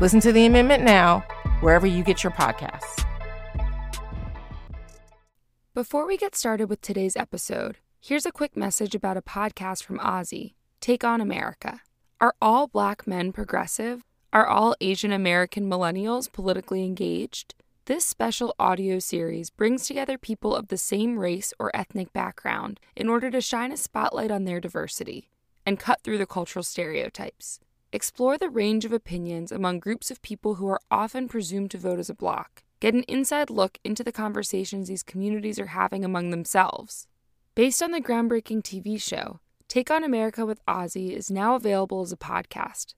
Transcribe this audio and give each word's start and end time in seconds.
Listen 0.00 0.18
to 0.20 0.32
the 0.32 0.44
amendment 0.44 0.82
now, 0.82 1.20
wherever 1.60 1.86
you 1.86 2.02
get 2.02 2.24
your 2.24 2.32
podcasts. 2.32 3.04
Before 5.72 6.04
we 6.04 6.16
get 6.16 6.34
started 6.34 6.68
with 6.68 6.80
today's 6.80 7.16
episode, 7.16 7.78
here's 8.00 8.26
a 8.26 8.32
quick 8.32 8.56
message 8.56 8.96
about 8.96 9.16
a 9.16 9.22
podcast 9.22 9.84
from 9.84 10.00
OZY 10.00 10.54
Take 10.80 11.04
On 11.04 11.20
America. 11.20 11.80
Are 12.20 12.34
all 12.42 12.66
black 12.66 13.06
men 13.06 13.30
progressive? 13.30 14.02
Are 14.32 14.48
all 14.48 14.74
Asian 14.80 15.12
American 15.12 15.70
millennials 15.70 16.30
politically 16.30 16.82
engaged? 16.82 17.54
This 17.84 18.04
special 18.04 18.52
audio 18.58 18.98
series 18.98 19.50
brings 19.50 19.86
together 19.86 20.18
people 20.18 20.56
of 20.56 20.68
the 20.68 20.76
same 20.76 21.20
race 21.20 21.54
or 21.60 21.70
ethnic 21.72 22.12
background 22.12 22.80
in 22.96 23.08
order 23.08 23.30
to 23.30 23.40
shine 23.40 23.70
a 23.70 23.76
spotlight 23.76 24.32
on 24.32 24.44
their 24.44 24.58
diversity 24.58 25.30
and 25.64 25.78
cut 25.78 26.00
through 26.02 26.18
the 26.18 26.26
cultural 26.26 26.64
stereotypes. 26.64 27.60
Explore 27.94 28.38
the 28.38 28.50
range 28.50 28.84
of 28.84 28.92
opinions 28.92 29.52
among 29.52 29.78
groups 29.78 30.10
of 30.10 30.20
people 30.20 30.56
who 30.56 30.66
are 30.66 30.80
often 30.90 31.28
presumed 31.28 31.70
to 31.70 31.78
vote 31.78 32.00
as 32.00 32.10
a 32.10 32.14
bloc. 32.14 32.64
Get 32.80 32.92
an 32.92 33.04
inside 33.04 33.50
look 33.50 33.78
into 33.84 34.02
the 34.02 34.10
conversations 34.10 34.88
these 34.88 35.04
communities 35.04 35.60
are 35.60 35.66
having 35.66 36.04
among 36.04 36.30
themselves. 36.30 37.06
Based 37.54 37.80
on 37.80 37.92
the 37.92 38.00
groundbreaking 38.00 38.62
TV 38.62 39.00
show, 39.00 39.38
Take 39.68 39.92
On 39.92 40.02
America 40.02 40.44
with 40.44 40.58
OZY 40.66 41.12
is 41.12 41.30
now 41.30 41.54
available 41.54 42.00
as 42.00 42.10
a 42.10 42.16
podcast. 42.16 42.94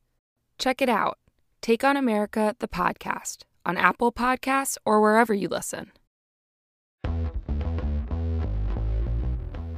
Check 0.59 0.81
it 0.81 0.89
out 0.89 1.19
Take 1.61 1.85
On 1.85 1.99
America, 1.99 2.57
the 2.59 2.67
podcast, 2.67 3.43
on 3.67 3.77
Apple 3.77 4.13
Podcasts 4.13 4.79
or 4.87 5.03
wherever 5.03 5.35
you 5.35 5.49
listen. 5.49 5.93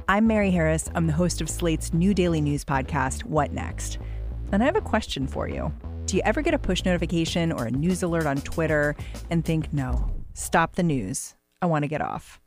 I'm 0.07 0.27
Mary 0.27 0.51
Harris. 0.51 0.89
I'm 0.95 1.07
the 1.07 1.13
host 1.13 1.41
of 1.41 1.49
Slate's 1.49 1.93
new 1.93 2.13
daily 2.13 2.39
news 2.39 2.63
podcast, 2.63 3.25
What 3.25 3.51
Next? 3.51 3.99
And 4.51 4.63
I 4.63 4.65
have 4.65 4.75
a 4.75 4.81
question 4.81 5.27
for 5.27 5.47
you. 5.47 5.71
Do 6.05 6.15
you 6.17 6.23
ever 6.25 6.41
get 6.41 6.53
a 6.53 6.59
push 6.59 6.83
notification 6.85 7.51
or 7.51 7.65
a 7.65 7.71
news 7.71 8.01
alert 8.01 8.25
on 8.25 8.37
Twitter 8.37 8.95
and 9.29 9.45
think, 9.45 9.71
no, 9.71 10.11
stop 10.33 10.75
the 10.75 10.83
news? 10.83 11.35
I 11.61 11.67
want 11.67 11.83
to 11.83 11.87
get 11.87 12.01
off? 12.01 12.39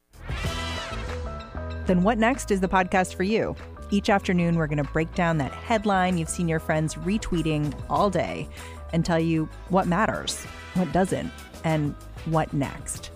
Then 1.86 2.02
What 2.02 2.18
Next 2.18 2.50
is 2.50 2.60
the 2.60 2.68
podcast 2.68 3.14
for 3.14 3.22
you. 3.22 3.54
Each 3.90 4.08
afternoon, 4.08 4.56
we're 4.56 4.66
going 4.66 4.82
to 4.82 4.90
break 4.92 5.14
down 5.14 5.38
that 5.38 5.52
headline 5.52 6.18
you've 6.18 6.28
seen 6.28 6.48
your 6.48 6.58
friends 6.58 6.94
retweeting 6.94 7.74
all 7.90 8.10
day 8.10 8.48
and 8.92 9.04
tell 9.04 9.20
you 9.20 9.48
what 9.68 9.86
matters, 9.86 10.44
what 10.74 10.90
doesn't, 10.92 11.30
and 11.62 11.94
what 12.24 12.52
next. 12.52 13.10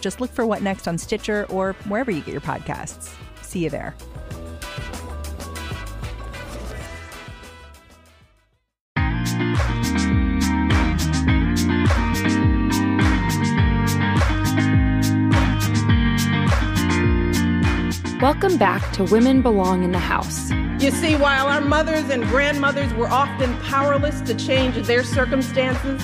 Just 0.00 0.20
look 0.20 0.30
for 0.30 0.46
What 0.46 0.62
Next 0.62 0.86
on 0.86 0.98
Stitcher 0.98 1.46
or 1.48 1.72
wherever 1.88 2.10
you 2.10 2.20
get 2.20 2.32
your 2.32 2.40
podcasts. 2.40 3.12
See 3.42 3.64
you 3.64 3.70
there. 3.70 3.94
Welcome 18.40 18.58
back 18.58 18.92
to 18.92 19.02
Women 19.02 19.42
Belong 19.42 19.82
in 19.82 19.90
the 19.90 19.98
House. 19.98 20.52
You 20.80 20.92
see, 20.92 21.16
while 21.16 21.48
our 21.48 21.60
mothers 21.60 22.08
and 22.08 22.22
grandmothers 22.26 22.94
were 22.94 23.08
often 23.08 23.56
powerless 23.62 24.20
to 24.20 24.32
change 24.32 24.76
their 24.86 25.02
circumstances, 25.02 26.00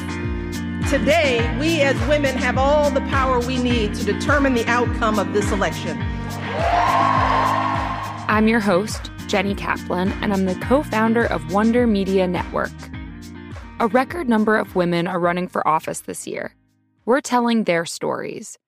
today 0.91 1.57
we 1.61 1.81
as 1.81 1.95
women 2.09 2.37
have 2.37 2.59
all 2.59 2.91
the 2.91 3.03
power 3.03 3.39
we 3.39 3.63
need 3.63 3.95
to 3.95 4.05
determine 4.05 4.55
the 4.55 4.67
outcome 4.67 5.21
of 5.21 5.33
this 5.33 5.53
election. 5.53 5.97
I'm 8.27 8.49
your 8.49 8.59
host, 8.59 9.13
Jenny 9.29 9.55
Kaplan, 9.55 10.11
and 10.15 10.33
I'm 10.33 10.47
the 10.47 10.57
co 10.57 10.83
founder 10.83 11.27
of 11.27 11.53
Wonder 11.53 11.87
Media 11.87 12.27
Network. 12.27 12.73
A 13.79 13.87
record 13.87 14.29
number 14.29 14.57
of 14.57 14.75
women 14.75 15.07
are 15.07 15.21
running 15.21 15.47
for 15.47 15.65
office 15.69 16.01
this 16.01 16.27
year. 16.27 16.57
We're 17.05 17.21
telling 17.21 17.63
their 17.63 17.85
stories. 17.85 18.59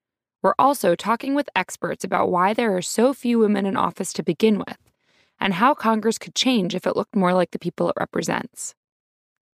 We're 0.46 0.54
also 0.60 0.94
talking 0.94 1.34
with 1.34 1.48
experts 1.56 2.04
about 2.04 2.30
why 2.30 2.54
there 2.54 2.76
are 2.76 2.80
so 2.80 3.12
few 3.12 3.40
women 3.40 3.66
in 3.66 3.76
office 3.76 4.12
to 4.12 4.22
begin 4.22 4.58
with, 4.58 4.78
and 5.40 5.54
how 5.54 5.74
Congress 5.74 6.18
could 6.18 6.36
change 6.36 6.72
if 6.72 6.86
it 6.86 6.94
looked 6.94 7.16
more 7.16 7.34
like 7.34 7.50
the 7.50 7.58
people 7.58 7.88
it 7.88 7.96
represents. 7.98 8.72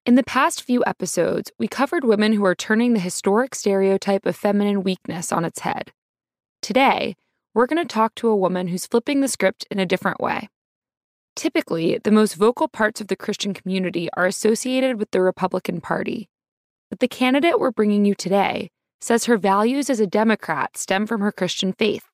In 0.06 0.16
the 0.16 0.24
past 0.24 0.64
few 0.64 0.86
episodes, 0.88 1.52
we 1.60 1.68
covered 1.68 2.06
women 2.06 2.32
who 2.32 2.46
are 2.46 2.56
turning 2.56 2.94
the 2.94 3.02
historic 3.02 3.54
stereotype 3.54 4.26
of 4.26 4.38
feminine 4.38 4.82
weakness 4.82 5.34
on 5.34 5.44
its 5.44 5.60
head. 5.60 5.92
Today, 6.62 7.18
we're 7.54 7.68
going 7.68 7.86
to 7.86 7.94
talk 7.94 8.16
to 8.16 8.30
a 8.30 8.36
woman 8.38 8.70
who's 8.70 8.88
flipping 8.88 9.20
the 9.20 9.28
script 9.28 9.68
in 9.70 9.80
a 9.80 9.86
different 9.86 10.22
way. 10.22 10.48
Typically, 11.36 12.00
the 12.02 12.12
most 12.12 12.36
vocal 12.36 12.70
parts 12.70 13.02
of 13.02 13.10
the 13.10 13.18
Christian 13.18 13.54
community 13.54 14.08
are 14.16 14.26
associated 14.26 15.00
with 15.00 15.12
the 15.12 15.22
Republican 15.22 15.82
Party. 15.82 16.30
But 16.90 17.02
the 17.02 17.10
candidate 17.10 17.60
we're 17.60 17.72
bringing 17.72 18.06
you 18.06 18.16
today 18.16 18.70
says 19.00 19.26
her 19.26 19.38
values 19.38 19.90
as 19.90 20.00
a 20.00 20.08
Democrat 20.08 20.78
stem 20.78 21.06
from 21.06 21.22
her 21.22 21.32
Christian 21.32 21.74
faith. 21.74 22.06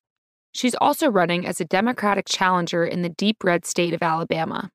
She's 0.54 0.76
also 0.76 1.10
running 1.10 1.46
as 1.46 1.60
a 1.60 1.66
Democratic 1.66 2.28
challenger 2.28 2.86
in 2.86 3.02
the 3.02 3.10
deep 3.10 3.44
red 3.44 3.66
state 3.66 3.94
of 3.94 4.04
Alabama. 4.04 4.70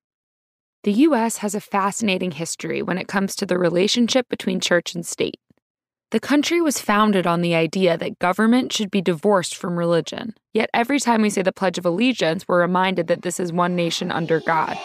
The 0.84 0.92
U.S. 0.92 1.38
has 1.38 1.54
a 1.54 1.60
fascinating 1.60 2.32
history 2.32 2.82
when 2.82 2.98
it 2.98 3.08
comes 3.08 3.36
to 3.36 3.46
the 3.46 3.58
relationship 3.58 4.28
between 4.28 4.60
church 4.60 4.94
and 4.94 5.04
state. 5.04 5.38
The 6.10 6.20
country 6.20 6.62
was 6.62 6.80
founded 6.80 7.26
on 7.26 7.42
the 7.42 7.54
idea 7.54 7.98
that 7.98 8.18
government 8.18 8.72
should 8.72 8.90
be 8.90 9.02
divorced 9.02 9.54
from 9.54 9.78
religion. 9.78 10.34
Yet 10.54 10.70
every 10.72 10.98
time 10.98 11.20
we 11.20 11.30
say 11.30 11.42
the 11.42 11.52
Pledge 11.52 11.76
of 11.76 11.84
Allegiance, 11.84 12.48
we're 12.48 12.60
reminded 12.60 13.08
that 13.08 13.22
this 13.22 13.38
is 13.38 13.52
one 13.52 13.76
nation 13.76 14.10
under 14.10 14.40
God. 14.40 14.78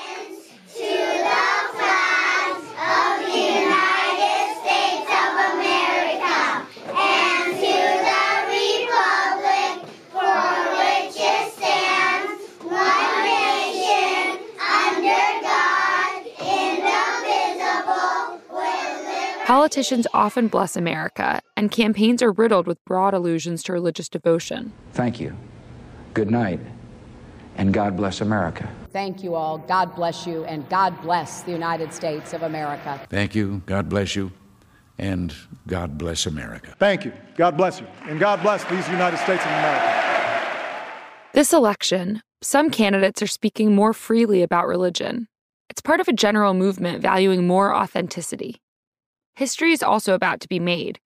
Politicians 19.45 20.07
often 20.13 20.47
bless 20.47 20.77
America, 20.77 21.41
and 21.57 21.69
campaigns 21.69 22.23
are 22.23 22.31
riddled 22.31 22.65
with 22.65 22.83
broad 22.85 23.13
allusions 23.13 23.61
to 23.63 23.73
religious 23.73 24.07
devotion. 24.07 24.71
Thank 24.93 25.19
you. 25.19 25.35
Good 26.13 26.31
night. 26.31 26.61
And 27.57 27.73
God 27.73 27.97
bless 27.97 28.21
America. 28.21 28.69
Thank 28.93 29.21
you 29.21 29.35
all. 29.35 29.57
God 29.57 29.95
bless 29.95 30.25
you, 30.25 30.45
and 30.45 30.67
God 30.69 30.99
bless 31.01 31.41
the 31.41 31.51
United 31.51 31.93
States 31.93 32.31
of 32.31 32.43
America. 32.43 33.01
Thank 33.09 33.35
you. 33.35 33.61
God 33.65 33.89
bless 33.89 34.15
you, 34.15 34.31
and 34.97 35.35
God 35.67 35.97
bless 35.97 36.25
America. 36.25 36.73
Thank 36.79 37.03
you. 37.03 37.11
God 37.35 37.57
bless 37.57 37.81
you, 37.81 37.87
and 38.03 38.21
God 38.21 38.41
bless 38.41 38.63
these 38.63 38.87
United 38.87 39.17
States 39.17 39.43
of 39.43 39.51
America. 39.51 40.89
This 41.33 41.51
election, 41.51 42.21
some 42.41 42.69
candidates 42.69 43.21
are 43.21 43.27
speaking 43.27 43.75
more 43.75 43.91
freely 43.91 44.41
about 44.41 44.67
religion. 44.67 45.27
It's 45.69 45.81
part 45.81 45.99
of 45.99 46.07
a 46.07 46.13
general 46.13 46.53
movement 46.53 47.01
valuing 47.01 47.45
more 47.45 47.75
authenticity. 47.75 48.61
History 49.35 49.71
is 49.71 49.81
also 49.81 50.13
about 50.13 50.41
to 50.41 50.47
be 50.47 50.59
made. 50.59 50.99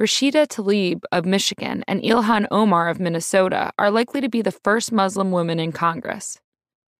Rashida 0.00 0.46
Tlaib 0.46 1.04
of 1.12 1.24
Michigan 1.24 1.82
and 1.88 2.02
Ilhan 2.02 2.46
Omar 2.50 2.90
of 2.90 3.00
Minnesota 3.00 3.72
are 3.78 3.90
likely 3.90 4.20
to 4.20 4.28
be 4.28 4.42
the 4.42 4.52
first 4.52 4.92
Muslim 4.92 5.30
women 5.30 5.58
in 5.58 5.72
Congress. 5.72 6.38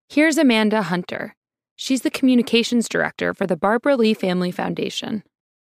Here's 0.09 0.39
Amanda 0.39 0.81
Hunter. 0.81 1.35
She's 1.75 2.01
the 2.01 2.09
communications 2.09 2.89
director 2.89 3.33
for 3.33 3.45
the 3.45 3.55
Barbara 3.55 3.95
Lee 3.95 4.15
Family 4.15 4.49
Foundation. 4.49 5.23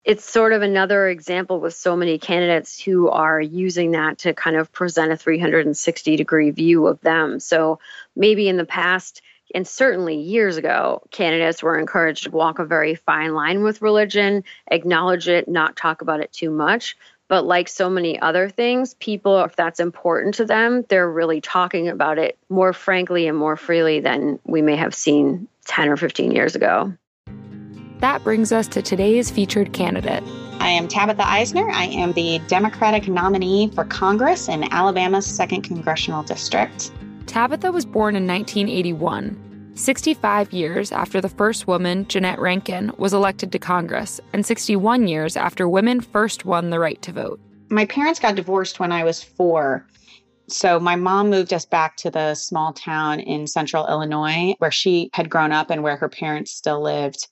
It's 0.06 0.24
sort 0.24 0.54
of 0.54 0.62
another 0.62 1.10
example 1.10 1.60
with 1.60 1.74
so 1.74 1.96
many 1.98 2.18
candidates 2.18 2.82
who 2.82 3.10
are 3.10 3.40
using 3.40 3.92
that 3.92 4.18
to 4.20 4.34
kind 4.34 4.56
of 4.56 4.72
present 4.72 5.12
a 5.12 5.18
360 5.18 6.16
degree 6.16 6.52
view 6.52 6.88
of 6.88 7.02
them. 7.02 7.40
So 7.42 7.80
maybe 8.16 8.48
in 8.48 8.56
the 8.56 8.66
past, 8.66 9.22
and 9.54 9.68
certainly 9.68 10.16
years 10.16 10.58
ago, 10.58 11.02
candidates 11.12 11.62
were 11.62 11.78
encouraged 11.78 12.24
to 12.24 12.32
walk 12.32 12.60
a 12.60 12.66
very 12.66 12.96
fine 12.96 13.34
line 13.34 13.64
with 13.64 13.82
religion, 13.82 14.44
acknowledge 14.70 15.28
it, 15.28 15.48
not 15.48 15.76
talk 15.76 16.02
about 16.02 16.20
it 16.20 16.32
too 16.32 16.50
much. 16.50 16.98
But 17.28 17.46
like 17.46 17.70
so 17.70 17.90
many 17.90 18.20
other 18.20 18.50
things, 18.50 18.94
people, 18.96 19.42
if 19.44 19.56
that's 19.56 19.80
important 19.80 20.36
to 20.36 20.46
them, 20.46 20.84
they're 20.90 21.10
really 21.10 21.40
talking 21.40 21.88
about 21.88 22.18
it 22.18 22.38
more 22.50 22.74
frankly 22.74 23.28
and 23.28 23.38
more 23.38 23.56
freely 23.56 24.02
than 24.02 24.40
we 24.46 24.62
may 24.62 24.76
have 24.76 24.94
seen 24.94 25.48
10 25.66 25.90
or 25.90 25.96
15 25.96 26.32
years 26.32 26.56
ago. 26.56 26.94
That 28.00 28.24
brings 28.24 28.52
us 28.52 28.68
to 28.70 28.82
today's 28.82 29.32
featured 29.32 29.72
candidate, 29.72 30.24
I 30.62 30.68
am 30.68 30.88
Tabitha 30.88 31.24
Isner. 31.24 31.72
I 31.72 31.86
am 31.86 32.14
the 32.14 32.40
Democratic 32.48 33.08
nominee 33.08 33.72
for 33.74 33.84
Congress 33.84 34.48
in 34.48 34.72
Alabama's 34.72 35.26
2nd 35.26 35.64
Congressional 35.64 36.22
District. 36.22 36.92
Tabitha 37.32 37.72
was 37.72 37.86
born 37.86 38.18
in 38.18 38.28
1981, 38.28 39.72
65 39.74 40.52
years 40.52 40.92
after 40.92 41.22
the 41.22 41.30
first 41.30 41.66
woman, 41.66 42.06
Jeannette 42.10 42.40
Rankin, 42.40 42.92
was 42.98 43.14
elected 43.14 43.54
to 43.54 43.58
Congress, 43.58 44.20
and 44.34 44.46
61 44.46 45.08
years 45.08 45.38
after 45.38 45.70
women 45.70 46.02
first 46.02 46.44
won 46.44 46.72
the 46.72 46.80
right 46.80 47.02
to 47.04 47.14
vote. 47.14 47.40
My 47.70 47.86
parents 47.86 48.20
got 48.20 48.36
divorced 48.36 48.82
when 48.82 48.92
I 48.92 49.06
was 49.06 49.24
four. 49.24 49.88
So 50.50 50.78
my 50.78 50.98
mom 50.98 51.30
moved 51.30 51.54
us 51.54 51.66
back 51.66 51.96
to 51.98 52.12
the 52.12 52.36
small 52.36 52.74
town 52.74 53.22
in 53.22 53.48
central 53.48 53.88
Illinois 53.88 54.54
where 54.58 54.70
she 54.70 55.10
had 55.14 55.30
grown 55.30 55.54
up 55.54 55.70
and 55.70 55.84
where 55.84 55.96
her 55.96 56.10
parents 56.10 56.52
still 56.52 56.82
lived. 56.82 57.30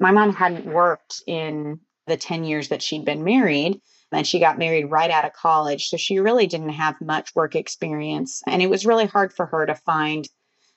My 0.00 0.10
mom 0.10 0.34
hadn't 0.34 0.66
worked 0.66 1.22
in 1.28 1.78
the 2.08 2.16
10 2.16 2.42
years 2.42 2.70
that 2.70 2.82
she'd 2.82 3.04
been 3.04 3.22
married. 3.22 3.80
And 4.12 4.26
she 4.26 4.38
got 4.38 4.58
married 4.58 4.86
right 4.86 5.10
out 5.10 5.24
of 5.24 5.32
college. 5.32 5.88
So 5.88 5.96
she 5.96 6.18
really 6.18 6.46
didn't 6.46 6.70
have 6.70 7.00
much 7.00 7.34
work 7.34 7.54
experience. 7.54 8.42
And 8.46 8.62
it 8.62 8.70
was 8.70 8.86
really 8.86 9.06
hard 9.06 9.32
for 9.32 9.46
her 9.46 9.66
to 9.66 9.74
find 9.74 10.28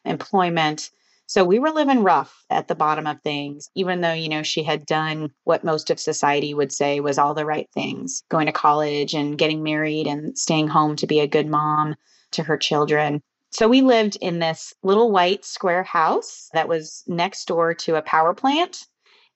employment. 0.06 0.90
So 1.28 1.46
we 1.46 1.60
were 1.60 1.72
living 1.72 2.04
rough 2.04 2.44
at 2.50 2.68
the 2.68 2.76
bottom 2.76 3.08
of 3.08 3.22
things, 3.22 3.70
even 3.74 4.02
though, 4.02 4.12
you 4.12 4.28
know, 4.28 4.44
she 4.44 4.64
had 4.64 4.86
done 4.86 5.32
what 5.46 5.64
most 5.64 5.90
of 5.90 5.98
society 5.98 6.54
would 6.54 6.74
say 6.74 7.00
was 7.00 7.18
all 7.18 7.34
the 7.34 7.46
right 7.46 7.70
things 7.74 8.24
going 8.28 8.48
to 8.48 8.52
college 8.52 9.14
and 9.14 9.38
getting 9.38 9.64
married 9.64 10.08
and 10.08 10.38
staying 10.38 10.68
home 10.68 10.98
to 10.98 11.08
be 11.08 11.22
a 11.22 11.28
good 11.28 11.48
mom 11.48 11.96
to 12.32 12.44
her 12.44 12.58
children. 12.58 13.22
So 13.52 13.68
we 13.68 13.82
lived 13.82 14.18
in 14.20 14.40
this 14.40 14.74
little 14.84 15.12
white 15.12 15.46
square 15.46 15.84
house 15.84 16.50
that 16.54 16.68
was 16.68 17.04
next 17.08 17.48
door 17.48 17.74
to 17.76 17.96
a 17.96 18.02
power 18.02 18.34
plant 18.34 18.86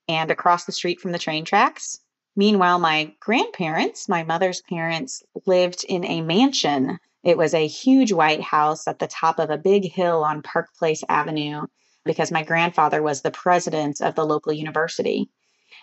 and 0.08 0.32
across 0.32 0.66
the 0.66 0.72
street 0.72 1.00
from 1.00 1.12
the 1.12 1.20
train 1.20 1.46
tracks. 1.46 2.00
Meanwhile, 2.36 2.80
my 2.80 3.14
grandparents, 3.20 4.10
my 4.10 4.24
mother's 4.24 4.62
parents, 4.62 5.24
lived 5.46 5.86
in 5.88 6.04
a 6.04 6.22
mansion. 6.22 7.00
It 7.24 7.38
was 7.38 7.54
a 7.54 7.68
huge 7.68 8.12
white 8.12 8.42
house 8.42 8.88
at 8.88 9.00
the 9.00 9.08
top 9.08 9.40
of 9.40 9.50
a 9.50 9.58
big 9.58 9.92
hill 9.92 10.24
on 10.24 10.42
Park 10.42 10.68
Place 10.78 11.04
Avenue 11.08 11.66
because 12.04 12.32
my 12.32 12.44
grandfather 12.44 13.02
was 13.02 13.22
the 13.22 13.32
president 13.32 14.02
of 14.02 14.16
the 14.16 14.26
local 14.26 14.52
university. 14.54 15.30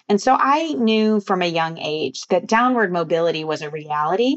And 0.09 0.21
so 0.21 0.37
I 0.39 0.75
knew 0.75 1.21
from 1.21 1.43
a 1.43 1.47
young 1.47 1.79
age 1.79 2.27
that 2.29 2.47
downward 2.47 2.93
mobility 2.93 3.45
was 3.45 3.63
a 3.63 3.71
reality 3.71 4.37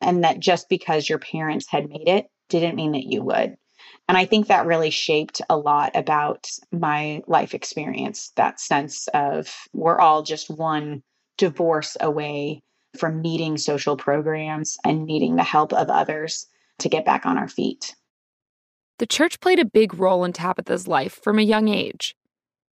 and 0.00 0.24
that 0.24 0.40
just 0.40 0.68
because 0.68 1.08
your 1.08 1.18
parents 1.18 1.66
had 1.68 1.88
made 1.88 2.08
it 2.08 2.26
didn't 2.48 2.76
mean 2.76 2.92
that 2.92 3.06
you 3.06 3.22
would. 3.22 3.56
And 4.08 4.16
I 4.16 4.24
think 4.24 4.46
that 4.46 4.66
really 4.66 4.90
shaped 4.90 5.42
a 5.48 5.56
lot 5.56 5.92
about 5.94 6.48
my 6.70 7.22
life 7.26 7.54
experience 7.54 8.32
that 8.36 8.60
sense 8.60 9.08
of 9.08 9.52
we're 9.72 9.98
all 9.98 10.22
just 10.22 10.48
one 10.48 11.02
divorce 11.36 11.96
away 12.00 12.62
from 12.98 13.20
needing 13.20 13.58
social 13.58 13.96
programs 13.96 14.76
and 14.84 15.04
needing 15.04 15.36
the 15.36 15.42
help 15.42 15.72
of 15.72 15.88
others 15.88 16.46
to 16.78 16.88
get 16.88 17.04
back 17.04 17.26
on 17.26 17.38
our 17.38 17.48
feet. 17.48 17.94
The 18.98 19.06
church 19.06 19.40
played 19.40 19.58
a 19.58 19.64
big 19.64 19.94
role 19.94 20.24
in 20.24 20.32
Tabitha's 20.32 20.88
life 20.88 21.20
from 21.22 21.38
a 21.38 21.42
young 21.42 21.68
age. 21.68 22.16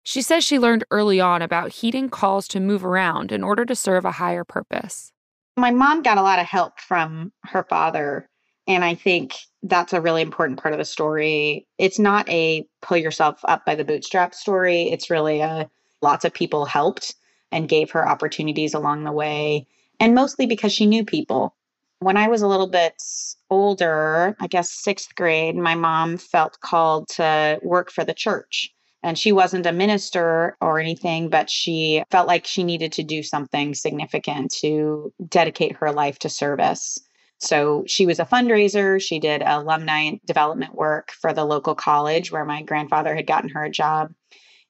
She 0.03 0.23
says 0.23 0.45
she 0.45 0.59
learned 0.59 0.85
early 0.91 1.21
on 1.21 1.43
about 1.43 1.73
heeding 1.73 2.09
calls 2.09 2.47
to 2.49 2.61
move 2.61 2.85
around 2.85 3.33
in 3.33 3.43
order 3.43 3.65
to 3.65 3.75
serve 3.75 4.05
a 4.05 4.13
higher 4.13 4.45
purpose. 4.45 5.13
My 5.57 5.71
mom 5.71 6.03
got 6.03 6.19
a 6.19 6.23
lot 6.23 6.39
of 6.39 6.47
help 6.47 6.81
from 6.81 7.33
her 7.45 7.65
father, 7.65 8.29
and 8.67 8.85
I 8.85 8.95
think 8.95 9.35
that's 9.63 9.93
a 9.93 10.01
really 10.01 10.21
important 10.21 10.61
part 10.61 10.75
of 10.75 10.79
the 10.79 10.85
story. 10.85 11.67
It's 11.79 11.99
not 11.99 12.29
a 12.29 12.67
pull 12.83 12.97
yourself 12.97 13.41
up 13.45 13.65
by 13.65 13.75
the 13.75 13.85
bootstrap 13.85 14.35
story. 14.35 14.85
It's 14.85 15.11
really 15.11 15.41
a 15.41 15.71
lots 16.03 16.25
of 16.25 16.35
people 16.35 16.67
helped 16.67 17.15
and 17.55 17.69
gave 17.69 17.93
her 17.93 18.07
opportunities 18.07 18.75
along 18.75 19.05
the 19.05 19.13
way, 19.13 19.67
and 20.01 20.15
mostly 20.15 20.45
because 20.45 20.73
she 20.73 20.87
knew 20.87 21.05
people. 21.05 21.55
When 22.01 22.17
I 22.17 22.27
was 22.27 22.43
a 22.43 22.49
little 22.49 22.67
bit 22.67 23.01
older, 23.49 24.37
I 24.41 24.49
guess 24.49 24.71
sixth 24.71 25.15
grade, 25.15 25.55
my 25.55 25.77
mom 25.77 26.19
felt 26.19 26.61
called 26.61 27.09
to 27.11 27.61
work 27.63 27.93
for 27.93 28.05
the 28.05 28.13
church. 28.13 28.75
And 29.05 29.17
she 29.17 29.33
wasn't 29.33 29.67
a 29.67 29.73
minister 29.73 30.57
or 30.61 30.81
anything, 30.81 31.29
but 31.29 31.49
she 31.49 32.03
felt 32.11 32.27
like 32.27 32.45
she 32.47 32.65
needed 32.65 32.91
to 32.93 33.05
do 33.05 33.23
something 33.23 33.75
significant 33.75 34.51
to 34.61 35.13
dedicate 35.29 35.77
her 35.77 35.93
life 35.93 36.19
to 36.21 36.29
service. 36.29 36.99
So 37.39 37.85
she 37.87 38.07
was 38.07 38.19
a 38.19 38.25
fundraiser. 38.25 39.01
She 39.01 39.21
did 39.21 39.43
alumni 39.43 40.17
development 40.25 40.75
work 40.75 41.13
for 41.13 41.33
the 41.33 41.45
local 41.45 41.75
college 41.75 42.33
where 42.33 42.45
my 42.45 42.63
grandfather 42.63 43.15
had 43.15 43.27
gotten 43.27 43.51
her 43.51 43.65
a 43.65 43.71
job 43.71 44.13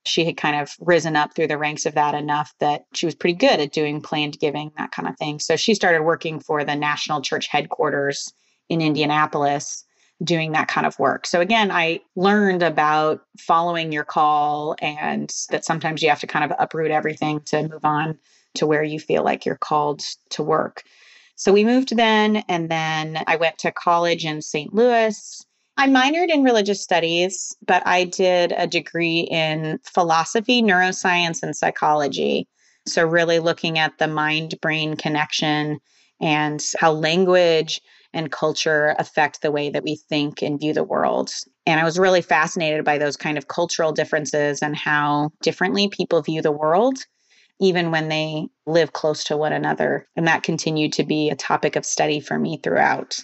she 0.06 0.24
had 0.24 0.36
kind 0.36 0.60
of 0.60 0.74
risen 0.80 1.16
up 1.16 1.34
through 1.34 1.48
the 1.48 1.58
ranks 1.58 1.86
of 1.86 1.94
that 1.94 2.14
enough 2.14 2.52
that 2.60 2.84
she 2.92 3.06
was 3.06 3.14
pretty 3.14 3.36
good 3.36 3.60
at 3.60 3.72
doing 3.72 4.00
planned 4.00 4.38
giving, 4.38 4.70
that 4.76 4.92
kind 4.92 5.08
of 5.08 5.16
thing. 5.16 5.38
So 5.38 5.56
she 5.56 5.74
started 5.74 6.02
working 6.02 6.40
for 6.40 6.64
the 6.64 6.74
national 6.74 7.22
church 7.22 7.48
headquarters 7.48 8.32
in 8.68 8.80
Indianapolis 8.80 9.84
doing 10.22 10.52
that 10.52 10.68
kind 10.68 10.86
of 10.86 10.98
work. 10.98 11.26
So 11.26 11.40
again, 11.40 11.70
I 11.70 12.00
learned 12.16 12.62
about 12.62 13.22
following 13.38 13.92
your 13.92 14.04
call 14.04 14.76
and 14.80 15.32
that 15.50 15.64
sometimes 15.64 16.02
you 16.02 16.08
have 16.08 16.20
to 16.20 16.26
kind 16.26 16.50
of 16.50 16.56
uproot 16.58 16.90
everything 16.90 17.40
to 17.46 17.68
move 17.68 17.84
on 17.84 18.18
to 18.54 18.66
where 18.66 18.84
you 18.84 19.00
feel 19.00 19.24
like 19.24 19.44
you're 19.44 19.56
called 19.56 20.02
to 20.30 20.42
work. 20.42 20.84
So 21.36 21.52
we 21.52 21.64
moved 21.64 21.96
then, 21.96 22.36
and 22.48 22.70
then 22.70 23.24
I 23.26 23.36
went 23.36 23.58
to 23.58 23.72
college 23.72 24.24
in 24.24 24.40
St. 24.40 24.72
Louis 24.72 25.44
I 25.76 25.88
minored 25.88 26.30
in 26.30 26.44
religious 26.44 26.82
studies, 26.82 27.56
but 27.66 27.84
I 27.86 28.04
did 28.04 28.52
a 28.56 28.66
degree 28.66 29.20
in 29.20 29.80
philosophy, 29.82 30.62
neuroscience, 30.62 31.42
and 31.42 31.56
psychology. 31.56 32.46
So, 32.86 33.04
really 33.04 33.40
looking 33.40 33.78
at 33.78 33.98
the 33.98 34.06
mind 34.06 34.60
brain 34.60 34.96
connection 34.96 35.80
and 36.20 36.64
how 36.78 36.92
language 36.92 37.80
and 38.12 38.30
culture 38.30 38.94
affect 38.98 39.42
the 39.42 39.50
way 39.50 39.70
that 39.70 39.82
we 39.82 39.96
think 39.96 40.42
and 40.42 40.60
view 40.60 40.72
the 40.72 40.84
world. 40.84 41.30
And 41.66 41.80
I 41.80 41.84
was 41.84 41.98
really 41.98 42.22
fascinated 42.22 42.84
by 42.84 42.98
those 42.98 43.16
kind 43.16 43.36
of 43.36 43.48
cultural 43.48 43.90
differences 43.90 44.62
and 44.62 44.76
how 44.76 45.32
differently 45.42 45.88
people 45.88 46.22
view 46.22 46.40
the 46.40 46.52
world, 46.52 46.98
even 47.60 47.90
when 47.90 48.08
they 48.08 48.46
live 48.66 48.92
close 48.92 49.24
to 49.24 49.36
one 49.36 49.52
another. 49.52 50.06
And 50.14 50.28
that 50.28 50.44
continued 50.44 50.92
to 50.94 51.04
be 51.04 51.30
a 51.30 51.36
topic 51.36 51.74
of 51.74 51.84
study 51.84 52.20
for 52.20 52.38
me 52.38 52.60
throughout. 52.62 53.18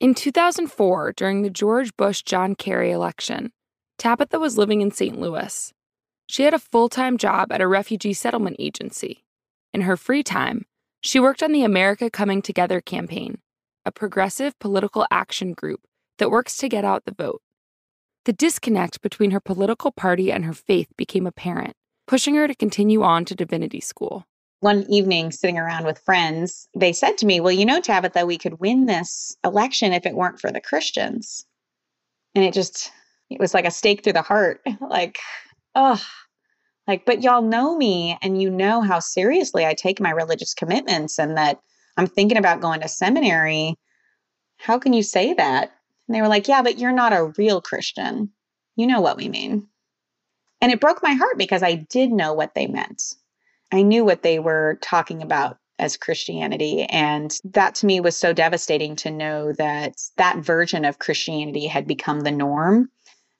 In 0.00 0.14
2004, 0.14 1.12
during 1.14 1.42
the 1.42 1.50
George 1.50 1.96
Bush 1.96 2.22
John 2.22 2.54
Kerry 2.54 2.92
election, 2.92 3.50
Tabitha 3.98 4.38
was 4.38 4.56
living 4.56 4.80
in 4.80 4.92
St. 4.92 5.18
Louis. 5.18 5.72
She 6.28 6.44
had 6.44 6.54
a 6.54 6.60
full 6.60 6.88
time 6.88 7.18
job 7.18 7.50
at 7.50 7.60
a 7.60 7.66
refugee 7.66 8.12
settlement 8.12 8.54
agency. 8.60 9.24
In 9.74 9.80
her 9.80 9.96
free 9.96 10.22
time, 10.22 10.66
she 11.00 11.18
worked 11.18 11.42
on 11.42 11.50
the 11.50 11.64
America 11.64 12.10
Coming 12.10 12.42
Together 12.42 12.80
campaign, 12.80 13.38
a 13.84 13.90
progressive 13.90 14.56
political 14.60 15.04
action 15.10 15.52
group 15.52 15.80
that 16.18 16.30
works 16.30 16.56
to 16.58 16.68
get 16.68 16.84
out 16.84 17.04
the 17.04 17.12
vote. 17.12 17.42
The 18.24 18.32
disconnect 18.32 19.02
between 19.02 19.32
her 19.32 19.40
political 19.40 19.90
party 19.90 20.30
and 20.30 20.44
her 20.44 20.52
faith 20.52 20.92
became 20.96 21.26
apparent, 21.26 21.74
pushing 22.06 22.36
her 22.36 22.46
to 22.46 22.54
continue 22.54 23.02
on 23.02 23.24
to 23.24 23.34
divinity 23.34 23.80
school 23.80 24.27
one 24.60 24.84
evening 24.88 25.30
sitting 25.30 25.58
around 25.58 25.84
with 25.84 26.00
friends, 26.00 26.68
they 26.74 26.92
said 26.92 27.18
to 27.18 27.26
me, 27.26 27.40
Well, 27.40 27.52
you 27.52 27.64
know, 27.64 27.80
Tabitha, 27.80 28.26
we 28.26 28.38
could 28.38 28.60
win 28.60 28.86
this 28.86 29.36
election 29.44 29.92
if 29.92 30.06
it 30.06 30.14
weren't 30.14 30.40
for 30.40 30.50
the 30.50 30.60
Christians. 30.60 31.44
And 32.34 32.44
it 32.44 32.52
just, 32.52 32.90
it 33.30 33.40
was 33.40 33.54
like 33.54 33.64
a 33.64 33.70
stake 33.70 34.02
through 34.02 34.14
the 34.14 34.22
heart. 34.22 34.60
like, 34.80 35.18
oh, 35.74 36.02
like, 36.86 37.04
but 37.04 37.22
y'all 37.22 37.42
know 37.42 37.76
me 37.76 38.18
and 38.22 38.40
you 38.40 38.50
know 38.50 38.80
how 38.80 38.98
seriously 38.98 39.66
I 39.66 39.74
take 39.74 40.00
my 40.00 40.10
religious 40.10 40.54
commitments 40.54 41.18
and 41.18 41.36
that 41.36 41.60
I'm 41.96 42.06
thinking 42.06 42.38
about 42.38 42.60
going 42.60 42.80
to 42.80 42.88
seminary. 42.88 43.76
How 44.56 44.78
can 44.78 44.92
you 44.92 45.02
say 45.02 45.34
that? 45.34 45.72
And 46.06 46.14
they 46.14 46.22
were 46.22 46.28
like, 46.28 46.48
Yeah, 46.48 46.62
but 46.62 46.78
you're 46.78 46.92
not 46.92 47.12
a 47.12 47.32
real 47.36 47.60
Christian. 47.60 48.30
You 48.76 48.86
know 48.86 49.00
what 49.00 49.16
we 49.16 49.28
mean. 49.28 49.68
And 50.60 50.72
it 50.72 50.80
broke 50.80 51.02
my 51.02 51.12
heart 51.12 51.38
because 51.38 51.62
I 51.62 51.74
did 51.74 52.10
know 52.10 52.32
what 52.32 52.54
they 52.54 52.66
meant. 52.66 53.14
I 53.72 53.82
knew 53.82 54.04
what 54.04 54.22
they 54.22 54.38
were 54.38 54.78
talking 54.82 55.22
about 55.22 55.58
as 55.78 55.96
Christianity. 55.96 56.82
And 56.84 57.36
that 57.44 57.76
to 57.76 57.86
me 57.86 58.00
was 58.00 58.16
so 58.16 58.32
devastating 58.32 58.96
to 58.96 59.10
know 59.10 59.52
that 59.52 59.94
that 60.16 60.38
version 60.38 60.84
of 60.84 60.98
Christianity 60.98 61.66
had 61.66 61.86
become 61.86 62.20
the 62.20 62.30
norm 62.30 62.90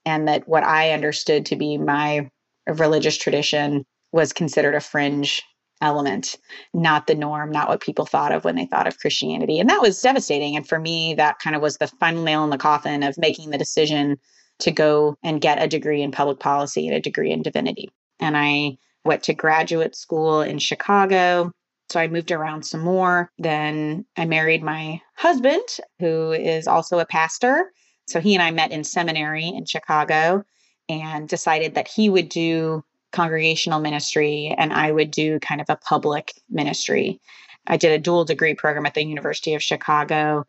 and 0.04 0.28
that 0.28 0.48
what 0.48 0.62
I 0.62 0.92
understood 0.92 1.46
to 1.46 1.56
be 1.56 1.78
my 1.78 2.30
religious 2.66 3.16
tradition 3.16 3.84
was 4.12 4.32
considered 4.32 4.74
a 4.74 4.80
fringe 4.80 5.42
element, 5.80 6.36
not 6.74 7.06
the 7.06 7.14
norm, 7.14 7.50
not 7.50 7.68
what 7.68 7.80
people 7.80 8.06
thought 8.06 8.32
of 8.32 8.44
when 8.44 8.56
they 8.56 8.66
thought 8.66 8.86
of 8.86 8.98
Christianity. 8.98 9.60
And 9.60 9.68
that 9.70 9.82
was 9.82 10.00
devastating. 10.00 10.56
And 10.56 10.66
for 10.66 10.78
me, 10.78 11.14
that 11.14 11.38
kind 11.38 11.54
of 11.54 11.62
was 11.62 11.76
the 11.76 11.86
final 11.86 12.22
nail 12.22 12.44
in 12.44 12.50
the 12.50 12.58
coffin 12.58 13.02
of 13.02 13.18
making 13.18 13.50
the 13.50 13.58
decision 13.58 14.16
to 14.60 14.70
go 14.70 15.16
and 15.22 15.40
get 15.40 15.62
a 15.62 15.68
degree 15.68 16.02
in 16.02 16.10
public 16.10 16.40
policy 16.40 16.88
and 16.88 16.96
a 16.96 17.00
degree 17.00 17.30
in 17.30 17.42
divinity. 17.42 17.90
And 18.18 18.36
I 18.36 18.78
went 19.08 19.24
to 19.24 19.34
graduate 19.34 19.96
school 19.96 20.42
in 20.42 20.58
Chicago. 20.58 21.50
So 21.88 21.98
I 21.98 22.08
moved 22.08 22.30
around 22.30 22.64
some 22.64 22.82
more. 22.82 23.32
Then 23.38 24.04
I 24.18 24.26
married 24.26 24.62
my 24.62 25.00
husband, 25.16 25.62
who 25.98 26.32
is 26.32 26.68
also 26.68 26.98
a 26.98 27.06
pastor. 27.06 27.72
So 28.06 28.20
he 28.20 28.34
and 28.34 28.42
I 28.42 28.50
met 28.50 28.70
in 28.70 28.84
seminary 28.84 29.48
in 29.48 29.64
Chicago 29.64 30.44
and 30.90 31.26
decided 31.26 31.74
that 31.74 31.88
he 31.88 32.10
would 32.10 32.28
do 32.28 32.84
congregational 33.12 33.80
ministry 33.80 34.54
and 34.58 34.72
I 34.74 34.92
would 34.92 35.10
do 35.10 35.40
kind 35.40 35.62
of 35.62 35.70
a 35.70 35.76
public 35.76 36.34
ministry. 36.50 37.18
I 37.66 37.78
did 37.78 37.92
a 37.92 38.02
dual 38.02 38.26
degree 38.26 38.54
program 38.54 38.84
at 38.84 38.92
the 38.92 39.04
University 39.04 39.54
of 39.54 39.62
Chicago 39.62 40.44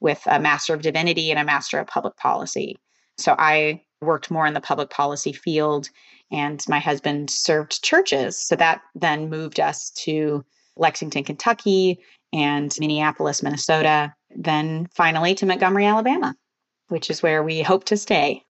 with 0.00 0.22
a 0.26 0.38
Master 0.38 0.72
of 0.74 0.82
Divinity 0.82 1.30
and 1.32 1.40
a 1.40 1.44
Master 1.44 1.80
of 1.80 1.88
Public 1.88 2.16
Policy. 2.16 2.76
So 3.18 3.34
I 3.36 3.82
worked 4.00 4.30
more 4.30 4.46
in 4.46 4.54
the 4.54 4.60
public 4.60 4.90
policy 4.90 5.32
field, 5.32 5.90
and 6.34 6.64
my 6.68 6.80
husband 6.80 7.30
served 7.30 7.82
churches. 7.84 8.36
So 8.36 8.56
that 8.56 8.82
then 8.96 9.30
moved 9.30 9.60
us 9.60 9.90
to 10.04 10.44
Lexington, 10.76 11.22
Kentucky, 11.22 12.00
and 12.32 12.74
Minneapolis, 12.80 13.40
Minnesota, 13.40 14.12
then 14.34 14.88
finally 14.92 15.36
to 15.36 15.46
Montgomery, 15.46 15.86
Alabama, 15.86 16.34
which 16.88 17.08
is 17.08 17.22
where 17.22 17.44
we 17.44 17.62
hope 17.62 17.84
to 17.84 17.96
stay. 17.96 18.42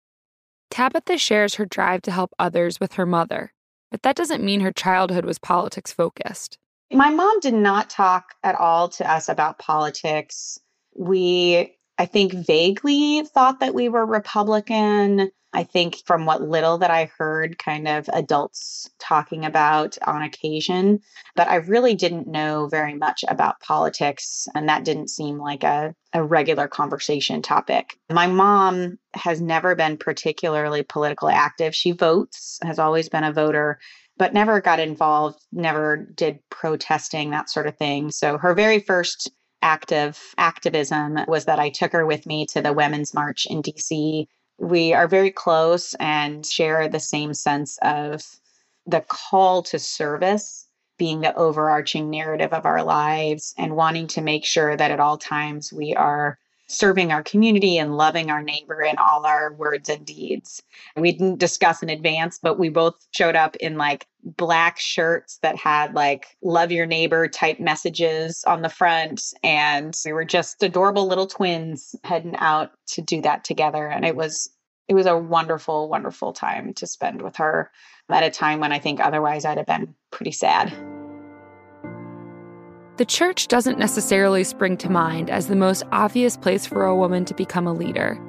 Tabitha 0.70 1.18
shares 1.18 1.56
her 1.56 1.66
drive 1.66 2.00
to 2.02 2.10
help 2.10 2.32
others 2.38 2.80
with 2.80 2.94
her 2.94 3.04
mother, 3.04 3.52
but 3.90 4.02
that 4.02 4.16
doesn't 4.16 4.42
mean 4.42 4.60
her 4.60 4.72
childhood 4.72 5.26
was 5.26 5.38
politics 5.38 5.92
focused. 5.92 6.56
My 6.90 7.10
mom 7.10 7.38
did 7.40 7.54
not 7.54 7.90
talk 7.90 8.34
at 8.42 8.54
all 8.54 8.88
to 8.90 9.10
us 9.10 9.28
about 9.28 9.58
politics. 9.58 10.58
We, 10.96 11.73
I 11.98 12.06
think, 12.06 12.32
vaguely 12.32 13.22
thought 13.22 13.60
that 13.60 13.74
we 13.74 13.88
were 13.88 14.04
Republican. 14.04 15.30
I 15.52 15.62
think 15.62 15.98
from 16.04 16.26
what 16.26 16.42
little 16.42 16.78
that 16.78 16.90
I 16.90 17.10
heard, 17.16 17.58
kind 17.58 17.86
of 17.86 18.10
adults 18.12 18.90
talking 18.98 19.44
about 19.44 19.96
on 20.04 20.22
occasion, 20.22 20.98
but 21.36 21.46
I 21.46 21.56
really 21.56 21.94
didn't 21.94 22.26
know 22.26 22.66
very 22.66 22.94
much 22.94 23.24
about 23.28 23.60
politics. 23.60 24.48
And 24.56 24.68
that 24.68 24.84
didn't 24.84 25.10
seem 25.10 25.38
like 25.38 25.62
a, 25.62 25.94
a 26.12 26.24
regular 26.24 26.66
conversation 26.66 27.40
topic. 27.40 27.96
My 28.10 28.26
mom 28.26 28.98
has 29.14 29.40
never 29.40 29.76
been 29.76 29.96
particularly 29.96 30.82
politically 30.82 31.34
active. 31.34 31.72
She 31.72 31.92
votes, 31.92 32.58
has 32.62 32.80
always 32.80 33.08
been 33.08 33.24
a 33.24 33.32
voter, 33.32 33.78
but 34.16 34.34
never 34.34 34.60
got 34.60 34.80
involved, 34.80 35.40
never 35.52 35.96
did 35.96 36.40
protesting, 36.50 37.30
that 37.30 37.48
sort 37.48 37.68
of 37.68 37.76
thing. 37.76 38.10
So 38.10 38.38
her 38.38 38.54
very 38.54 38.80
first 38.80 39.30
active 39.64 40.21
activism 40.38 41.18
was 41.26 41.47
that 41.47 41.59
I 41.59 41.71
took 41.71 41.92
her 41.92 42.06
with 42.06 42.26
me 42.26 42.47
to 42.47 42.62
the 42.62 42.73
Women's 42.73 43.14
March 43.14 43.47
in 43.47 43.62
DC 43.62 44.26
we 44.59 44.92
are 44.92 45.09
very 45.09 45.30
close 45.30 45.94
and 45.94 46.47
share 46.47 46.88
the 46.88 47.00
same 47.00 47.35
sense 47.35 47.78
of 47.83 48.23
the 48.87 49.00
call 49.00 49.62
to 49.64 49.78
service 49.78 50.68
being 50.97 51.21
the 51.21 51.35
overarching 51.35 52.09
narrative 52.09 52.52
of 52.52 52.66
our 52.66 52.85
lives 52.85 53.52
and 53.59 53.75
wanting 53.75 54.06
to 54.06 54.21
make 54.21 54.44
sure 54.44 54.76
that 54.76 54.92
at 54.92 55.00
all 55.00 55.18
times 55.18 55.73
we 55.73 55.94
are 55.94 56.38
serving 56.66 57.12
our 57.12 57.23
community 57.23 57.78
and 57.78 57.97
loving 57.97 58.30
our 58.30 58.42
neighbor 58.42 58.83
in 58.83 58.97
all 58.99 59.26
our 59.26 59.52
words 59.54 59.88
and 59.88 60.04
deeds. 60.06 60.62
We 60.97 61.12
didn't 61.12 61.38
discuss 61.38 61.83
in 61.83 61.90
advance, 61.90 62.38
but 62.42 62.59
we 62.59 62.68
both 62.68 63.06
showed 63.12 63.37
up 63.37 63.56
in 63.56 63.76
like 63.76 64.06
black 64.23 64.78
shirts 64.78 65.38
that 65.42 65.56
had 65.56 65.94
like 65.94 66.37
love 66.42 66.73
your 66.73 66.87
neighbor 66.87 67.28
type 67.28 67.61
messages 67.61 68.42
on 68.47 68.62
the 68.62 68.68
front. 68.68 69.23
And 69.42 69.94
we 70.04 70.12
were 70.12 70.25
just 70.25 70.62
adorable 70.62 71.06
little 71.06 71.26
twins 71.26 71.94
heading 72.04 72.37
out 72.37 72.73
to 72.88 73.02
do 73.02 73.21
that 73.23 73.44
together. 73.44 73.87
And 73.87 74.04
it 74.04 74.16
was 74.16 74.50
it 74.88 74.94
was 74.94 75.06
a 75.06 75.16
wonderful, 75.16 75.88
wonderful 75.88 76.33
time 76.33 76.75
to 76.75 76.87
spend 76.87 77.23
with 77.23 77.37
her 77.37 77.71
at 78.11 78.23
a 78.23 78.30
time 78.30 78.61
when 78.61 78.73
I 78.73 78.78
think 78.78 79.00
otherwise 79.00 79.44
I'd 79.44 79.56
have 79.56 79.66
been 79.66 79.94
pretty 80.11 80.33
sad. 80.33 80.93
The 82.96 83.04
church 83.04 83.48
doesn't 83.48 83.76
necessarily 83.76 84.44
spring 84.44 84.76
to 84.76 84.88
mind 84.88 85.28
as 85.28 85.48
the 85.48 85.56
most 85.56 85.82
obvious 85.90 86.36
place 86.36 86.64
for 86.64 86.84
a 86.84 86.94
woman 86.94 87.24
to 87.24 87.34
become 87.34 87.66
a 87.66 87.72
leader. 87.72 88.20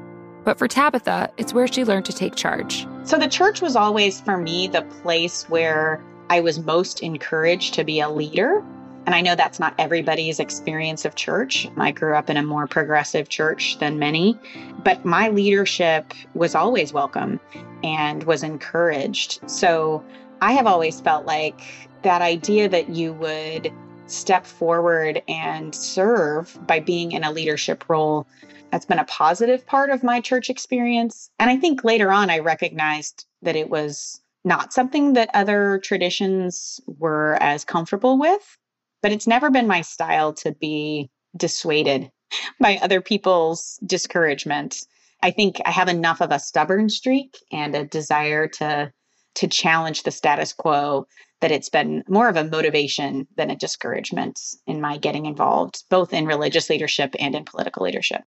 But 0.43 0.57
for 0.57 0.67
Tabitha, 0.67 1.29
it's 1.38 1.53
where 1.53 1.67
she 1.67 1.86
learned 1.86 2.05
to 2.05 2.13
take 2.13 2.34
charge. 2.34 2.88
So 3.03 3.19
the 3.19 3.27
church 3.27 3.62
was 3.62 3.75
always, 3.75 4.22
for 4.22 4.38
me, 4.38 4.65
the 4.65 4.81
place 5.03 5.48
where 5.50 6.03
I 6.31 6.39
was 6.39 6.57
most 6.57 7.03
encouraged 7.03 7.75
to 7.75 7.84
be 7.84 8.00
a 8.00 8.10
leader. 8.10 8.65
And 9.05 9.13
I 9.13 9.22
know 9.22 9.36
that's 9.36 9.60
not 9.60 9.75
everybody's 9.77 10.39
experience 10.39 11.05
of 11.05 11.13
church. 11.13 11.69
I 11.77 11.91
grew 11.91 12.15
up 12.15 12.31
in 12.31 12.38
a 12.38 12.41
more 12.41 12.65
progressive 12.65 13.29
church 13.29 13.77
than 13.77 14.00
many, 14.00 14.39
but 14.84 15.05
my 15.05 15.29
leadership 15.29 16.12
was 16.34 16.55
always 16.55 16.91
welcome 16.91 17.39
and 17.84 18.24
was 18.24 18.41
encouraged. 18.41 19.48
So 19.48 20.03
I 20.41 20.53
have 20.53 20.65
always 20.65 21.01
felt 21.01 21.27
like 21.27 21.62
that 22.01 22.24
idea 22.24 22.67
that 22.69 22.89
you 22.89 23.13
would 23.13 23.72
step 24.07 24.45
forward 24.45 25.21
and 25.27 25.74
serve 25.74 26.57
by 26.67 26.79
being 26.79 27.12
in 27.12 27.24
a 27.24 27.31
leadership 27.31 27.89
role 27.89 28.27
that's 28.71 28.85
been 28.85 29.00
a 29.00 29.05
positive 29.05 29.65
part 29.65 29.89
of 29.89 30.03
my 30.03 30.21
church 30.21 30.50
experience. 30.50 31.29
And 31.39 31.50
I 31.50 31.57
think 31.57 31.83
later 31.83 32.12
on 32.12 32.29
I 32.29 32.39
recognized 32.39 33.25
that 33.41 33.55
it 33.55 33.69
was 33.69 34.21
not 34.43 34.74
something 34.74 35.13
that 35.13 35.29
other 35.33 35.79
traditions 35.83 36.79
were 36.85 37.38
as 37.41 37.65
comfortable 37.65 38.19
with 38.19 38.57
but 39.05 39.12
it's 39.12 39.27
never 39.27 39.51
been 39.51 39.67
my 39.67 39.81
style 39.81 40.33
to 40.33 40.51
be 40.53 41.12
dissuaded 41.38 42.09
by 42.59 42.79
other 42.81 43.01
people's 43.01 43.79
discouragement. 43.85 44.88
I 45.21 45.29
think 45.29 45.62
I 45.63 45.69
have 45.69 45.89
enough 45.89 46.21
of 46.21 46.31
a 46.31 46.39
stubborn 46.39 46.89
streak 46.89 47.38
and 47.51 47.75
a 47.75 47.85
desire 47.85 48.47
to 48.47 48.91
to 49.35 49.47
challenge 49.47 50.01
the 50.01 50.09
status 50.09 50.53
quo 50.53 51.05
that 51.45 51.51
it's 51.51 51.69
been 51.69 52.03
more 52.09 52.27
of 52.27 52.37
a 52.37 52.43
motivation 52.43 53.27
than 53.37 53.51
a 53.51 53.55
discouragement 53.55 54.39
in 54.65 54.81
my 54.81 54.97
getting 54.97 55.27
involved 55.27 55.83
both 55.91 56.11
in 56.11 56.25
religious 56.25 56.71
leadership 56.71 57.13
and 57.19 57.35
in 57.35 57.45
political 57.45 57.83
leadership. 57.83 58.23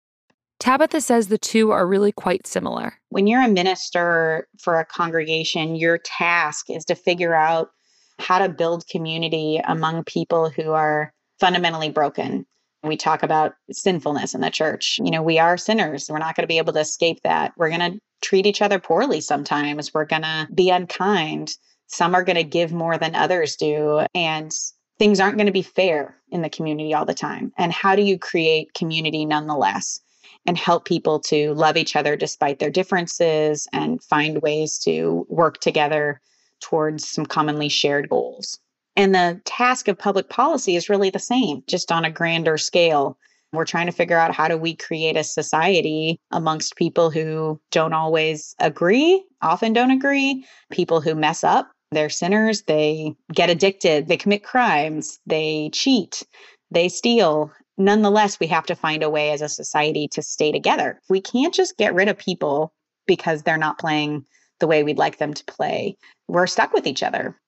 Tabitha 0.60 1.02
says 1.02 1.28
the 1.28 1.40
two 1.40 1.72
are 1.72 1.88
really 1.88 2.12
quite 2.12 2.46
similar. 2.46 2.94
When 3.10 3.26
you're 3.26 3.42
a 3.42 3.48
minister 3.48 4.48
for 4.60 4.80
a 4.80 4.86
congregation, 4.86 5.76
your 5.76 5.98
task 5.98 6.70
is 6.70 6.86
to 6.86 6.94
figure 6.94 7.34
out 7.34 7.72
how 8.20 8.38
to 8.38 8.50
build 8.50 8.88
community 8.88 9.60
among 9.68 10.04
people 10.04 10.52
who 10.52 10.74
are 10.74 11.12
fundamentally 11.40 11.90
broken. 11.90 12.46
We 12.84 12.98
talk 12.98 13.24
about 13.24 13.56
sinfulness 13.72 14.36
in 14.36 14.42
the 14.42 14.52
church. 14.52 15.00
You 15.04 15.10
know, 15.10 15.24
we 15.24 15.40
are 15.40 15.58
sinners. 15.58 16.08
We're 16.08 16.20
not 16.20 16.36
going 16.36 16.44
to 16.44 16.48
be 16.48 16.60
able 16.60 16.74
to 16.74 16.82
escape 16.82 17.22
that. 17.24 17.54
We're 17.58 17.76
going 17.76 17.94
to 17.94 18.00
treat 18.22 18.46
each 18.46 18.62
other 18.62 18.78
poorly 18.78 19.22
sometimes. 19.22 19.92
We're 19.92 20.06
going 20.06 20.22
to 20.22 20.48
be 20.54 20.70
unkind. 20.70 21.56
Some 21.88 22.16
are 22.16 22.24
going 22.24 22.36
to 22.38 22.44
give 22.44 22.72
more 22.72 22.98
than 22.98 23.16
others 23.16 23.56
do. 23.56 24.06
And 24.14 24.52
things 25.00 25.20
aren't 25.20 25.38
going 25.38 25.48
to 25.48 25.52
be 25.52 25.62
fair 25.62 26.18
in 26.32 26.42
the 26.42 26.50
community 26.50 26.94
all 26.94 27.06
the 27.06 27.14
time. 27.14 27.52
And 27.58 27.72
how 27.72 27.96
do 27.96 28.02
you 28.02 28.18
create 28.18 28.74
community 28.74 29.26
nonetheless? 29.26 30.00
and 30.48 30.58
help 30.58 30.86
people 30.86 31.20
to 31.20 31.54
love 31.54 31.78
each 31.78 31.96
other 31.96 32.16
despite 32.16 32.60
their 32.60 32.70
differences 32.70 33.68
and 33.74 34.02
find 34.02 34.42
ways 34.42 34.80
to 34.80 35.26
work 35.30 35.60
together 35.60 36.22
towards 36.62 37.08
some 37.08 37.26
commonly 37.26 37.70
shared 37.70 38.10
goals. 38.10 38.58
And 38.96 39.14
the 39.14 39.40
task 39.46 39.88
of 39.88 40.00
public 40.00 40.30
policy 40.30 40.76
is 40.76 40.90
really 40.90 41.12
the 41.12 41.20
same, 41.20 41.64
just 41.68 41.92
on 41.92 42.06
a 42.06 42.10
grander 42.10 42.58
scale. 42.58 43.18
We're 43.54 43.66
trying 43.66 43.86
to 43.86 43.92
figure 43.92 44.18
out 44.18 44.34
how 44.34 44.48
do 44.48 44.58
we 44.58 44.76
create 44.76 45.18
a 45.18 45.24
society 45.24 46.20
amongst 46.32 46.78
people 46.78 47.12
who 47.12 47.62
don't 47.72 47.94
always 47.94 48.56
agree, 48.60 49.24
often 49.42 49.74
don't 49.74 49.92
agree, 49.92 50.46
people 50.72 51.00
who 51.02 51.14
mess 51.14 51.44
up, 51.44 51.70
they're 51.92 52.10
sinners, 52.10 52.64
they 52.64 53.16
get 53.34 53.50
addicted, 53.50 54.08
they 54.08 54.18
commit 54.18 54.44
crimes, 54.44 55.20
they 55.26 55.70
cheat, 55.72 56.24
they 56.72 56.90
steal. 56.90 57.52
Nonetheless, 57.78 58.40
we 58.40 58.48
have 58.48 58.66
to 58.66 58.76
find 58.76 59.04
a 59.04 59.10
way 59.10 59.32
as 59.32 59.42
a 59.42 59.50
society 59.50 60.08
to 60.10 60.22
stay 60.22 60.52
together. 60.52 61.00
We 61.10 61.22
can't 61.22 61.54
just 61.54 61.78
get 61.78 61.94
rid 61.94 62.10
of 62.10 62.18
people 62.18 62.74
because 63.06 63.44
they're 63.44 63.58
not 63.58 63.80
playing 63.80 64.26
the 64.60 64.68
way 64.68 64.84
we'd 64.84 64.98
like 64.98 65.18
them 65.18 65.34
to 65.34 65.46
play, 65.46 65.98
we're 66.28 66.48
stuck 66.48 66.74
with 66.74 66.88
each 66.88 67.04
other. 67.04 67.40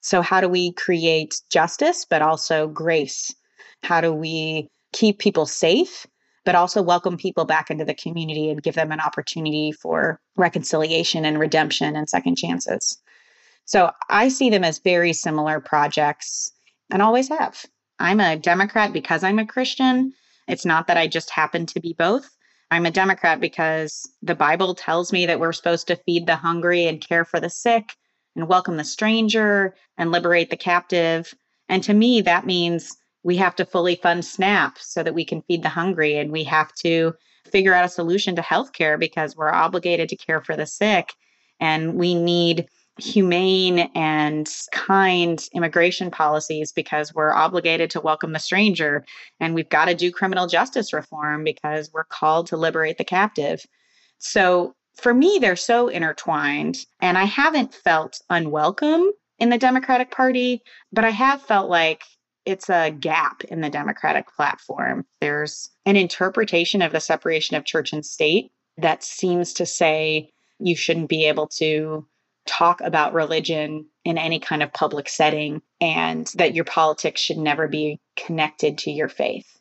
So, 0.00 0.22
how 0.22 0.40
do 0.40 0.48
we 0.48 0.72
create 0.72 1.40
justice, 1.50 2.06
but 2.08 2.22
also 2.22 2.68
grace? 2.68 3.34
How 3.82 4.00
do 4.00 4.12
we 4.12 4.68
keep 4.92 5.18
people 5.18 5.46
safe, 5.46 6.06
but 6.44 6.54
also 6.54 6.82
welcome 6.82 7.16
people 7.16 7.44
back 7.44 7.70
into 7.70 7.84
the 7.84 7.94
community 7.94 8.50
and 8.50 8.62
give 8.62 8.74
them 8.74 8.92
an 8.92 9.00
opportunity 9.00 9.72
for 9.72 10.20
reconciliation 10.36 11.24
and 11.24 11.38
redemption 11.38 11.96
and 11.96 12.08
second 12.08 12.36
chances? 12.36 12.98
So, 13.66 13.90
I 14.08 14.28
see 14.28 14.48
them 14.48 14.64
as 14.64 14.78
very 14.78 15.12
similar 15.12 15.60
projects 15.60 16.52
and 16.90 17.02
always 17.02 17.28
have. 17.28 17.64
I'm 17.98 18.20
a 18.20 18.36
Democrat 18.36 18.92
because 18.92 19.24
I'm 19.24 19.38
a 19.38 19.46
Christian. 19.46 20.12
It's 20.48 20.64
not 20.64 20.86
that 20.86 20.96
I 20.96 21.06
just 21.06 21.30
happen 21.30 21.66
to 21.66 21.80
be 21.80 21.94
both. 21.98 22.28
I'm 22.70 22.86
a 22.86 22.90
Democrat 22.90 23.40
because 23.40 24.08
the 24.22 24.34
Bible 24.34 24.74
tells 24.74 25.12
me 25.12 25.26
that 25.26 25.40
we're 25.40 25.52
supposed 25.52 25.86
to 25.88 25.96
feed 25.96 26.26
the 26.26 26.36
hungry 26.36 26.86
and 26.86 27.00
care 27.00 27.24
for 27.24 27.40
the 27.40 27.50
sick 27.50 27.92
and 28.34 28.48
welcome 28.48 28.76
the 28.76 28.84
stranger 28.84 29.74
and 29.96 30.12
liberate 30.12 30.50
the 30.50 30.56
captive. 30.56 31.32
And 31.68 31.82
to 31.84 31.94
me, 31.94 32.20
that 32.22 32.46
means 32.46 32.96
we 33.22 33.36
have 33.36 33.56
to 33.56 33.64
fully 33.64 33.96
fund 33.96 34.24
SNAP 34.24 34.78
so 34.78 35.02
that 35.02 35.14
we 35.14 35.24
can 35.24 35.42
feed 35.42 35.62
the 35.62 35.68
hungry 35.68 36.18
and 36.18 36.30
we 36.30 36.44
have 36.44 36.72
to 36.74 37.14
figure 37.50 37.74
out 37.74 37.84
a 37.84 37.88
solution 37.88 38.36
to 38.36 38.42
healthcare 38.42 38.98
because 38.98 39.36
we're 39.36 39.52
obligated 39.52 40.08
to 40.10 40.16
care 40.16 40.40
for 40.40 40.56
the 40.56 40.66
sick 40.66 41.12
and 41.60 41.94
we 41.94 42.14
need 42.14 42.68
humane 42.98 43.90
and 43.94 44.50
kind 44.72 45.48
immigration 45.52 46.10
policies 46.10 46.72
because 46.72 47.14
we're 47.14 47.32
obligated 47.32 47.90
to 47.90 48.00
welcome 48.00 48.32
the 48.32 48.38
stranger 48.38 49.04
and 49.38 49.54
we've 49.54 49.68
got 49.68 49.84
to 49.86 49.94
do 49.94 50.10
criminal 50.10 50.46
justice 50.46 50.92
reform 50.92 51.44
because 51.44 51.90
we're 51.92 52.04
called 52.04 52.46
to 52.46 52.56
liberate 52.56 52.96
the 52.96 53.04
captive. 53.04 53.64
So 54.18 54.74
for 54.96 55.12
me, 55.12 55.38
they're 55.40 55.56
so 55.56 55.88
intertwined. 55.88 56.78
And 57.00 57.18
I 57.18 57.24
haven't 57.24 57.74
felt 57.74 58.20
unwelcome 58.30 59.12
in 59.38 59.50
the 59.50 59.58
Democratic 59.58 60.10
Party, 60.10 60.62
but 60.92 61.04
I 61.04 61.10
have 61.10 61.42
felt 61.42 61.68
like 61.68 62.02
it's 62.46 62.70
a 62.70 62.90
gap 62.90 63.44
in 63.44 63.60
the 63.60 63.68
Democratic 63.68 64.26
platform. 64.34 65.04
There's 65.20 65.68
an 65.84 65.96
interpretation 65.96 66.80
of 66.80 66.92
the 66.92 67.00
separation 67.00 67.56
of 67.56 67.64
church 67.64 67.92
and 67.92 68.06
state 68.06 68.52
that 68.78 69.02
seems 69.02 69.52
to 69.54 69.66
say 69.66 70.30
you 70.58 70.76
shouldn't 70.76 71.08
be 71.08 71.24
able 71.24 71.48
to 71.48 72.06
talk 72.46 72.80
about 72.80 73.12
religion 73.12 73.86
in 74.04 74.18
any 74.18 74.38
kind 74.38 74.62
of 74.62 74.72
public 74.72 75.08
setting 75.08 75.60
and 75.80 76.30
that 76.36 76.54
your 76.54 76.64
politics 76.64 77.20
should 77.20 77.38
never 77.38 77.68
be 77.68 78.00
connected 78.16 78.78
to 78.78 78.90
your 78.90 79.08
faith. 79.08 79.58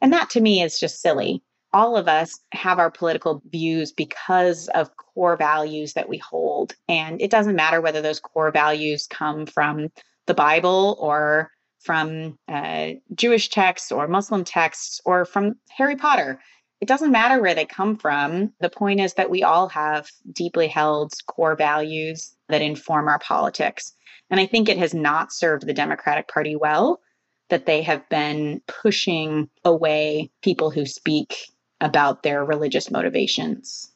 And 0.00 0.12
that 0.12 0.30
to 0.30 0.40
me 0.40 0.62
is 0.62 0.80
just 0.80 1.00
silly. 1.00 1.42
All 1.72 1.96
of 1.96 2.08
us 2.08 2.40
have 2.52 2.78
our 2.78 2.90
political 2.90 3.42
views 3.50 3.92
because 3.92 4.68
of 4.68 4.96
core 4.96 5.36
values 5.36 5.92
that 5.94 6.08
we 6.08 6.18
hold. 6.18 6.74
And 6.88 7.20
it 7.20 7.30
doesn't 7.30 7.56
matter 7.56 7.80
whether 7.80 8.00
those 8.00 8.20
core 8.20 8.50
values 8.50 9.06
come 9.06 9.44
from 9.44 9.88
the 10.26 10.34
Bible 10.34 10.96
or 10.98 11.50
from 11.80 12.38
uh, 12.48 12.90
Jewish 13.14 13.50
texts 13.50 13.92
or 13.92 14.08
Muslim 14.08 14.44
texts 14.44 15.00
or 15.04 15.24
from 15.24 15.54
Harry 15.70 15.96
Potter. 15.96 16.40
It 16.80 16.88
doesn't 16.88 17.10
matter 17.10 17.40
where 17.40 17.54
they 17.54 17.64
come 17.64 17.96
from. 17.96 18.52
The 18.60 18.70
point 18.70 19.00
is 19.00 19.14
that 19.14 19.30
we 19.30 19.42
all 19.42 19.68
have 19.68 20.10
deeply 20.32 20.68
held 20.68 21.12
core 21.26 21.56
values 21.56 22.34
that 22.48 22.62
inform 22.62 23.08
our 23.08 23.18
politics. 23.18 23.92
And 24.30 24.38
I 24.38 24.46
think 24.46 24.68
it 24.68 24.78
has 24.78 24.94
not 24.94 25.32
served 25.32 25.66
the 25.66 25.74
Democratic 25.74 26.28
Party 26.28 26.54
well 26.54 27.00
that 27.50 27.66
they 27.66 27.82
have 27.82 28.08
been 28.08 28.60
pushing 28.68 29.48
away 29.64 30.30
people 30.42 30.70
who 30.70 30.86
speak 30.86 31.34
about 31.80 32.22
their 32.22 32.44
religious 32.44 32.90
motivations. 32.90 33.90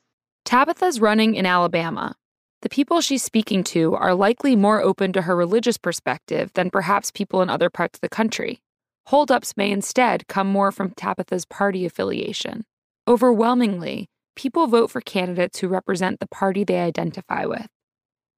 Tabitha's 0.45 1.01
running 1.01 1.35
in 1.35 1.47
Alabama. 1.47 2.17
The 2.63 2.69
people 2.69 3.01
she's 3.01 3.23
speaking 3.23 3.65
to 3.65 3.95
are 3.95 4.15
likely 4.15 4.57
more 4.57 4.81
open 4.81 5.13
to 5.13 5.23
her 5.23 5.37
religious 5.37 5.77
perspective 5.77 6.53
than 6.55 6.71
perhaps 6.71 7.11
people 7.11 7.43
in 7.43 7.51
other 7.51 7.69
parts 7.71 7.97
of 7.97 8.01
the 8.01 8.09
country. 8.09 8.61
Holdups 9.07 9.57
may 9.57 9.71
instead 9.71 10.29
come 10.29 10.47
more 10.47 10.71
from 10.71 10.93
Tabitha's 10.93 11.45
party 11.45 11.85
affiliation. 11.85 12.65
Overwhelmingly, 13.09 14.09
people 14.37 14.69
vote 14.69 14.89
for 14.89 15.01
candidates 15.01 15.59
who 15.59 15.67
represent 15.67 16.21
the 16.21 16.29
party 16.29 16.63
they 16.63 16.79
identify 16.79 17.45
with. 17.45 17.67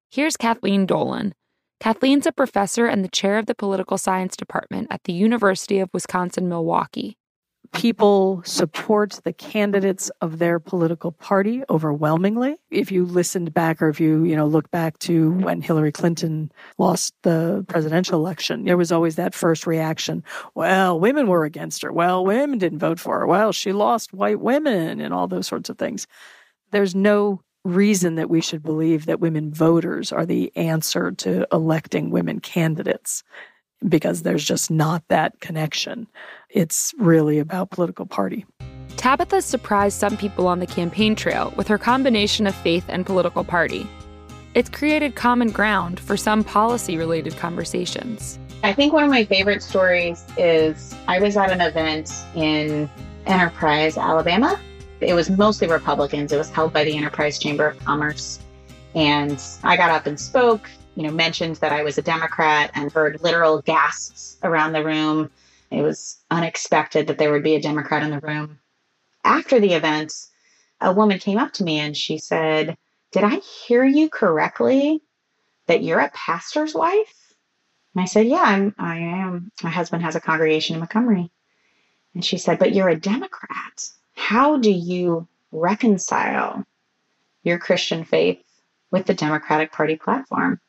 Here's 0.09 0.37
Kathleen 0.37 0.87
Dolan. 0.87 1.33
Kathleen's 1.79 2.25
a 2.25 2.31
professor 2.31 2.87
and 2.87 3.03
the 3.03 3.09
chair 3.09 3.37
of 3.37 3.45
the 3.45 3.53
political 3.53 3.99
science 3.99 4.35
department 4.35 4.87
at 4.89 5.03
the 5.03 5.13
University 5.13 5.77
of 5.77 5.89
Wisconsin 5.93 6.49
Milwaukee 6.49 7.15
people 7.75 8.41
support 8.45 9.19
the 9.25 9.33
candidates 9.33 10.09
of 10.21 10.39
their 10.39 10.59
political 10.59 11.11
party 11.11 11.61
overwhelmingly. 11.69 12.55
If 12.71 12.89
you 12.89 13.05
listened 13.05 13.53
back 13.53 13.81
or 13.81 13.89
if 13.89 13.99
you, 13.99 14.23
you 14.23 14.35
know, 14.35 14.47
look 14.47 14.71
back 14.71 14.97
to 14.99 15.31
when 15.31 15.61
Hillary 15.61 15.91
Clinton 15.91 16.51
lost 16.77 17.13
the 17.23 17.65
presidential 17.67 18.17
election, 18.17 18.63
there 18.63 18.77
was 18.77 18.93
always 18.93 19.17
that 19.17 19.33
first 19.33 19.67
reaction. 19.67 20.23
Well, 20.55 20.99
women 20.99 21.27
were 21.27 21.43
against 21.43 21.81
her. 21.81 21.91
Well, 21.91 22.25
women 22.25 22.59
didn't 22.59 22.79
vote 22.79 22.99
for 22.99 23.19
her. 23.19 23.27
Well, 23.27 23.51
she 23.51 23.73
lost 23.73 24.13
white 24.13 24.39
women 24.39 25.01
and 25.01 25.13
all 25.13 25.27
those 25.27 25.47
sorts 25.47 25.69
of 25.69 25.77
things. 25.77 26.07
There's 26.71 26.95
no 26.95 27.41
reason 27.65 28.15
that 28.15 28.29
we 28.29 28.39
should 28.39 28.63
believe 28.63 29.05
that 29.07 29.19
women 29.19 29.53
voters 29.53 30.13
are 30.13 30.25
the 30.25 30.55
answer 30.55 31.11
to 31.11 31.45
electing 31.51 32.09
women 32.09 32.39
candidates 32.39 33.23
because 33.87 34.23
there's 34.23 34.43
just 34.43 34.71
not 34.71 35.03
that 35.09 35.39
connection. 35.39 36.07
It's 36.49 36.93
really 36.97 37.39
about 37.39 37.71
political 37.71 38.05
party. 38.05 38.45
Tabitha 38.97 39.41
surprised 39.41 39.99
some 39.99 40.17
people 40.17 40.47
on 40.47 40.59
the 40.59 40.65
campaign 40.65 41.15
trail 41.15 41.53
with 41.55 41.67
her 41.67 41.77
combination 41.77 42.47
of 42.47 42.55
faith 42.55 42.85
and 42.87 43.05
political 43.05 43.43
party. 43.43 43.87
It's 44.53 44.69
created 44.69 45.15
common 45.15 45.51
ground 45.51 45.99
for 45.99 46.15
some 46.15 46.43
policy 46.43 46.97
related 46.97 47.35
conversations. 47.37 48.39
I 48.63 48.73
think 48.73 48.93
one 48.93 49.03
of 49.03 49.09
my 49.09 49.25
favorite 49.25 49.61
stories 49.61 50.25
is 50.37 50.95
I 51.07 51.19
was 51.19 51.35
at 51.37 51.51
an 51.51 51.61
event 51.61 52.11
in 52.35 52.89
Enterprise, 53.25 53.97
Alabama. 53.97 54.59
It 55.01 55.13
was 55.13 55.29
mostly 55.29 55.67
Republicans. 55.67 56.31
It 56.31 56.37
was 56.37 56.49
held 56.49 56.71
by 56.71 56.83
the 56.83 56.95
Enterprise 56.95 57.37
Chamber 57.37 57.67
of 57.67 57.79
Commerce. 57.83 58.39
And 58.95 59.43
I 59.63 59.75
got 59.75 59.89
up 59.89 60.07
and 60.07 60.19
spoke 60.19 60.69
you 60.95 61.03
know, 61.03 61.11
mentioned 61.11 61.57
that 61.57 61.73
I 61.73 61.83
was 61.83 61.97
a 61.97 62.01
Democrat 62.01 62.71
and 62.73 62.91
heard 62.91 63.21
literal 63.21 63.61
gasps 63.61 64.37
around 64.43 64.71
the 64.71 64.83
room. 64.83 65.29
It 65.69 65.81
was 65.81 66.17
unexpected 66.31 67.07
that 67.07 67.17
there 67.17 67.31
would 67.31 67.43
be 67.43 67.55
a 67.55 67.61
Democrat 67.61 68.03
in 68.03 68.11
the 68.11 68.19
room. 68.19 68.59
After 69.23 69.59
the 69.59 69.73
event, 69.73 70.13
a 70.79 70.93
woman 70.93 71.19
came 71.19 71.37
up 71.37 71.51
to 71.53 71.63
me 71.63 71.79
and 71.79 71.95
she 71.95 72.17
said, 72.17 72.77
Did 73.11 73.23
I 73.23 73.37
hear 73.37 73.83
you 73.83 74.09
correctly 74.09 75.01
that 75.67 75.83
you're 75.83 75.99
a 75.99 76.11
pastor's 76.13 76.73
wife? 76.73 77.33
And 77.93 78.01
I 78.01 78.05
said, 78.05 78.27
Yeah, 78.27 78.43
I'm, 78.43 78.73
I 78.77 78.97
am. 78.97 79.51
My 79.63 79.69
husband 79.71 80.03
has 80.03 80.15
a 80.15 80.21
congregation 80.21 80.75
in 80.75 80.79
Montgomery. 80.79 81.29
And 82.13 82.23
she 82.23 82.37
said, 82.37 82.57
But 82.57 82.73
you're 82.73 82.89
a 82.89 82.99
Democrat. 82.99 83.89
How 84.15 84.57
do 84.57 84.71
you 84.71 85.27
reconcile 85.51 86.63
your 87.43 87.59
Christian 87.59 88.05
faith 88.05 88.41
with 88.91 89.05
the 89.05 89.13
Democratic 89.13 89.73
Party 89.73 89.97
platform? 89.97 90.61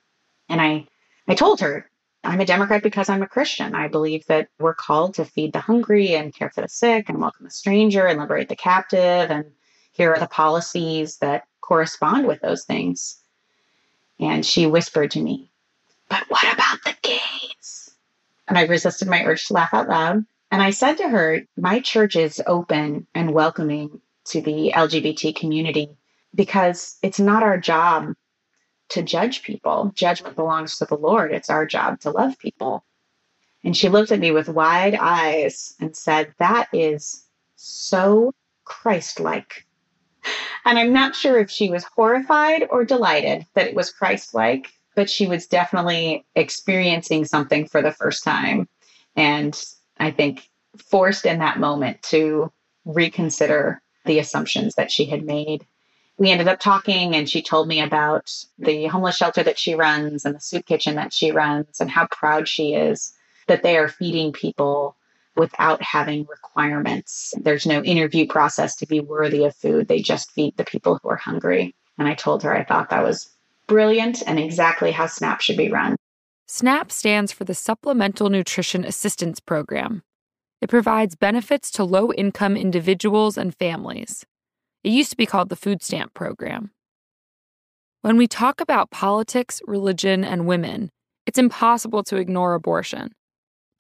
And 0.49 0.61
I, 0.61 0.87
I 1.29 1.35
told 1.35 1.61
her, 1.61 1.91
I'm 2.25 2.41
a 2.41 2.47
Democrat 2.47 2.83
because 2.83 3.09
I'm 3.09 3.23
a 3.23 3.29
Christian. 3.29 3.75
I 3.75 3.89
believe 3.89 4.27
that 4.27 4.49
we're 4.59 4.75
called 4.75 5.15
to 5.15 5.25
feed 5.25 5.53
the 5.53 5.61
hungry 5.61 6.15
and 6.15 6.35
care 6.35 6.51
for 6.51 6.61
the 6.61 6.69
sick 6.69 7.09
and 7.09 7.21
welcome 7.21 7.45
the 7.45 7.51
stranger 7.51 8.07
and 8.07 8.19
liberate 8.19 8.49
the 8.49 8.57
captive. 8.57 9.31
And 9.31 9.53
here 9.93 10.13
are 10.13 10.19
the 10.19 10.27
policies 10.27 11.19
that 11.19 11.45
correspond 11.61 12.27
with 12.27 12.41
those 12.41 12.65
things. 12.65 13.19
And 14.19 14.45
she 14.45 14.67
whispered 14.67 15.13
to 15.13 15.23
me, 15.23 15.51
But 16.09 16.25
what 16.29 16.53
about 16.53 16.83
the 16.85 16.97
gays? 17.03 17.95
And 18.49 18.59
I 18.59 18.67
resisted 18.67 19.09
my 19.09 19.25
urge 19.25 19.47
to 19.47 19.55
laugh 19.55 19.73
out 19.73 19.89
loud. 19.89 20.25
And 20.51 20.63
I 20.63 20.71
said 20.71 20.97
to 20.99 21.09
her, 21.09 21.43
My 21.57 21.81
church 21.81 22.17
is 22.17 22.43
open 22.47 23.07
and 23.15 23.33
welcoming 23.33 24.01
to 24.27 24.41
the 24.41 24.73
LGBT 24.75 25.35
community 25.37 25.91
because 26.35 26.99
it's 27.03 27.21
not 27.21 27.43
our 27.43 27.59
job 27.59 28.15
to 28.90 29.03
judge 29.03 29.42
people. 29.42 29.92
Judgment 29.94 30.37
belongs 30.37 30.79
to 30.79 30.85
the 30.85 30.96
Lord. 30.96 31.33
It's 31.33 31.51
our 31.51 31.66
job 31.66 32.01
to 32.01 32.11
love 32.11 32.38
people. 32.38 32.85
And 33.64 33.77
she 33.77 33.88
looked 33.88 34.12
at 34.12 34.20
me 34.20 34.31
with 34.31 34.49
wide 34.49 34.94
eyes 34.94 35.75
and 35.81 35.96
said, 35.96 36.35
That 36.38 36.68
is 36.72 37.25
so 37.57 38.33
Christ 38.64 39.18
like. 39.20 39.66
And 40.64 40.79
I'm 40.79 40.92
not 40.92 41.14
sure 41.14 41.38
if 41.38 41.51
she 41.51 41.70
was 41.70 41.85
horrified 41.85 42.66
or 42.70 42.85
delighted 42.85 43.46
that 43.55 43.66
it 43.66 43.75
was 43.75 43.92
Christ 43.92 44.35
like, 44.35 44.72
but 44.94 45.09
she 45.09 45.27
was 45.27 45.46
definitely 45.46 46.25
experiencing 46.35 47.25
something 47.25 47.66
for 47.66 47.83
the 47.83 47.92
first 47.92 48.25
time. 48.25 48.68
And 49.14 49.61
I 49.99 50.11
think 50.11 50.49
forced 50.77 51.27
in 51.27 51.38
that 51.38 51.61
moment 51.61 52.03
to 52.05 52.53
reconsider 52.85 53.81
the 54.05 54.18
assumptions 54.18 54.75
that 54.75 54.90
she 54.90 55.07
had 55.07 55.25
made 55.25 55.66
we 56.19 56.31
ended 56.31 56.49
up 56.49 56.61
talking 56.61 57.15
and 57.15 57.29
she 57.29 57.43
told 57.43 57.69
me 57.69 57.81
about 57.81 58.33
the 58.59 58.87
homeless 58.87 59.17
shelter 59.17 59.43
that 59.43 59.59
she 59.59 59.75
runs 59.75 60.25
and 60.25 60.35
the 60.35 60.41
soup 60.41 60.67
kitchen 60.67 60.95
that 60.97 61.13
she 61.13 61.31
runs 61.31 61.81
and 61.81 61.91
how 61.91 62.07
proud 62.07 62.49
she 62.49 62.75
is 62.75 63.13
that 63.49 63.63
they 63.63 63.77
are 63.77 63.89
feeding 63.89 64.33
people 64.33 64.97
without 65.37 65.83
having 65.83 66.27
requirements. 66.31 67.35
There's 67.39 67.67
no 67.67 67.83
interview 67.83 68.27
process 68.27 68.75
to 68.77 68.87
be 68.87 69.01
worthy 69.01 69.45
of 69.45 69.55
food. 69.55 69.89
They 69.89 70.01
just 70.01 70.31
feed 70.33 70.57
the 70.57 70.65
people 70.65 70.99
who 71.03 71.11
are 71.11 71.17
hungry. 71.17 71.75
And 71.99 72.09
I 72.09 72.15
told 72.15 72.43
her 72.43 72.57
I 72.57 72.65
thought 72.65 72.91
that 72.91 73.05
was 73.05 73.29
brilliant 73.67 74.23
and 74.27 74.39
exactly 74.39 74.93
how 74.93 75.07
SNAP 75.07 75.43
should 75.43 75.57
be 75.57 75.71
run. 75.71 75.97
SNAP 76.47 76.91
stands 76.91 77.33
for 77.33 77.45
the 77.45 77.55
Supplemental 77.55 78.31
Nutrition 78.31 78.85
Assistance 78.85 79.41
Program. 79.41 80.03
It 80.63 80.71
provides 80.71 81.15
benefits 81.15 81.71
to 81.73 81.85
low 81.85 82.13
income 82.13 82.57
individuals 82.57 83.37
and 83.37 83.55
families. 83.55 84.25
It 84.87 84.92
used 84.92 85.11
to 85.11 85.16
be 85.16 85.27
called 85.27 85.49
the 85.49 85.57
Food 85.57 85.83
Stamp 85.83 86.14
Program. 86.14 86.70
When 88.03 88.16
we 88.16 88.29
talk 88.29 88.61
about 88.61 88.92
politics, 88.92 89.61
religion, 89.66 90.22
and 90.22 90.46
women, 90.46 90.90
it's 91.27 91.40
impossible 91.40 92.05
to 92.05 92.18
ignore 92.18 92.55
abortion. 92.55 93.11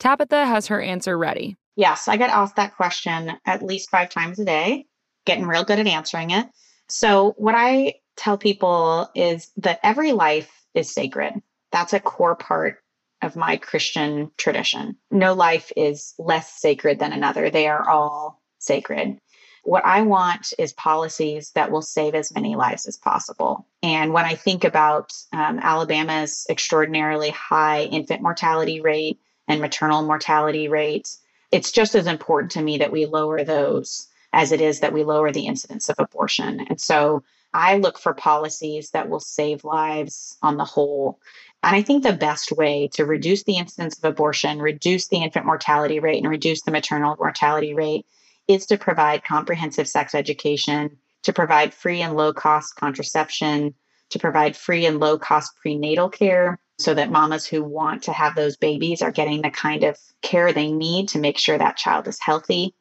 Tabitha 0.00 0.44
has 0.44 0.66
her 0.66 0.80
answer 0.80 1.16
ready. 1.16 1.54
Yes, 1.76 2.08
I 2.08 2.16
get 2.16 2.30
asked 2.30 2.56
that 2.56 2.74
question 2.74 3.34
at 3.46 3.62
least 3.62 3.88
five 3.88 4.10
times 4.10 4.40
a 4.40 4.44
day, 4.44 4.86
getting 5.26 5.46
real 5.46 5.62
good 5.62 5.78
at 5.78 5.86
answering 5.86 6.32
it. 6.32 6.48
So, 6.88 7.34
what 7.36 7.54
I 7.54 8.00
tell 8.16 8.36
people 8.36 9.08
is 9.14 9.52
that 9.58 9.78
every 9.84 10.10
life 10.10 10.66
is 10.74 10.92
sacred. 10.92 11.34
That's 11.70 11.92
a 11.92 12.00
core 12.00 12.34
part 12.34 12.82
of 13.22 13.36
my 13.36 13.58
Christian 13.58 14.32
tradition. 14.38 14.96
No 15.12 15.34
life 15.34 15.70
is 15.76 16.14
less 16.18 16.60
sacred 16.60 16.98
than 16.98 17.12
another, 17.12 17.48
they 17.48 17.68
are 17.68 17.88
all 17.88 18.42
sacred. 18.58 19.20
What 19.66 19.84
I 19.84 20.02
want 20.02 20.54
is 20.60 20.72
policies 20.74 21.50
that 21.56 21.72
will 21.72 21.82
save 21.82 22.14
as 22.14 22.32
many 22.32 22.54
lives 22.54 22.86
as 22.86 22.96
possible. 22.96 23.66
And 23.82 24.12
when 24.12 24.24
I 24.24 24.36
think 24.36 24.62
about 24.62 25.12
um, 25.32 25.58
Alabama's 25.58 26.46
extraordinarily 26.48 27.30
high 27.30 27.82
infant 27.82 28.22
mortality 28.22 28.80
rate 28.80 29.18
and 29.48 29.60
maternal 29.60 30.02
mortality 30.02 30.68
rate, 30.68 31.16
it's 31.50 31.72
just 31.72 31.96
as 31.96 32.06
important 32.06 32.52
to 32.52 32.62
me 32.62 32.78
that 32.78 32.92
we 32.92 33.06
lower 33.06 33.42
those 33.42 34.06
as 34.32 34.52
it 34.52 34.60
is 34.60 34.78
that 34.80 34.92
we 34.92 35.02
lower 35.02 35.32
the 35.32 35.48
incidence 35.48 35.88
of 35.88 35.96
abortion. 35.98 36.60
And 36.68 36.80
so 36.80 37.24
I 37.52 37.78
look 37.78 37.98
for 37.98 38.14
policies 38.14 38.90
that 38.90 39.08
will 39.08 39.18
save 39.18 39.64
lives 39.64 40.38
on 40.42 40.58
the 40.58 40.64
whole. 40.64 41.18
And 41.64 41.74
I 41.74 41.82
think 41.82 42.04
the 42.04 42.12
best 42.12 42.52
way 42.52 42.88
to 42.92 43.04
reduce 43.04 43.42
the 43.42 43.56
incidence 43.56 43.98
of 43.98 44.04
abortion, 44.04 44.60
reduce 44.60 45.08
the 45.08 45.24
infant 45.24 45.44
mortality 45.44 45.98
rate, 45.98 46.22
and 46.22 46.30
reduce 46.30 46.62
the 46.62 46.70
maternal 46.70 47.16
mortality 47.18 47.74
rate 47.74 48.06
is 48.48 48.66
to 48.66 48.78
provide 48.78 49.24
comprehensive 49.24 49.88
sex 49.88 50.14
education, 50.14 50.98
to 51.22 51.32
provide 51.32 51.74
free 51.74 52.02
and 52.02 52.16
low 52.16 52.32
cost 52.32 52.76
contraception, 52.76 53.74
to 54.10 54.18
provide 54.18 54.56
free 54.56 54.86
and 54.86 55.00
low 55.00 55.18
cost 55.18 55.52
prenatal 55.60 56.08
care 56.08 56.58
so 56.78 56.94
that 56.94 57.10
mamas 57.10 57.46
who 57.46 57.62
want 57.62 58.04
to 58.04 58.12
have 58.12 58.34
those 58.34 58.56
babies 58.56 59.02
are 59.02 59.10
getting 59.10 59.42
the 59.42 59.50
kind 59.50 59.82
of 59.82 59.98
care 60.22 60.52
they 60.52 60.70
need 60.70 61.08
to 61.08 61.18
make 61.18 61.38
sure 61.38 61.56
that 61.56 61.76
child 61.76 62.06
is 62.06 62.18
healthy. 62.20 62.74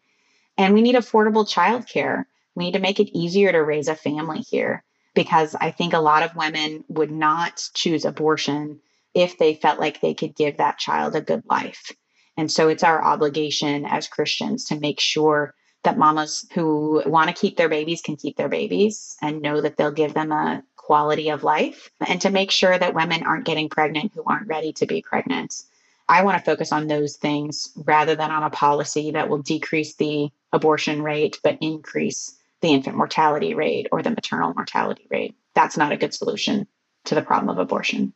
And 0.57 0.73
we 0.73 0.81
need 0.81 0.95
affordable 0.95 1.47
childcare. 1.47 2.25
We 2.55 2.65
need 2.65 2.73
to 2.73 2.79
make 2.79 2.99
it 2.99 3.17
easier 3.17 3.51
to 3.51 3.59
raise 3.59 3.87
a 3.87 3.95
family 3.95 4.39
here 4.39 4.83
because 5.13 5.55
I 5.55 5.71
think 5.71 5.93
a 5.93 5.99
lot 5.99 6.23
of 6.23 6.35
women 6.35 6.83
would 6.89 7.11
not 7.11 7.63
choose 7.73 8.05
abortion 8.05 8.81
if 9.13 9.37
they 9.37 9.55
felt 9.55 9.79
like 9.79 10.01
they 10.01 10.13
could 10.13 10.35
give 10.35 10.57
that 10.57 10.77
child 10.77 11.15
a 11.15 11.21
good 11.21 11.43
life. 11.49 11.91
And 12.37 12.51
so 12.51 12.67
it's 12.67 12.83
our 12.83 13.03
obligation 13.03 13.85
as 13.85 14.07
Christians 14.07 14.65
to 14.65 14.79
make 14.79 14.99
sure 14.99 15.53
that 15.83 15.97
mamas 15.97 16.45
who 16.53 17.01
want 17.05 17.29
to 17.29 17.39
keep 17.39 17.57
their 17.57 17.69
babies 17.69 18.01
can 18.01 18.15
keep 18.15 18.35
their 18.35 18.49
babies 18.49 19.15
and 19.21 19.41
know 19.41 19.61
that 19.61 19.77
they'll 19.77 19.91
give 19.91 20.13
them 20.13 20.31
a 20.31 20.63
quality 20.75 21.29
of 21.29 21.43
life 21.43 21.89
and 22.05 22.21
to 22.21 22.29
make 22.29 22.51
sure 22.51 22.77
that 22.77 22.93
women 22.93 23.23
aren't 23.23 23.45
getting 23.45 23.69
pregnant 23.69 24.11
who 24.13 24.23
aren't 24.25 24.47
ready 24.47 24.73
to 24.73 24.85
be 24.85 25.01
pregnant. 25.01 25.63
I 26.07 26.23
want 26.23 26.37
to 26.37 26.43
focus 26.43 26.71
on 26.71 26.87
those 26.87 27.15
things 27.15 27.71
rather 27.75 28.15
than 28.15 28.29
on 28.29 28.43
a 28.43 28.49
policy 28.49 29.11
that 29.11 29.29
will 29.29 29.41
decrease 29.41 29.95
the 29.95 30.29
abortion 30.51 31.01
rate 31.01 31.39
but 31.43 31.57
increase 31.61 32.37
the 32.61 32.69
infant 32.69 32.95
mortality 32.95 33.53
rate 33.53 33.87
or 33.91 34.01
the 34.01 34.11
maternal 34.11 34.53
mortality 34.53 35.07
rate. 35.09 35.35
That's 35.55 35.77
not 35.77 35.91
a 35.91 35.97
good 35.97 36.13
solution 36.13 36.67
to 37.05 37.15
the 37.15 37.21
problem 37.21 37.49
of 37.49 37.57
abortion. 37.57 38.13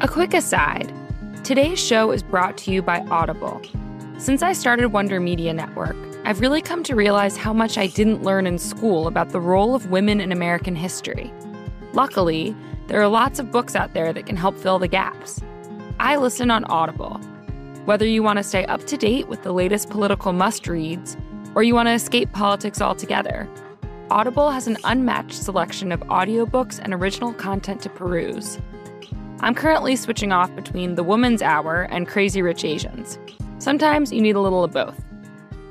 A 0.00 0.08
quick 0.08 0.34
aside 0.34 0.92
today's 1.44 1.84
show 1.84 2.12
is 2.12 2.22
brought 2.22 2.56
to 2.56 2.70
you 2.70 2.80
by 2.80 3.00
Audible. 3.10 3.60
Since 4.16 4.42
I 4.42 4.52
started 4.52 4.88
Wonder 4.88 5.18
Media 5.18 5.52
Network, 5.52 5.96
I've 6.24 6.40
really 6.40 6.62
come 6.62 6.84
to 6.84 6.94
realize 6.94 7.36
how 7.36 7.52
much 7.52 7.76
I 7.76 7.88
didn't 7.88 8.22
learn 8.22 8.46
in 8.46 8.58
school 8.58 9.08
about 9.08 9.30
the 9.30 9.40
role 9.40 9.74
of 9.74 9.90
women 9.90 10.20
in 10.20 10.30
American 10.30 10.76
history. 10.76 11.32
Luckily, 11.94 12.54
there 12.86 13.02
are 13.02 13.08
lots 13.08 13.40
of 13.40 13.50
books 13.50 13.74
out 13.74 13.92
there 13.92 14.12
that 14.12 14.24
can 14.24 14.36
help 14.36 14.56
fill 14.56 14.78
the 14.78 14.86
gaps. 14.86 15.40
I 15.98 16.14
listen 16.16 16.48
on 16.48 16.64
Audible. 16.66 17.14
Whether 17.86 18.06
you 18.06 18.22
want 18.22 18.36
to 18.36 18.44
stay 18.44 18.64
up 18.66 18.84
to 18.86 18.96
date 18.96 19.26
with 19.26 19.42
the 19.42 19.52
latest 19.52 19.90
political 19.90 20.32
must 20.32 20.68
reads, 20.68 21.16
or 21.56 21.64
you 21.64 21.74
want 21.74 21.88
to 21.88 21.92
escape 21.92 22.30
politics 22.30 22.80
altogether, 22.80 23.48
Audible 24.12 24.52
has 24.52 24.68
an 24.68 24.76
unmatched 24.84 25.42
selection 25.42 25.90
of 25.90 26.00
audiobooks 26.02 26.78
and 26.78 26.94
original 26.94 27.32
content 27.32 27.80
to 27.80 27.90
peruse. 27.90 28.60
I'm 29.42 29.56
currently 29.56 29.96
switching 29.96 30.30
off 30.30 30.54
between 30.54 30.94
The 30.94 31.02
Woman's 31.02 31.42
Hour 31.42 31.88
and 31.90 32.06
Crazy 32.06 32.40
Rich 32.42 32.64
Asians. 32.64 33.18
Sometimes 33.58 34.12
you 34.12 34.20
need 34.20 34.36
a 34.36 34.40
little 34.40 34.62
of 34.62 34.70
both. 34.70 35.04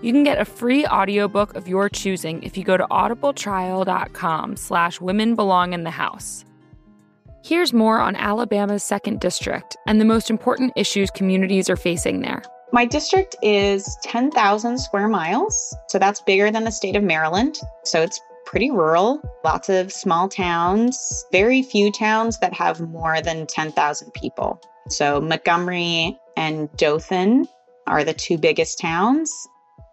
You 0.01 0.11
can 0.11 0.25
get 0.25 0.41
a 0.41 0.45
free 0.45 0.85
audiobook 0.85 1.55
of 1.55 1.69
your 1.69 1.87
choosing 1.87 2.43
if 2.43 2.57
you 2.57 2.65
go 2.65 2.75
to 2.75 2.85
audibletrial.com 2.87 4.57
slash 4.57 4.99
women 4.99 5.35
belong 5.35 5.71
in 5.71 5.85
the 5.85 5.89
house. 5.89 6.43
Here's 7.45 7.71
more 7.71 7.99
on 7.99 8.17
Alabama's 8.17 8.83
second 8.83 9.21
district 9.21 9.77
and 9.87 10.01
the 10.01 10.05
most 10.05 10.29
important 10.29 10.73
issues 10.75 11.09
communities 11.09 11.69
are 11.69 11.77
facing 11.77 12.19
there. 12.19 12.41
My 12.73 12.85
district 12.85 13.37
is 13.41 13.97
10,000 14.03 14.79
square 14.79 15.07
miles, 15.07 15.75
so 15.87 15.97
that's 15.97 16.19
bigger 16.21 16.51
than 16.51 16.65
the 16.65 16.71
state 16.71 16.97
of 16.97 17.03
Maryland. 17.03 17.57
So 17.85 18.01
it's 18.01 18.19
pretty 18.45 18.71
rural, 18.71 19.21
lots 19.43 19.67
of 19.69 19.91
small 19.91 20.29
towns, 20.29 21.25
very 21.31 21.61
few 21.61 21.91
towns 21.91 22.39
that 22.39 22.53
have 22.53 22.81
more 22.81 23.21
than 23.21 23.45
10,000 23.47 24.11
people. 24.13 24.61
So 24.89 25.21
Montgomery 25.21 26.17
and 26.35 26.69
Dothan 26.77 27.47
are 27.87 28.03
the 28.03 28.13
two 28.13 28.37
biggest 28.37 28.79
towns. 28.79 29.31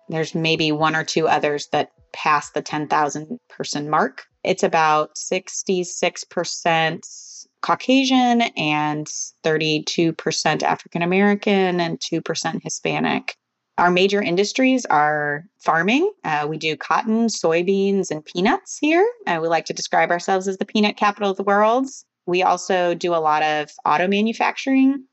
There's 0.09 0.35
maybe 0.35 0.73
one 0.73 0.97
or 0.97 1.05
two 1.05 1.29
others 1.29 1.69
that 1.73 1.93
pass 2.13 2.51
the 2.51 2.63
10,000 2.63 3.39
person 3.49 3.91
mark. 3.91 4.25
It's 4.45 4.63
about 4.63 5.17
66% 5.17 7.45
Caucasian 7.61 8.43
and 8.57 9.09
32% 9.45 10.63
African 10.63 11.03
American 11.03 11.81
and 11.81 11.99
2% 11.99 12.63
Hispanic. 12.63 13.37
Our 13.79 13.93
major 13.93 14.21
industries 14.21 14.85
are 14.87 15.45
farming. 15.61 16.12
Uh, 16.25 16.49
we 16.51 16.59
do 16.59 16.77
cotton, 16.77 17.29
soybeans, 17.29 18.11
and 18.11 18.25
peanuts 18.25 18.77
here. 18.77 19.09
Uh, 19.25 19.38
we 19.41 19.47
like 19.47 19.67
to 19.67 19.73
describe 19.73 20.11
ourselves 20.11 20.49
as 20.49 20.59
the 20.59 20.64
peanut 20.64 20.97
capital 20.97 21.31
of 21.31 21.37
the 21.37 21.45
world. 21.45 21.87
We 22.27 22.43
also 22.43 22.95
do 22.95 23.14
a 23.14 23.23
lot 23.23 23.45
of 23.45 23.71
auto 23.85 24.09
manufacturing 24.09 25.05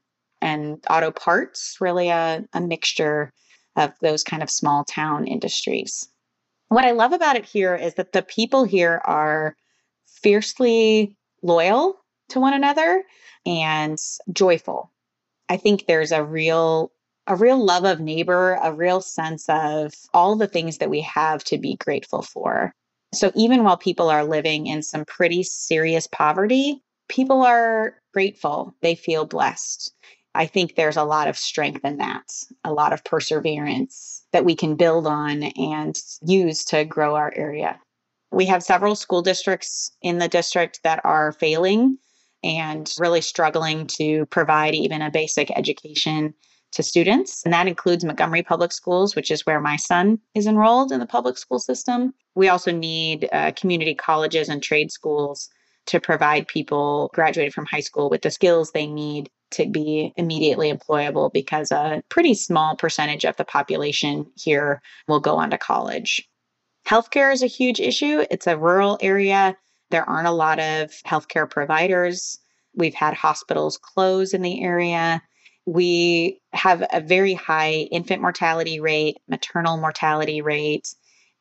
and 0.42 0.84
auto 0.90 1.12
parts, 1.12 1.78
really 1.80 2.10
a, 2.10 2.44
a 2.54 2.60
mixture 2.60 3.32
of 3.76 3.94
those 4.02 4.24
kind 4.24 4.42
of 4.42 4.50
small 4.50 4.84
town 4.84 5.28
industries. 5.28 6.10
What 6.70 6.86
I 6.86 6.92
love 6.92 7.14
about 7.14 7.36
it 7.36 7.46
here 7.46 7.76
is 7.76 7.94
that 7.96 8.14
the 8.14 8.24
people 8.24 8.64
here 8.64 9.00
are 9.06 9.56
fiercely 10.08 11.16
loyal 11.44 11.98
to 12.30 12.40
one 12.40 12.56
another 12.56 13.04
and 13.46 14.00
joyful. 14.34 14.92
I 15.48 15.58
think 15.58 15.86
there's 15.86 16.12
a 16.12 16.24
real 16.24 16.92
a 17.28 17.36
real 17.36 17.64
love 17.64 17.86
of 17.86 18.00
neighbor, 18.00 18.60
a 18.62 18.74
real 18.74 19.02
sense 19.02 19.50
of 19.50 19.94
all 20.14 20.36
the 20.36 20.48
things 20.48 20.78
that 20.78 20.90
we 20.90 21.02
have 21.02 21.44
to 21.46 21.58
be 21.58 21.76
grateful 21.78 22.22
for. 22.22 22.74
So 23.14 23.32
even 23.36 23.64
while 23.64 23.78
people 23.78 24.10
are 24.10 24.24
living 24.24 24.68
in 24.68 24.84
some 24.84 25.06
pretty 25.06 25.44
serious 25.44 26.08
poverty, 26.08 26.84
people 27.08 27.42
are 27.42 27.96
grateful. 28.14 28.76
They 28.82 28.96
feel 28.96 29.26
blessed. 29.26 29.94
I 30.36 30.48
think 30.48 30.76
there's 30.76 30.98
a 30.98 31.04
lot 31.04 31.30
of 31.30 31.38
strength 31.38 31.86
in 31.86 31.98
that, 31.98 32.30
a 32.64 32.74
lot 32.74 32.92
of 32.92 33.04
perseverance 33.06 34.26
that 34.34 34.44
we 34.44 34.56
can 34.56 34.76
build 34.76 35.08
on 35.08 35.44
and 35.44 35.98
use 36.22 36.66
to 36.66 36.84
grow 36.84 37.16
our 37.16 37.32
area. 37.36 37.80
We 38.32 38.46
have 38.48 38.62
several 38.62 38.96
school 38.96 39.22
districts 39.22 39.92
in 40.02 40.18
the 40.18 40.28
district 40.28 40.82
that 40.84 41.00
are 41.06 41.32
failing 41.32 42.00
and 42.44 42.92
really 43.00 43.22
struggling 43.22 43.88
to 43.88 44.26
provide 44.26 44.76
even 44.76 45.02
a 45.02 45.10
basic 45.10 45.50
education 45.52 46.34
to 46.76 46.84
students. 46.84 47.44
And 47.44 47.54
that 47.54 47.68
includes 47.68 48.06
Montgomery 48.06 48.44
Public 48.44 48.72
Schools, 48.72 49.16
which 49.16 49.32
is 49.32 49.46
where 49.46 49.60
my 49.60 49.76
son 49.76 50.20
is 50.36 50.46
enrolled 50.46 50.92
in 50.92 51.00
the 51.00 51.06
public 51.06 51.38
school 51.38 51.60
system. 51.60 52.14
We 52.36 52.50
also 52.50 52.72
need 52.72 53.28
uh, 53.32 53.52
community 53.56 53.96
colleges 53.96 54.50
and 54.50 54.62
trade 54.62 54.92
schools 54.92 55.50
to 55.88 56.00
provide 56.00 56.48
people 56.48 57.12
graduated 57.14 57.54
from 57.54 57.66
high 57.66 57.80
school 57.80 58.10
with 58.10 58.22
the 58.22 58.32
skills 58.32 58.72
they 58.72 58.88
need 58.88 59.30
to 59.52 59.68
be 59.68 60.14
immediately 60.18 60.72
employable 60.72 61.32
because 61.32 61.72
a 61.72 62.04
pretty 62.10 62.34
small 62.34 62.76
percentage 62.76 63.24
of 63.26 63.38
the 63.38 63.46
population 63.46 64.26
here 64.36 64.82
will 65.08 65.20
go 65.20 65.38
on 65.38 65.52
to 65.52 65.58
college. 65.58 66.28
Healthcare 66.88 67.32
is 67.32 67.42
a 67.42 67.48
huge 67.48 67.80
issue. 67.80 68.26
It's 68.30 68.48
a 68.48 68.58
rural 68.58 68.98
area. 69.02 69.56
There 69.92 70.08
aren't 70.08 70.28
a 70.28 70.32
lot 70.32 70.60
of 70.60 70.92
healthcare 71.06 71.50
providers. 71.50 72.40
We've 72.76 72.94
had 72.94 73.14
hospitals 73.14 73.78
close 73.78 74.34
in 74.34 74.42
the 74.42 74.64
area. 74.64 75.22
We 75.66 76.42
have 76.54 76.84
a 76.92 77.02
very 77.02 77.34
high 77.34 77.88
infant 77.92 78.22
mortality 78.22 78.80
rate, 78.80 79.18
maternal 79.28 79.78
mortality 79.78 80.42
rate, 80.42 80.94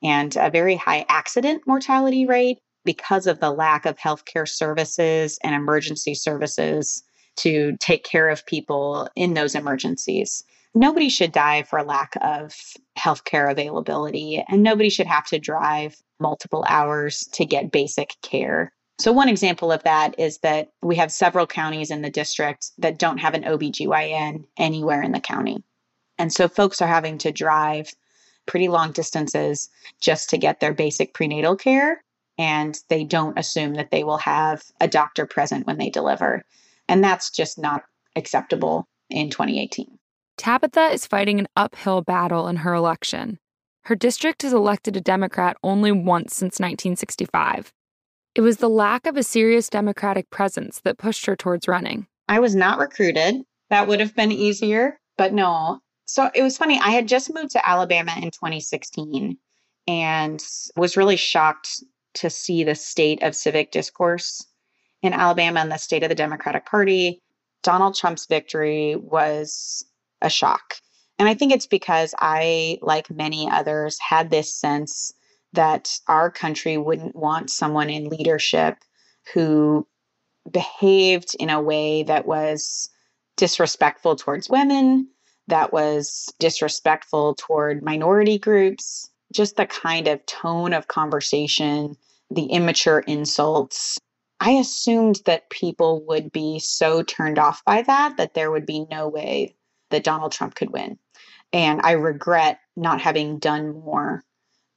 and 0.03 0.35
a 0.37 0.51
very 0.51 0.77
high 0.77 1.05
accident 1.09 1.63
mortality 1.67 2.27
rate 2.27 2.59
because 2.85 3.27
of 3.27 3.41
the 3.41 3.51
lack 3.51 3.87
of 3.87 3.97
healthcare 3.97 4.49
services 4.49 5.39
and 5.43 5.55
emergency 5.55 6.15
services 6.15 7.03
to 7.37 7.77
take 7.81 8.05
care 8.05 8.29
of 8.29 8.47
people 8.47 9.09
in 9.17 9.35
those 9.35 9.55
emergencies. 9.55 10.45
Nobody 10.75 11.09
should 11.09 11.33
die 11.33 11.63
for 11.63 11.83
lack 11.83 12.15
of 12.21 12.55
healthcare 12.99 13.51
availability, 13.51 14.45
and 14.49 14.63
nobody 14.63 14.91
should 14.91 15.07
have 15.07 15.27
to 15.27 15.39
drive 15.39 15.97
multiple 16.21 16.65
hours 16.69 17.21
to 17.33 17.45
get 17.45 17.71
basic 17.71 18.15
care. 18.23 18.73
So, 18.99 19.13
one 19.13 19.29
example 19.29 19.73
of 19.73 19.83
that 19.83 20.19
is 20.19 20.39
that 20.39 20.71
we 20.83 20.97
have 20.97 21.11
several 21.11 21.47
counties 21.47 21.91
in 21.91 22.03
the 22.03 22.11
district 22.11 22.71
that 22.79 22.99
don't 22.99 23.19
have 23.19 23.35
an 23.35 23.43
OBGYN 23.43 24.45
anywhere 24.57 25.03
in 25.03 25.13
the 25.13 25.21
county. 25.21 25.65
And 26.17 26.33
so, 26.33 26.47
folks 26.47 26.81
are 26.81 26.89
having 26.89 27.19
to 27.19 27.33
drive 27.33 27.93
pretty 28.47 28.69
long 28.69 28.93
distances 28.93 29.69
just 30.01 30.31
to 30.31 30.39
get 30.39 30.61
their 30.61 30.73
basic 30.73 31.13
prenatal 31.13 31.57
care. 31.57 32.05
And 32.39 32.79
they 32.89 33.05
don't 33.05 33.39
assume 33.39 33.75
that 33.75 33.91
they 33.91 34.05
will 34.05 34.19
have 34.19 34.63
a 34.81 34.89
doctor 34.89 35.27
present 35.27 35.67
when 35.67 35.79
they 35.79 35.91
deliver. 35.91 36.45
And 36.89 37.03
that's 37.03 37.31
just 37.31 37.59
not 37.59 37.85
acceptable 38.17 38.87
in 39.11 39.31
2018. 39.31 39.99
Tabitha 40.37 40.89
is 40.89 41.07
fighting 41.07 41.39
an 41.39 41.47
uphill 41.57 42.03
battle 42.03 42.49
in 42.49 42.57
her 42.57 42.75
election. 42.75 43.39
Her 43.85 43.95
district 43.95 44.43
has 44.43 44.53
elected 44.53 44.97
a 44.97 45.01
Democrat 45.01 45.57
only 45.63 45.93
once 45.93 46.35
since 46.35 46.59
1965. 46.59 47.73
It 48.35 48.41
was 48.41 48.57
the 48.57 48.69
lack 48.69 49.07
of 49.07 49.17
a 49.17 49.23
serious 49.23 49.69
Democratic 49.69 50.31
presence 50.31 50.81
that 50.81 50.99
pushed 50.99 51.27
her 51.27 51.37
towards 51.37 51.69
running. 51.69 52.07
I 52.29 52.41
was 52.41 52.55
not 52.55 52.79
recruited. 52.79 53.43
That 53.71 53.87
would 53.87 54.01
have 54.01 54.15
been 54.15 54.33
easier, 54.33 54.99
but 55.17 55.33
no. 55.33 55.81
So 56.07 56.31
it 56.35 56.43
was 56.43 56.59
funny. 56.59 56.81
I 56.83 56.91
had 56.91 57.09
just 57.09 57.33
moved 57.33 57.53
to 57.53 57.69
Alabama 57.69 58.15
in 58.17 58.31
2016 58.31 59.39
and 59.87 60.45
was 60.77 60.97
really 60.97 61.17
shocked 61.17 61.83
to 62.15 62.31
see 62.31 62.65
the 62.65 62.75
state 62.75 63.23
of 63.23 63.35
civic 63.35 63.71
discourse 63.71 64.47
in 65.03 65.13
Alabama 65.13 65.61
and 65.61 65.71
the 65.71 65.77
state 65.77 66.03
of 66.03 66.09
the 66.09 66.15
Democratic 66.15 66.65
Party, 66.65 67.21
Donald 67.63 67.95
Trump's 67.95 68.27
victory 68.27 68.97
was 68.97 69.85
a 70.23 70.31
shock. 70.31 70.77
And 71.19 71.29
I 71.29 71.35
think 71.35 71.53
it's 71.53 71.67
because 71.67 72.15
I, 72.19 72.79
like 72.81 73.11
many 73.11 73.49
others, 73.51 73.99
had 74.01 74.31
this 74.31 74.55
sense 74.55 75.13
that 75.55 75.99
our 76.09 76.31
country 76.31 76.77
wouldn't 76.77 77.17
want 77.17 77.51
someone 77.51 77.89
in 77.89 78.09
leadership 78.09 78.79
who 79.33 79.87
behaved 80.51 81.35
in 81.39 81.49
a 81.49 81.63
way 81.63 82.03
that 82.03 82.27
was 82.27 82.91
disrespectful 83.37 84.17
towards 84.17 84.51
women, 84.51 85.09
that 85.49 85.73
was 85.73 86.33
disrespectful 86.39 87.35
toward 87.35 87.83
minority 87.83 88.39
groups, 88.39 89.11
just 89.33 89.57
the 89.57 89.67
kind 89.67 90.09
of 90.09 90.25
tone 90.27 90.73
of 90.73 90.89
conversation, 90.89 91.97
the 92.31 92.47
immature 92.47 93.01
insults. 93.01 93.99
I 94.41 94.53
assumed 94.53 95.21
that 95.25 95.51
people 95.51 96.05
would 96.07 96.33
be 96.33 96.59
so 96.59 97.03
turned 97.03 97.39
off 97.39 97.65
by 97.65 97.83
that 97.83 98.17
that 98.17 98.35
there 98.35 98.51
would 98.51 98.67
be 98.67 98.87
no 98.91 99.09
way 99.09 99.55
that 99.91 100.05
Donald 100.05 100.33
Trump 100.33 100.55
could 100.55 100.71
win. 100.71 100.99
And 101.53 101.81
I 101.85 101.93
regret 101.93 102.59
not 102.77 103.01
having 103.01 103.39
done 103.39 103.81
more 103.81 104.25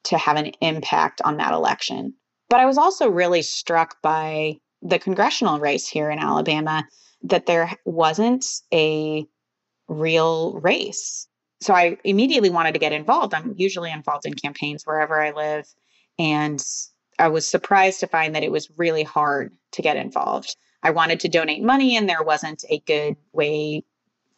to 0.07 0.17
have 0.17 0.37
an 0.37 0.51
impact 0.61 1.21
on 1.23 1.37
that 1.37 1.53
election. 1.53 2.13
But 2.49 2.59
I 2.59 2.65
was 2.65 2.77
also 2.77 3.09
really 3.09 3.41
struck 3.41 4.01
by 4.01 4.57
the 4.81 4.99
congressional 4.99 5.59
race 5.59 5.87
here 5.87 6.09
in 6.09 6.19
Alabama 6.19 6.85
that 7.23 7.45
there 7.45 7.71
wasn't 7.85 8.45
a 8.73 9.25
real 9.87 10.59
race. 10.59 11.27
So 11.61 11.73
I 11.73 11.97
immediately 12.03 12.49
wanted 12.49 12.73
to 12.73 12.79
get 12.79 12.93
involved. 12.93 13.33
I'm 13.33 13.55
usually 13.57 13.91
involved 13.91 14.25
in 14.25 14.33
campaigns 14.33 14.83
wherever 14.83 15.21
I 15.21 15.31
live. 15.31 15.65
And 16.19 16.63
I 17.19 17.29
was 17.29 17.49
surprised 17.49 17.99
to 18.01 18.07
find 18.07 18.35
that 18.35 18.43
it 18.43 18.51
was 18.51 18.69
really 18.77 19.03
hard 19.03 19.53
to 19.71 19.81
get 19.81 19.97
involved. 19.97 20.55
I 20.83 20.91
wanted 20.91 21.19
to 21.21 21.29
donate 21.29 21.63
money, 21.63 21.97
and 21.97 22.07
there 22.07 22.23
wasn't 22.23 22.63
a 22.69 22.79
good 22.79 23.17
way 23.33 23.83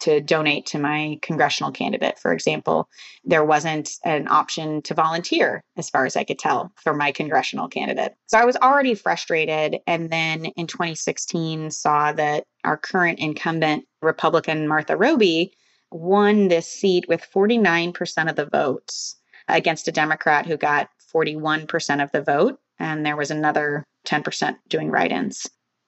to 0.00 0.20
donate 0.20 0.66
to 0.66 0.78
my 0.78 1.18
congressional 1.22 1.70
candidate, 1.70 2.18
for 2.18 2.32
example. 2.32 2.88
There 3.24 3.44
wasn't 3.44 3.90
an 4.04 4.28
option 4.28 4.82
to 4.82 4.94
volunteer, 4.94 5.62
as 5.76 5.90
far 5.90 6.06
as 6.06 6.16
I 6.16 6.24
could 6.24 6.38
tell, 6.38 6.72
for 6.82 6.94
my 6.94 7.12
congressional 7.12 7.68
candidate. 7.68 8.14
So 8.26 8.38
I 8.38 8.44
was 8.44 8.56
already 8.56 8.94
frustrated. 8.94 9.78
And 9.86 10.10
then 10.10 10.46
in 10.46 10.66
2016, 10.66 11.70
saw 11.70 12.12
that 12.12 12.44
our 12.64 12.76
current 12.76 13.18
incumbent, 13.18 13.84
Republican 14.02 14.66
Martha 14.66 14.96
Roby, 14.96 15.52
won 15.90 16.48
this 16.48 16.68
seat 16.68 17.06
with 17.08 17.26
49% 17.34 18.30
of 18.30 18.36
the 18.36 18.46
votes 18.46 19.16
against 19.48 19.88
a 19.88 19.92
Democrat 19.92 20.46
who 20.46 20.56
got 20.56 20.88
41% 21.14 22.02
of 22.02 22.12
the 22.12 22.22
vote. 22.22 22.58
And 22.78 23.04
there 23.04 23.16
was 23.16 23.30
another 23.30 23.84
10% 24.06 24.56
doing 24.68 24.90
write 24.90 25.12
ins. 25.12 25.46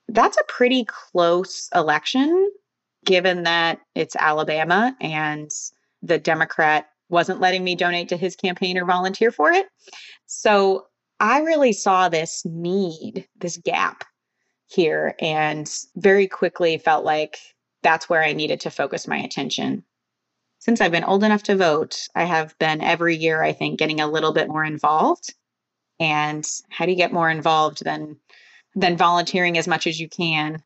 That's 0.09 0.37
a 0.37 0.45
pretty 0.49 0.85
close 0.85 1.69
election 1.75 2.51
given 3.05 3.43
that 3.45 3.81
it's 3.95 4.17
Alabama 4.17 4.97
and 5.01 5.51
the 6.03 6.19
Democrat 6.19 6.89
wasn't 7.09 7.41
letting 7.41 7.63
me 7.63 7.75
donate 7.75 8.09
to 8.09 8.17
his 8.17 8.37
campaign 8.37 8.79
or 8.79 8.85
volunteer 8.85 9.31
for 9.31 9.53
it. 9.53 9.67
So 10.27 10.87
I 11.21 11.41
really 11.41 11.73
saw 11.73 12.09
this 12.09 12.43
need, 12.45 13.29
this 13.39 13.57
gap 13.59 14.05
here, 14.67 15.15
and 15.21 15.71
very 15.95 16.27
quickly 16.27 16.79
felt 16.79 17.05
like 17.05 17.39
that's 17.83 18.09
where 18.09 18.23
I 18.23 18.33
needed 18.33 18.61
to 18.61 18.71
focus 18.71 19.07
my 19.07 19.19
attention. 19.19 19.85
Since 20.59 20.81
I've 20.81 20.93
been 20.93 21.05
old 21.05 21.25
enough 21.25 21.43
to 21.45 21.57
vote, 21.57 22.09
I 22.15 22.25
have 22.25 22.57
been 22.59 22.81
every 22.81 23.17
year, 23.17 23.43
I 23.43 23.53
think, 23.53 23.79
getting 23.79 24.01
a 24.01 24.07
little 24.07 24.33
bit 24.33 24.49
more 24.49 24.65
involved. 24.65 25.35
And 26.01 26.49
how 26.71 26.87
do 26.87 26.93
you 26.93 26.97
get 26.97 27.13
more 27.13 27.31
involved 27.31 27.85
than 27.85 28.17
than 28.75 28.97
volunteering 28.97 29.59
as 29.59 29.69
much 29.69 29.87
as 29.87 30.01
you 30.01 30.09
can 30.09 30.63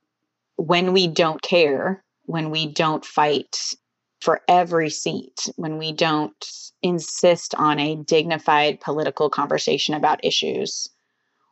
when 0.56 0.92
we 0.92 1.08
don't 1.08 1.42
care 1.42 2.04
when 2.26 2.50
we 2.50 2.66
don't 2.66 3.04
fight 3.04 3.74
for 4.20 4.40
every 4.48 4.90
seat, 4.90 5.48
when 5.56 5.78
we 5.78 5.92
don't 5.92 6.34
insist 6.82 7.54
on 7.54 7.78
a 7.78 7.96
dignified 7.96 8.80
political 8.80 9.30
conversation 9.30 9.94
about 9.94 10.24
issues, 10.24 10.88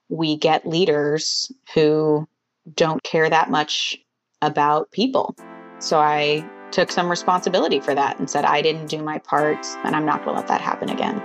we 0.08 0.36
get 0.36 0.66
leaders 0.66 1.50
who 1.74 2.28
don't 2.74 3.02
care 3.02 3.28
that 3.28 3.50
much 3.50 3.96
about 4.42 4.90
people. 4.90 5.34
So 5.78 5.98
I 5.98 6.48
took 6.70 6.90
some 6.90 7.08
responsibility 7.08 7.80
for 7.80 7.94
that 7.94 8.18
and 8.18 8.28
said, 8.28 8.44
I 8.44 8.62
didn't 8.62 8.86
do 8.86 9.02
my 9.02 9.18
part, 9.18 9.64
and 9.84 9.94
I'm 9.94 10.04
not 10.04 10.24
going 10.24 10.34
to 10.34 10.40
let 10.40 10.48
that 10.48 10.60
happen 10.60 10.90
again. 10.90 11.22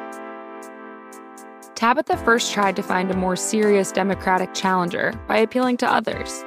Tabitha 1.75 2.17
first 2.17 2.51
tried 2.51 2.75
to 2.75 2.83
find 2.83 3.09
a 3.09 3.15
more 3.15 3.35
serious 3.35 3.91
Democratic 3.91 4.53
challenger 4.53 5.13
by 5.27 5.37
appealing 5.37 5.77
to 5.77 5.91
others. 5.91 6.43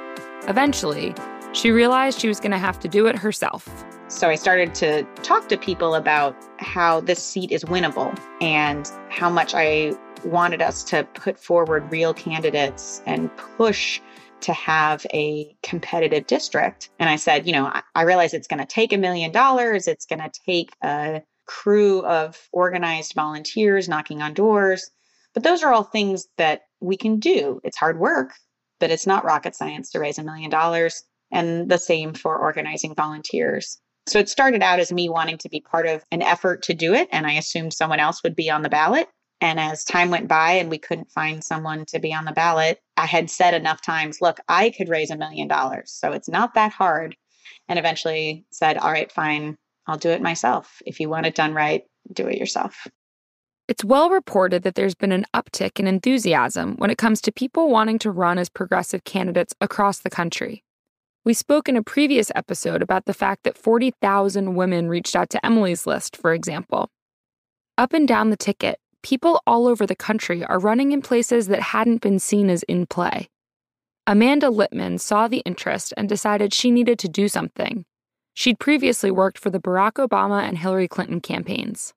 Eventually, 0.47 1.15
she 1.53 1.71
realized 1.71 2.19
she 2.19 2.27
was 2.27 2.39
going 2.39 2.51
to 2.51 2.57
have 2.57 2.79
to 2.79 2.87
do 2.87 3.05
it 3.05 3.15
herself. 3.15 3.69
So 4.07 4.29
I 4.29 4.35
started 4.35 4.75
to 4.75 5.03
talk 5.21 5.47
to 5.49 5.57
people 5.57 5.95
about 5.95 6.35
how 6.57 6.99
this 6.99 7.21
seat 7.21 7.51
is 7.51 7.63
winnable 7.63 8.19
and 8.41 8.91
how 9.09 9.29
much 9.29 9.53
I 9.55 9.93
wanted 10.25 10.61
us 10.61 10.83
to 10.85 11.03
put 11.13 11.39
forward 11.39 11.91
real 11.91 12.13
candidates 12.13 13.01
and 13.05 13.35
push 13.37 14.01
to 14.41 14.53
have 14.53 15.05
a 15.13 15.55
competitive 15.63 16.27
district. 16.27 16.89
And 16.99 17.09
I 17.09 17.15
said, 17.15 17.45
you 17.47 17.53
know, 17.53 17.67
I, 17.67 17.81
I 17.95 18.01
realize 18.01 18.33
it's 18.33 18.47
going 18.47 18.59
to 18.59 18.65
take 18.65 18.91
a 18.91 18.97
million 18.97 19.31
dollars, 19.31 19.87
it's 19.87 20.05
going 20.05 20.19
to 20.19 20.31
take 20.45 20.71
a 20.83 21.21
crew 21.45 22.03
of 22.05 22.49
organized 22.51 23.13
volunteers 23.15 23.87
knocking 23.87 24.21
on 24.21 24.33
doors. 24.33 24.89
But 25.33 25.43
those 25.43 25.63
are 25.63 25.73
all 25.73 25.83
things 25.83 26.27
that 26.37 26.63
we 26.81 26.97
can 26.97 27.19
do. 27.19 27.61
It's 27.63 27.77
hard 27.77 27.99
work, 27.99 28.33
but 28.79 28.91
it's 28.91 29.07
not 29.07 29.23
rocket 29.23 29.55
science 29.55 29.91
to 29.91 29.99
raise 29.99 30.17
a 30.17 30.23
million 30.23 30.49
dollars 30.49 31.03
and 31.33 31.69
the 31.69 31.77
same 31.77 32.13
for 32.13 32.37
organizing 32.37 32.95
volunteers. 32.95 33.77
So 34.07 34.19
it 34.19 34.29
started 34.29 34.61
out 34.61 34.79
as 34.79 34.91
me 34.91 35.09
wanting 35.09 35.37
to 35.39 35.49
be 35.49 35.61
part 35.61 35.87
of 35.87 36.03
an 36.11 36.21
effort 36.21 36.61
to 36.63 36.73
do 36.73 36.93
it, 36.93 37.09
and 37.11 37.25
I 37.25 37.33
assumed 37.33 37.73
someone 37.73 37.99
else 37.99 38.23
would 38.23 38.35
be 38.35 38.49
on 38.49 38.61
the 38.61 38.69
ballot. 38.69 39.09
And 39.41 39.59
as 39.59 39.83
time 39.83 40.09
went 40.09 40.29
by 40.29 40.51
and 40.53 40.69
we 40.69 40.77
couldn't 40.77 41.11
find 41.11 41.43
someone 41.43 41.85
to 41.87 41.99
be 41.99 42.13
on 42.13 42.23
the 42.23 42.31
ballot, 42.31 42.79
I 42.95 43.05
had 43.05 43.29
said 43.29 43.53
enough 43.53 43.81
times, 43.81 44.21
look, 44.21 44.39
I 44.47 44.69
could 44.69 44.87
raise 44.87 45.09
a 45.09 45.17
million 45.17 45.49
dollars. 45.49 45.91
So 45.91 46.13
it's 46.13 46.29
not 46.29 46.53
that 46.53 46.71
hard. 46.71 47.17
And 47.67 47.77
eventually 47.77 48.45
said, 48.51 48.77
all 48.77 48.91
right, 48.91 49.11
fine, 49.11 49.57
I'll 49.85 49.97
do 49.97 50.09
it 50.11 50.21
myself. 50.21 50.81
If 50.85 50.99
you 50.99 51.09
want 51.09 51.25
it 51.25 51.35
done 51.35 51.53
right, 51.53 51.83
do 52.13 52.27
it 52.27 52.37
yourself. 52.37 52.87
It's 53.67 53.83
well 53.83 54.09
reported 54.09 54.63
that 54.63 54.75
there's 54.75 54.95
been 54.95 55.13
an 55.13 55.25
uptick 55.33 55.79
in 55.79 55.87
enthusiasm 55.87 56.75
when 56.77 56.89
it 56.89 56.97
comes 56.97 57.21
to 57.21 57.31
people 57.31 57.69
wanting 57.69 57.99
to 57.99 58.11
run 58.11 58.37
as 58.37 58.49
progressive 58.49 59.03
candidates 59.03 59.53
across 59.61 59.99
the 59.99 60.09
country. 60.09 60.63
We 61.25 61.33
spoke 61.33 61.69
in 61.69 61.77
a 61.77 61.83
previous 61.83 62.33
episode 62.35 62.81
about 62.81 63.05
the 63.05 63.13
fact 63.13 63.43
that 63.43 63.57
40,000 63.57 64.55
women 64.55 64.89
reached 64.89 65.15
out 65.15 65.29
to 65.29 65.45
Emily's 65.45 65.87
List, 65.87 66.17
for 66.17 66.33
example. 66.33 66.89
Up 67.77 67.93
and 67.93 68.05
down 68.05 68.29
the 68.29 68.35
ticket, 68.35 68.77
people 69.03 69.41
all 69.47 69.65
over 69.65 69.87
the 69.87 69.95
country 69.95 70.43
are 70.43 70.59
running 70.59 70.91
in 70.91 71.01
places 71.01 71.47
that 71.47 71.61
hadn't 71.61 72.01
been 72.01 72.19
seen 72.19 72.49
as 72.49 72.63
in 72.63 72.87
play. 72.87 73.29
Amanda 74.05 74.47
Litman 74.47 74.99
saw 74.99 75.29
the 75.29 75.41
interest 75.45 75.93
and 75.95 76.09
decided 76.09 76.53
she 76.53 76.71
needed 76.71 76.99
to 76.99 77.07
do 77.07 77.29
something. 77.29 77.85
She'd 78.33 78.59
previously 78.59 79.09
worked 79.09 79.39
for 79.39 79.49
the 79.49 79.61
Barack 79.61 79.93
Obama 79.93 80.45
and 80.45 80.57
Hillary 80.57 80.89
Clinton 80.89 81.21
campaigns. 81.21 81.93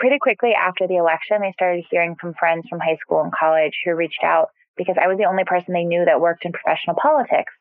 Pretty 0.00 0.18
quickly 0.18 0.50
after 0.52 0.88
the 0.88 0.96
election, 0.96 1.44
I 1.44 1.52
started 1.52 1.84
hearing 1.88 2.16
from 2.20 2.34
friends 2.34 2.66
from 2.68 2.80
high 2.80 2.96
school 2.96 3.22
and 3.22 3.32
college 3.32 3.74
who 3.84 3.94
reached 3.94 4.24
out 4.24 4.48
because 4.76 4.96
I 5.00 5.06
was 5.06 5.16
the 5.16 5.26
only 5.26 5.44
person 5.44 5.74
they 5.74 5.84
knew 5.84 6.04
that 6.04 6.20
worked 6.20 6.44
in 6.44 6.50
professional 6.50 6.96
politics 7.00 7.52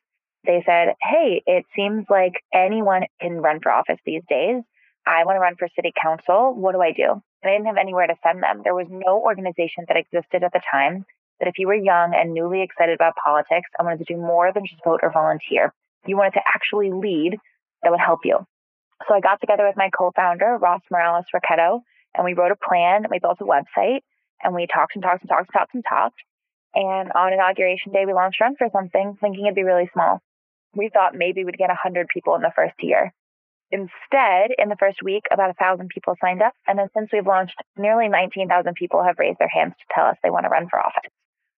they 0.45 0.63
said, 0.65 0.95
Hey, 1.01 1.41
it 1.45 1.65
seems 1.75 2.06
like 2.10 2.34
anyone 2.53 3.03
can 3.21 3.41
run 3.41 3.60
for 3.62 3.71
office 3.71 3.99
these 4.06 4.23
days. 4.29 4.62
I 5.06 5.25
want 5.25 5.36
to 5.36 5.39
run 5.39 5.56
for 5.58 5.67
city 5.75 5.91
council. 6.01 6.53
What 6.56 6.73
do 6.73 6.82
I 6.82 6.91
do? 6.91 7.21
And 7.41 7.49
I 7.49 7.51
didn't 7.51 7.67
have 7.67 7.77
anywhere 7.77 8.08
to 8.08 8.15
send 8.23 8.41
them. 8.41 8.62
There 8.63 8.75
was 8.75 8.88
no 8.89 9.19
organization 9.19 9.86
that 9.88 9.97
existed 9.97 10.43
at 10.43 10.53
the 10.53 10.62
time 10.69 11.06
that 11.39 11.49
if 11.49 11.56
you 11.58 11.67
were 11.67 11.75
young 11.75 12.13
and 12.15 12.34
newly 12.34 12.62
excited 12.62 12.95
about 12.95 13.15
politics 13.21 13.69
I 13.79 13.84
wanted 13.84 14.06
to 14.06 14.13
do 14.13 14.19
more 14.19 14.51
than 14.53 14.65
just 14.65 14.84
vote 14.84 15.01
or 15.03 15.12
volunteer, 15.12 15.73
you 16.06 16.17
wanted 16.17 16.34
to 16.34 16.47
actually 16.53 16.91
lead 16.91 17.38
that 17.82 17.91
would 17.91 17.99
help 17.99 18.21
you. 18.23 18.45
So 19.08 19.13
I 19.13 19.19
got 19.19 19.41
together 19.41 19.65
with 19.65 19.75
my 19.75 19.89
co-founder, 19.97 20.58
Ross 20.62 20.82
Morales 20.89 21.25
Rocketto, 21.36 21.82
and 22.15 22.23
we 22.23 22.34
wrote 22.34 22.51
a 22.51 22.56
plan. 22.56 23.06
We 23.10 23.19
built 23.19 23.41
a 23.41 23.45
website 23.45 24.01
and 24.41 24.53
we 24.53 24.67
talked 24.67 24.95
and 24.95 25.03
talked 25.03 25.21
and 25.23 25.29
talked 25.29 25.49
and 25.49 25.53
talked 25.53 25.73
and 25.73 25.84
talked. 25.88 26.21
And 26.75 27.12
on 27.12 27.34
inauguration 27.34 27.91
day, 27.91 28.06
we 28.06 28.13
launched 28.13 28.39
Run 28.39 28.56
for 28.56 28.67
Something, 28.71 29.17
thinking 29.19 29.45
it'd 29.45 29.56
be 29.56 29.63
really 29.63 29.89
small 29.93 30.21
we 30.75 30.89
thought 30.89 31.15
maybe 31.15 31.43
we'd 31.43 31.57
get 31.57 31.69
100 31.69 32.07
people 32.07 32.36
in 32.36 32.41
the 32.41 32.51
first 32.55 32.75
year. 32.81 33.13
Instead, 33.71 34.51
in 34.57 34.69
the 34.69 34.77
first 34.79 35.01
week, 35.01 35.23
about 35.31 35.55
1,000 35.57 35.89
people 35.89 36.15
signed 36.21 36.41
up. 36.41 36.53
And 36.67 36.77
then 36.77 36.89
since 36.95 37.09
we've 37.12 37.25
launched, 37.25 37.55
nearly 37.77 38.07
19,000 38.07 38.75
people 38.75 39.03
have 39.03 39.17
raised 39.17 39.39
their 39.39 39.49
hands 39.49 39.73
to 39.79 39.86
tell 39.93 40.05
us 40.05 40.17
they 40.21 40.29
want 40.29 40.45
to 40.45 40.49
run 40.49 40.69
for 40.69 40.79
office. 40.79 41.12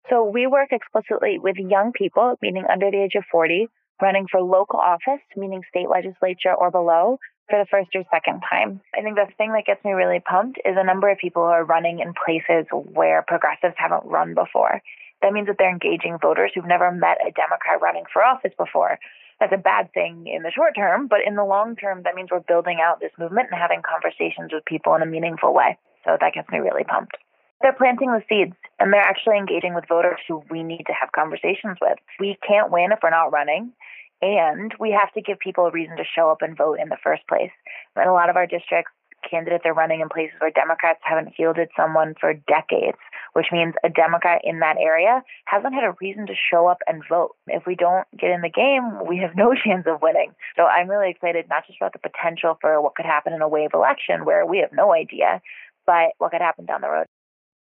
So 0.09 0.23
we 0.23 0.47
work 0.47 0.69
explicitly 0.71 1.39
with 1.39 1.57
young 1.57 1.91
people, 1.91 2.35
meaning 2.41 2.65
under 2.71 2.89
the 2.91 3.03
age 3.03 3.15
of 3.15 3.25
40, 3.31 3.67
running 4.01 4.27
for 4.31 4.41
local 4.41 4.79
office, 4.79 5.23
meaning 5.35 5.63
state 5.67 5.89
legislature 5.89 6.53
or 6.53 6.71
below, 6.71 7.17
for 7.49 7.59
the 7.59 7.67
first 7.69 7.89
or 7.95 8.03
second 8.11 8.41
time. 8.49 8.81
I 8.95 9.01
think 9.01 9.15
the 9.15 9.27
thing 9.37 9.53
that 9.53 9.65
gets 9.65 9.83
me 9.83 9.91
really 9.91 10.19
pumped 10.19 10.59
is 10.63 10.75
the 10.75 10.83
number 10.83 11.09
of 11.09 11.17
people 11.17 11.43
who 11.43 11.49
are 11.49 11.65
running 11.65 11.99
in 11.99 12.13
places 12.13 12.65
where 12.71 13.23
progressives 13.27 13.75
haven't 13.77 14.05
run 14.05 14.33
before. 14.33 14.81
That 15.21 15.33
means 15.33 15.47
that 15.47 15.57
they're 15.57 15.71
engaging 15.71 16.17
voters 16.21 16.51
who've 16.53 16.67
never 16.67 16.91
met 16.91 17.17
a 17.25 17.31
Democrat 17.31 17.81
running 17.81 18.03
for 18.11 18.23
office 18.23 18.53
before. 18.57 18.99
That's 19.39 19.53
a 19.53 19.57
bad 19.57 19.91
thing 19.93 20.27
in 20.27 20.43
the 20.43 20.51
short 20.51 20.75
term, 20.75 21.07
but 21.07 21.19
in 21.25 21.35
the 21.35 21.43
long 21.43 21.75
term, 21.75 22.03
that 22.03 22.15
means 22.15 22.29
we're 22.31 22.39
building 22.39 22.79
out 22.81 22.99
this 22.99 23.11
movement 23.19 23.49
and 23.51 23.59
having 23.59 23.81
conversations 23.83 24.51
with 24.53 24.63
people 24.65 24.95
in 24.95 25.01
a 25.01 25.05
meaningful 25.05 25.53
way. 25.53 25.77
So 26.05 26.15
that 26.19 26.33
gets 26.33 26.49
me 26.49 26.59
really 26.59 26.83
pumped. 26.83 27.17
They're 27.61 27.73
planting 27.73 28.11
the 28.11 28.23
seeds 28.29 28.55
and 28.79 28.93
they're 28.93 29.01
actually 29.01 29.37
engaging 29.37 29.73
with 29.73 29.87
voters 29.89 30.19
who 30.27 30.43
we 30.49 30.63
need 30.63 30.85
to 30.87 30.93
have 30.93 31.11
conversations 31.11 31.77
with. 31.81 31.97
We 32.19 32.37
can't 32.47 32.71
win 32.71 32.91
if 32.91 32.99
we're 33.01 33.09
not 33.09 33.31
running. 33.31 33.73
And 34.21 34.73
we 34.79 34.91
have 34.91 35.11
to 35.13 35.21
give 35.21 35.39
people 35.39 35.65
a 35.65 35.71
reason 35.71 35.97
to 35.97 36.03
show 36.03 36.29
up 36.29 36.41
and 36.41 36.57
vote 36.57 36.79
in 36.79 36.89
the 36.89 36.97
first 37.03 37.27
place. 37.27 37.51
In 37.95 38.07
a 38.07 38.13
lot 38.13 38.29
of 38.29 38.37
our 38.37 38.47
districts, 38.47 38.91
candidates 39.29 39.63
are 39.65 39.73
running 39.73 40.01
in 40.01 40.09
places 40.09 40.35
where 40.39 40.51
Democrats 40.51 40.99
haven't 41.03 41.35
fielded 41.35 41.69
someone 41.75 42.15
for 42.19 42.33
decades, 42.33 42.97
which 43.33 43.47
means 43.51 43.73
a 43.83 43.89
Democrat 43.89 44.41
in 44.43 44.59
that 44.59 44.77
area 44.79 45.23
hasn't 45.45 45.73
had 45.73 45.83
a 45.83 45.95
reason 46.01 46.27
to 46.27 46.33
show 46.33 46.67
up 46.67 46.79
and 46.87 47.03
vote. 47.07 47.35
If 47.47 47.65
we 47.65 47.75
don't 47.75 48.07
get 48.17 48.31
in 48.31 48.41
the 48.41 48.49
game, 48.49 49.07
we 49.07 49.17
have 49.17 49.35
no 49.35 49.53
chance 49.63 49.85
of 49.87 50.01
winning. 50.01 50.31
So 50.55 50.63
I'm 50.63 50.89
really 50.89 51.09
excited 51.09 51.45
not 51.49 51.65
just 51.67 51.79
about 51.79 51.93
the 51.93 51.99
potential 51.99 52.57
for 52.61 52.81
what 52.81 52.95
could 52.95 53.05
happen 53.05 53.33
in 53.33 53.41
a 53.41 53.49
wave 53.49 53.71
election 53.73 54.25
where 54.25 54.45
we 54.45 54.59
have 54.59 54.73
no 54.73 54.93
idea, 54.93 55.41
but 55.85 56.11
what 56.17 56.31
could 56.31 56.41
happen 56.41 56.65
down 56.65 56.81
the 56.81 56.89
road. 56.89 57.07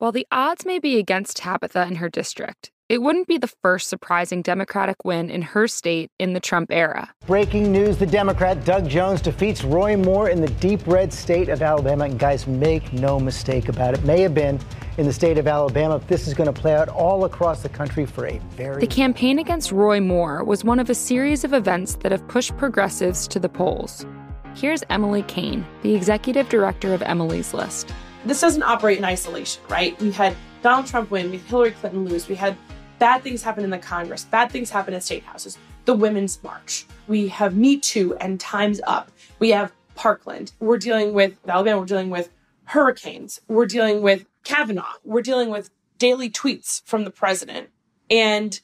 While 0.03 0.11
the 0.11 0.27
odds 0.33 0.65
may 0.65 0.79
be 0.79 0.97
against 0.97 1.37
Tabitha 1.37 1.87
in 1.87 1.95
her 1.95 2.09
district, 2.09 2.71
it 2.89 3.01
wouldn't 3.01 3.25
be 3.25 3.37
the 3.37 3.47
first 3.47 3.87
surprising 3.87 4.41
Democratic 4.41 5.05
win 5.05 5.29
in 5.29 5.41
her 5.41 5.65
state 5.65 6.11
in 6.19 6.33
the 6.33 6.41
Trump 6.41 6.73
era. 6.73 7.09
Breaking 7.25 7.71
news 7.71 7.97
the 7.97 8.05
Democrat 8.05 8.65
Doug 8.65 8.89
Jones 8.89 9.21
defeats 9.21 9.63
Roy 9.63 9.95
Moore 9.95 10.27
in 10.27 10.41
the 10.41 10.49
deep 10.59 10.85
red 10.85 11.13
state 11.13 11.47
of 11.47 11.61
Alabama. 11.61 12.03
And 12.03 12.19
guys, 12.19 12.45
make 12.47 12.91
no 12.91 13.17
mistake 13.17 13.69
about 13.69 13.93
it. 13.93 14.03
May 14.03 14.19
have 14.19 14.35
been 14.35 14.59
in 14.97 15.05
the 15.05 15.13
state 15.13 15.37
of 15.37 15.47
Alabama. 15.47 16.01
This 16.05 16.27
is 16.27 16.33
going 16.33 16.53
to 16.53 16.61
play 16.61 16.75
out 16.75 16.89
all 16.89 17.23
across 17.23 17.63
the 17.63 17.69
country 17.69 18.05
for 18.05 18.27
a 18.27 18.39
very. 18.57 18.81
The 18.81 18.87
campaign 18.87 19.39
against 19.39 19.71
Roy 19.71 20.01
Moore 20.01 20.43
was 20.43 20.65
one 20.65 20.81
of 20.81 20.89
a 20.89 20.95
series 20.95 21.45
of 21.45 21.53
events 21.53 21.95
that 22.01 22.11
have 22.11 22.27
pushed 22.27 22.57
progressives 22.57 23.25
to 23.29 23.39
the 23.39 23.47
polls. 23.47 24.05
Here's 24.53 24.83
Emily 24.89 25.23
Cain, 25.23 25.65
the 25.81 25.95
executive 25.95 26.49
director 26.49 26.93
of 26.93 27.01
Emily's 27.03 27.53
List. 27.53 27.93
This 28.25 28.39
doesn't 28.39 28.63
operate 28.63 28.97
in 28.97 29.05
isolation, 29.05 29.61
right? 29.69 29.99
We 30.01 30.11
had 30.11 30.35
Donald 30.61 30.87
Trump 30.87 31.11
win, 31.11 31.29
we 31.29 31.37
had 31.37 31.47
Hillary 31.47 31.71
Clinton 31.71 32.05
lose, 32.05 32.29
we 32.29 32.35
had 32.35 32.55
bad 32.97 33.21
things 33.21 33.43
happen 33.43 33.65
in 33.65 33.69
the 33.69 33.77
Congress, 33.77 34.23
bad 34.23 34.49
things 34.49 34.69
happen 34.69 34.93
in 34.93 35.01
state 35.01 35.23
houses, 35.23 35.57
the 35.83 35.93
Women's 35.93 36.41
March. 36.41 36.85
We 37.07 37.27
have 37.27 37.55
Me 37.55 37.77
Too 37.77 38.15
and 38.21 38.39
Time's 38.39 38.79
Up. 38.87 39.11
We 39.39 39.49
have 39.49 39.73
Parkland. 39.95 40.53
We're 40.61 40.77
dealing 40.77 41.13
with 41.13 41.37
Alabama, 41.45 41.81
we're 41.81 41.85
dealing 41.85 42.09
with 42.09 42.29
hurricanes. 42.65 43.41
We're 43.49 43.65
dealing 43.65 44.01
with 44.01 44.25
Kavanaugh. 44.45 44.93
We're 45.03 45.21
dealing 45.21 45.49
with 45.49 45.69
daily 45.97 46.29
tweets 46.29 46.81
from 46.85 47.03
the 47.03 47.11
president. 47.11 47.69
And 48.09 48.59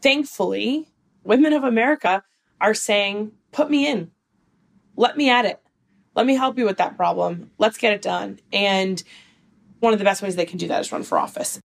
thankfully, 0.00 0.88
women 1.22 1.52
of 1.52 1.62
America 1.62 2.24
are 2.60 2.74
saying, 2.74 3.32
put 3.52 3.70
me 3.70 3.86
in, 3.86 4.10
let 4.96 5.16
me 5.16 5.30
at 5.30 5.44
it. 5.44 5.61
Let 6.14 6.26
me 6.26 6.34
help 6.34 6.58
you 6.58 6.64
with 6.64 6.78
that 6.78 6.96
problem. 6.96 7.50
Let's 7.58 7.78
get 7.78 7.92
it 7.92 8.02
done. 8.02 8.40
And 8.52 9.02
one 9.80 9.92
of 9.92 9.98
the 9.98 10.04
best 10.04 10.22
ways 10.22 10.36
they 10.36 10.46
can 10.46 10.58
do 10.58 10.68
that 10.68 10.80
is 10.80 10.92
run 10.92 11.02
for 11.02 11.18
office. 11.18 11.58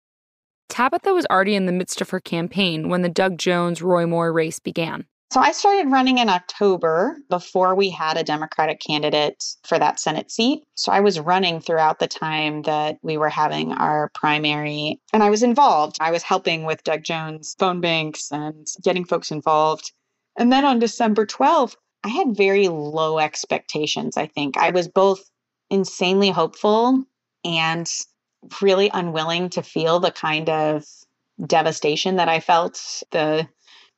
Tabitha 0.69 1.13
was 1.13 1.25
already 1.29 1.55
in 1.55 1.65
the 1.65 1.71
midst 1.71 2.01
of 2.01 2.09
her 2.09 2.19
campaign 2.19 2.89
when 2.89 3.01
the 3.01 3.09
Doug 3.09 3.37
Jones 3.37 3.81
Roy 3.81 4.05
Moore 4.05 4.33
race 4.33 4.59
began. 4.59 5.05
So 5.29 5.41
I 5.41 5.51
started 5.51 5.91
running 5.91 6.19
in 6.19 6.29
October 6.29 7.17
before 7.29 7.75
we 7.75 7.89
had 7.89 8.15
a 8.15 8.23
Democratic 8.23 8.79
candidate 8.79 9.43
for 9.63 9.77
that 9.77 9.99
Senate 9.99 10.31
seat. 10.31 10.63
So 10.75 10.89
I 10.91 11.01
was 11.01 11.19
running 11.19 11.59
throughout 11.59 11.99
the 11.99 12.07
time 12.07 12.61
that 12.61 12.97
we 13.01 13.17
were 13.17 13.29
having 13.29 13.73
our 13.73 14.09
primary 14.13 15.01
and 15.11 15.21
I 15.21 15.29
was 15.29 15.43
involved. 15.43 15.97
I 15.99 16.11
was 16.11 16.23
helping 16.23 16.63
with 16.63 16.83
Doug 16.85 17.03
Jones 17.03 17.57
phone 17.59 17.81
banks 17.81 18.31
and 18.31 18.67
getting 18.81 19.03
folks 19.03 19.29
involved. 19.29 19.91
And 20.37 20.51
then 20.51 20.63
on 20.63 20.79
December 20.79 21.25
12th, 21.25 21.75
I 22.07 22.09
had 22.09 22.37
very 22.37 22.69
low 22.69 23.19
expectations, 23.19 24.15
I 24.15 24.27
think. 24.27 24.55
I 24.55 24.69
was 24.69 24.87
both 24.87 25.29
insanely 25.69 26.29
hopeful 26.29 27.03
and 27.43 27.91
really 28.61 28.89
unwilling 28.93 29.49
to 29.49 29.61
feel 29.61 29.99
the 29.99 30.11
kind 30.11 30.49
of 30.49 30.85
devastation 31.45 32.15
that 32.15 32.29
I 32.29 32.39
felt 32.39 33.03
the 33.11 33.49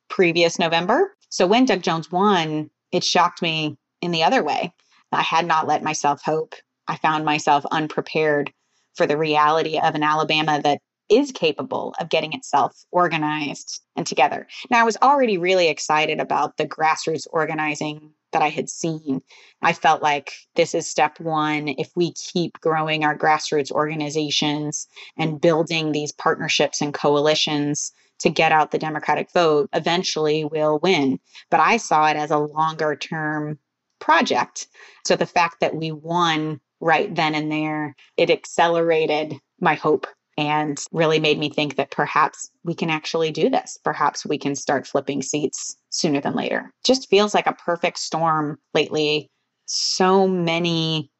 previous 0.08 0.58
November. 0.58 1.16
So 1.28 1.46
when 1.46 1.66
Doug 1.66 1.82
Jones 1.82 2.10
won, 2.10 2.68
it 2.90 3.04
shocked 3.04 3.42
me 3.42 3.78
in 4.02 4.10
the 4.10 4.24
other 4.24 4.42
way. 4.42 4.72
I 5.12 5.22
had 5.22 5.46
not 5.46 5.68
let 5.68 5.84
myself 5.84 6.20
hope. 6.24 6.56
I 6.88 6.96
found 6.96 7.24
myself 7.24 7.64
unprepared 7.70 8.52
for 8.96 9.06
the 9.06 9.16
reality 9.16 9.78
of 9.78 9.94
an 9.94 10.02
Alabama 10.02 10.60
that 10.64 10.80
is 11.10 11.32
capable 11.32 11.94
of 12.00 12.08
getting 12.08 12.32
itself 12.32 12.84
organized 12.90 13.80
and 13.96 14.06
together. 14.06 14.46
Now, 14.70 14.80
I 14.80 14.84
was 14.84 14.96
already 15.02 15.36
really 15.36 15.68
excited 15.68 16.20
about 16.20 16.56
the 16.56 16.66
grassroots 16.66 17.26
organizing 17.30 18.12
that 18.32 18.42
I 18.42 18.48
had 18.48 18.70
seen. 18.70 19.20
I 19.60 19.72
felt 19.72 20.02
like 20.02 20.32
this 20.54 20.74
is 20.74 20.88
step 20.88 21.18
one. 21.18 21.68
If 21.68 21.90
we 21.96 22.12
keep 22.12 22.60
growing 22.60 23.04
our 23.04 23.16
grassroots 23.16 23.72
organizations 23.72 24.86
and 25.16 25.40
building 25.40 25.92
these 25.92 26.12
partnerships 26.12 26.80
and 26.80 26.94
coalitions 26.94 27.92
to 28.20 28.30
get 28.30 28.52
out 28.52 28.70
the 28.70 28.78
Democratic 28.78 29.32
vote, 29.32 29.68
eventually 29.72 30.44
we'll 30.44 30.78
win. 30.78 31.18
But 31.50 31.60
I 31.60 31.76
saw 31.78 32.08
it 32.08 32.16
as 32.16 32.30
a 32.30 32.38
longer 32.38 32.94
term 32.94 33.58
project. 33.98 34.68
So 35.06 35.16
the 35.16 35.26
fact 35.26 35.56
that 35.60 35.74
we 35.74 35.90
won 35.90 36.60
right 36.80 37.14
then 37.14 37.34
and 37.34 37.50
there, 37.50 37.96
it 38.16 38.30
accelerated 38.30 39.34
my 39.60 39.74
hope 39.74 40.06
and 40.40 40.82
really 40.90 41.20
made 41.20 41.38
me 41.38 41.50
think 41.50 41.76
that 41.76 41.90
perhaps 41.90 42.50
we 42.64 42.74
can 42.74 42.88
actually 42.88 43.30
do 43.30 43.50
this. 43.50 43.78
Perhaps 43.84 44.24
we 44.24 44.38
can 44.38 44.56
start 44.56 44.86
flipping 44.86 45.20
seats 45.20 45.76
sooner 45.90 46.18
than 46.18 46.34
later. 46.34 46.72
Just 46.82 47.10
feels 47.10 47.34
like 47.34 47.46
a 47.46 47.52
perfect 47.52 47.98
storm 47.98 48.58
lately. 48.72 49.30
So 49.66 50.26
many 50.26 51.10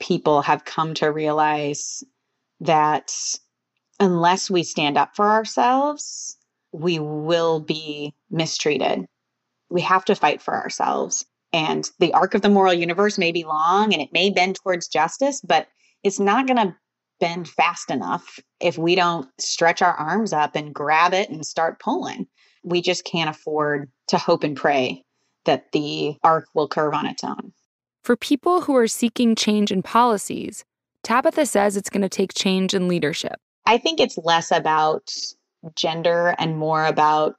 people 0.00 0.42
have 0.42 0.64
come 0.64 0.94
to 0.94 1.06
realize 1.06 2.02
that 2.58 3.14
unless 4.00 4.50
we 4.50 4.64
stand 4.64 4.98
up 4.98 5.14
for 5.14 5.30
ourselves, 5.30 6.36
we 6.72 6.98
will 6.98 7.60
be 7.60 8.12
mistreated. 8.28 9.06
We 9.70 9.82
have 9.82 10.04
to 10.06 10.16
fight 10.16 10.42
for 10.42 10.56
ourselves. 10.56 11.24
And 11.52 11.88
the 12.00 12.12
arc 12.12 12.34
of 12.34 12.42
the 12.42 12.48
moral 12.48 12.74
universe 12.74 13.18
may 13.18 13.30
be 13.30 13.44
long 13.44 13.92
and 13.92 14.02
it 14.02 14.12
may 14.12 14.30
bend 14.30 14.56
towards 14.56 14.88
justice, 14.88 15.40
but 15.42 15.68
it's 16.02 16.18
not 16.18 16.48
going 16.48 16.56
to 16.56 16.74
bend 17.20 17.48
fast 17.48 17.90
enough 17.90 18.38
if 18.60 18.78
we 18.78 18.94
don't 18.94 19.28
stretch 19.38 19.82
our 19.82 19.94
arms 19.94 20.32
up 20.32 20.54
and 20.54 20.74
grab 20.74 21.12
it 21.12 21.30
and 21.30 21.44
start 21.44 21.80
pulling. 21.80 22.26
We 22.64 22.80
just 22.80 23.04
can't 23.04 23.30
afford 23.30 23.90
to 24.08 24.18
hope 24.18 24.44
and 24.44 24.56
pray 24.56 25.04
that 25.44 25.72
the 25.72 26.16
arc 26.22 26.46
will 26.54 26.68
curve 26.68 26.94
on 26.94 27.06
its 27.06 27.24
own. 27.24 27.52
For 28.04 28.16
people 28.16 28.62
who 28.62 28.76
are 28.76 28.88
seeking 28.88 29.34
change 29.34 29.70
in 29.70 29.82
policies, 29.82 30.64
Tabitha 31.02 31.46
says 31.46 31.76
it's 31.76 31.90
going 31.90 32.02
to 32.02 32.08
take 32.08 32.34
change 32.34 32.74
in 32.74 32.88
leadership. 32.88 33.36
I 33.66 33.78
think 33.78 34.00
it's 34.00 34.18
less 34.18 34.50
about 34.50 35.10
gender 35.74 36.34
and 36.38 36.56
more 36.56 36.86
about 36.86 37.34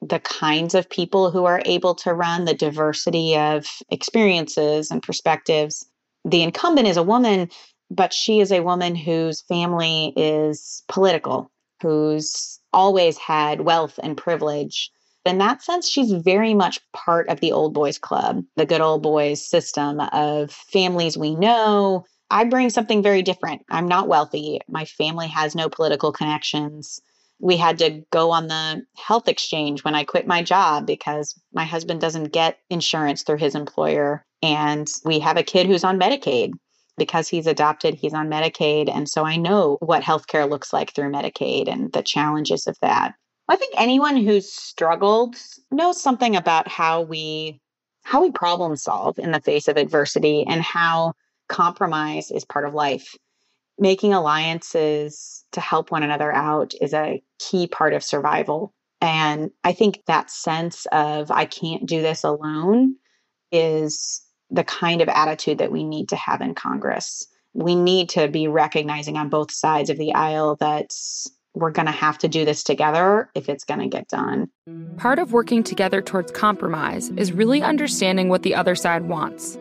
the 0.00 0.20
kinds 0.20 0.74
of 0.74 0.90
people 0.90 1.30
who 1.30 1.44
are 1.44 1.62
able 1.64 1.94
to 1.94 2.12
run, 2.12 2.44
the 2.44 2.54
diversity 2.54 3.36
of 3.36 3.66
experiences 3.90 4.90
and 4.90 5.02
perspectives. 5.02 5.86
The 6.24 6.42
incumbent 6.42 6.88
is 6.88 6.96
a 6.96 7.02
woman 7.02 7.48
but 7.94 8.12
she 8.12 8.40
is 8.40 8.50
a 8.50 8.62
woman 8.62 8.94
whose 8.94 9.42
family 9.42 10.12
is 10.16 10.82
political, 10.88 11.50
who's 11.82 12.58
always 12.72 13.18
had 13.18 13.60
wealth 13.60 14.00
and 14.02 14.16
privilege. 14.16 14.90
In 15.24 15.38
that 15.38 15.62
sense, 15.62 15.88
she's 15.88 16.10
very 16.10 16.54
much 16.54 16.80
part 16.92 17.28
of 17.28 17.40
the 17.40 17.52
old 17.52 17.74
boys 17.74 17.98
club, 17.98 18.44
the 18.56 18.66
good 18.66 18.80
old 18.80 19.02
boys 19.02 19.46
system 19.46 20.00
of 20.12 20.50
families 20.50 21.18
we 21.18 21.36
know. 21.36 22.04
I 22.30 22.44
bring 22.44 22.70
something 22.70 23.02
very 23.02 23.22
different. 23.22 23.62
I'm 23.68 23.86
not 23.86 24.08
wealthy. 24.08 24.60
My 24.68 24.86
family 24.86 25.28
has 25.28 25.54
no 25.54 25.68
political 25.68 26.12
connections. 26.12 27.00
We 27.40 27.56
had 27.56 27.78
to 27.78 28.02
go 28.10 28.30
on 28.30 28.46
the 28.46 28.84
health 28.96 29.28
exchange 29.28 29.84
when 29.84 29.94
I 29.94 30.04
quit 30.04 30.26
my 30.26 30.42
job 30.42 30.86
because 30.86 31.38
my 31.52 31.64
husband 31.64 32.00
doesn't 32.00 32.32
get 32.32 32.58
insurance 32.70 33.22
through 33.22 33.38
his 33.38 33.54
employer. 33.54 34.24
And 34.42 34.88
we 35.04 35.18
have 35.18 35.36
a 35.36 35.42
kid 35.42 35.66
who's 35.66 35.84
on 35.84 36.00
Medicaid 36.00 36.52
because 36.96 37.28
he's 37.28 37.46
adopted, 37.46 37.94
he's 37.94 38.14
on 38.14 38.28
Medicaid. 38.28 38.94
And 38.94 39.08
so 39.08 39.24
I 39.24 39.36
know 39.36 39.78
what 39.80 40.02
healthcare 40.02 40.48
looks 40.48 40.72
like 40.72 40.94
through 40.94 41.10
Medicaid 41.10 41.68
and 41.68 41.92
the 41.92 42.02
challenges 42.02 42.66
of 42.66 42.76
that. 42.82 43.14
I 43.48 43.56
think 43.56 43.74
anyone 43.76 44.16
who's 44.16 44.52
struggled 44.52 45.36
knows 45.70 46.00
something 46.00 46.36
about 46.36 46.68
how 46.68 47.02
we 47.02 47.60
how 48.04 48.20
we 48.20 48.32
problem 48.32 48.74
solve 48.76 49.18
in 49.18 49.30
the 49.30 49.40
face 49.40 49.68
of 49.68 49.76
adversity 49.76 50.44
and 50.48 50.60
how 50.60 51.12
compromise 51.48 52.30
is 52.30 52.44
part 52.44 52.66
of 52.66 52.74
life. 52.74 53.14
Making 53.78 54.12
alliances 54.12 55.44
to 55.52 55.60
help 55.60 55.90
one 55.90 56.02
another 56.02 56.32
out 56.32 56.74
is 56.80 56.92
a 56.94 57.22
key 57.38 57.66
part 57.66 57.94
of 57.94 58.02
survival. 58.02 58.72
And 59.00 59.50
I 59.64 59.72
think 59.72 60.00
that 60.06 60.30
sense 60.30 60.86
of 60.92 61.30
I 61.30 61.44
can't 61.44 61.86
do 61.86 62.02
this 62.02 62.24
alone 62.24 62.96
is 63.50 64.22
the 64.52 64.64
kind 64.64 65.00
of 65.00 65.08
attitude 65.08 65.58
that 65.58 65.72
we 65.72 65.82
need 65.82 66.10
to 66.10 66.16
have 66.16 66.40
in 66.40 66.54
Congress. 66.54 67.26
We 67.54 67.74
need 67.74 68.10
to 68.10 68.28
be 68.28 68.46
recognizing 68.46 69.16
on 69.16 69.28
both 69.28 69.50
sides 69.50 69.90
of 69.90 69.98
the 69.98 70.14
aisle 70.14 70.56
that 70.56 70.94
we're 71.54 71.70
going 71.70 71.86
to 71.86 71.92
have 71.92 72.18
to 72.18 72.28
do 72.28 72.44
this 72.44 72.62
together 72.62 73.30
if 73.34 73.48
it's 73.48 73.64
going 73.64 73.80
to 73.80 73.88
get 73.88 74.08
done. 74.08 74.48
Part 74.96 75.18
of 75.18 75.32
working 75.32 75.62
together 75.62 76.00
towards 76.00 76.32
compromise 76.32 77.10
is 77.16 77.32
really 77.32 77.62
understanding 77.62 78.28
what 78.28 78.42
the 78.42 78.54
other 78.54 78.74
side 78.74 79.08
wants. 79.08 79.58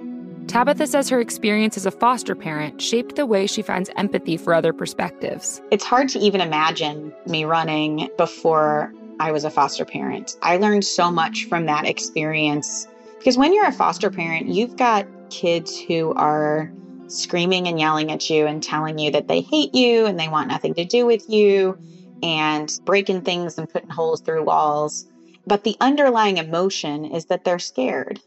Tabitha 0.47 0.87
says 0.87 1.09
her 1.09 1.19
experience 1.19 1.77
as 1.77 1.85
a 1.85 1.91
foster 1.91 2.35
parent 2.35 2.81
shaped 2.81 3.15
the 3.15 3.25
way 3.25 3.47
she 3.47 3.61
finds 3.61 3.89
empathy 3.95 4.37
for 4.37 4.53
other 4.53 4.73
perspectives. 4.73 5.61
It's 5.71 5.85
hard 5.85 6.09
to 6.09 6.19
even 6.19 6.41
imagine 6.41 7.13
me 7.27 7.45
running 7.45 8.09
before 8.17 8.93
I 9.19 9.31
was 9.31 9.43
a 9.43 9.49
foster 9.49 9.85
parent. 9.85 10.35
I 10.41 10.57
learned 10.57 10.83
so 10.83 11.11
much 11.11 11.45
from 11.45 11.65
that 11.67 11.85
experience 11.85 12.87
because 13.21 13.37
when 13.37 13.53
you're 13.53 13.67
a 13.67 13.71
foster 13.71 14.09
parent, 14.09 14.47
you've 14.47 14.75
got 14.75 15.05
kids 15.29 15.79
who 15.79 16.11
are 16.15 16.73
screaming 17.05 17.67
and 17.67 17.79
yelling 17.79 18.11
at 18.11 18.27
you 18.31 18.47
and 18.47 18.63
telling 18.63 18.97
you 18.97 19.11
that 19.11 19.27
they 19.27 19.41
hate 19.41 19.75
you 19.75 20.07
and 20.07 20.19
they 20.19 20.27
want 20.27 20.47
nothing 20.47 20.73
to 20.73 20.85
do 20.85 21.05
with 21.05 21.29
you 21.29 21.77
and 22.23 22.79
breaking 22.83 23.21
things 23.21 23.59
and 23.59 23.69
putting 23.69 23.91
holes 23.91 24.21
through 24.21 24.43
walls. 24.43 25.05
But 25.45 25.63
the 25.63 25.77
underlying 25.79 26.37
emotion 26.37 27.05
is 27.05 27.25
that 27.25 27.43
they're 27.43 27.59
scared. 27.59 28.19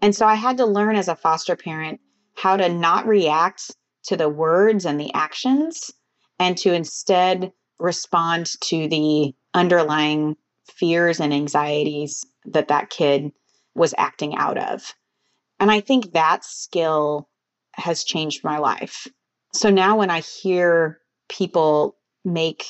And 0.00 0.16
so 0.16 0.24
I 0.24 0.36
had 0.36 0.56
to 0.56 0.64
learn 0.64 0.96
as 0.96 1.08
a 1.08 1.16
foster 1.16 1.54
parent 1.54 2.00
how 2.34 2.56
to 2.56 2.70
not 2.70 3.06
react 3.06 3.70
to 4.04 4.16
the 4.16 4.30
words 4.30 4.86
and 4.86 4.98
the 4.98 5.12
actions 5.12 5.92
and 6.38 6.56
to 6.56 6.72
instead 6.72 7.52
respond 7.78 8.52
to 8.62 8.88
the 8.88 9.34
underlying 9.52 10.36
fears 10.64 11.20
and 11.20 11.34
anxieties 11.34 12.24
that 12.46 12.68
that 12.68 12.88
kid 12.88 13.32
was 13.74 13.94
acting 13.98 14.36
out 14.36 14.58
of. 14.58 14.94
And 15.58 15.70
I 15.70 15.80
think 15.80 16.12
that 16.12 16.44
skill 16.44 17.28
has 17.72 18.04
changed 18.04 18.44
my 18.44 18.58
life. 18.58 19.06
So 19.52 19.70
now 19.70 19.98
when 19.98 20.10
I 20.10 20.20
hear 20.20 21.00
people 21.28 21.96
make 22.24 22.64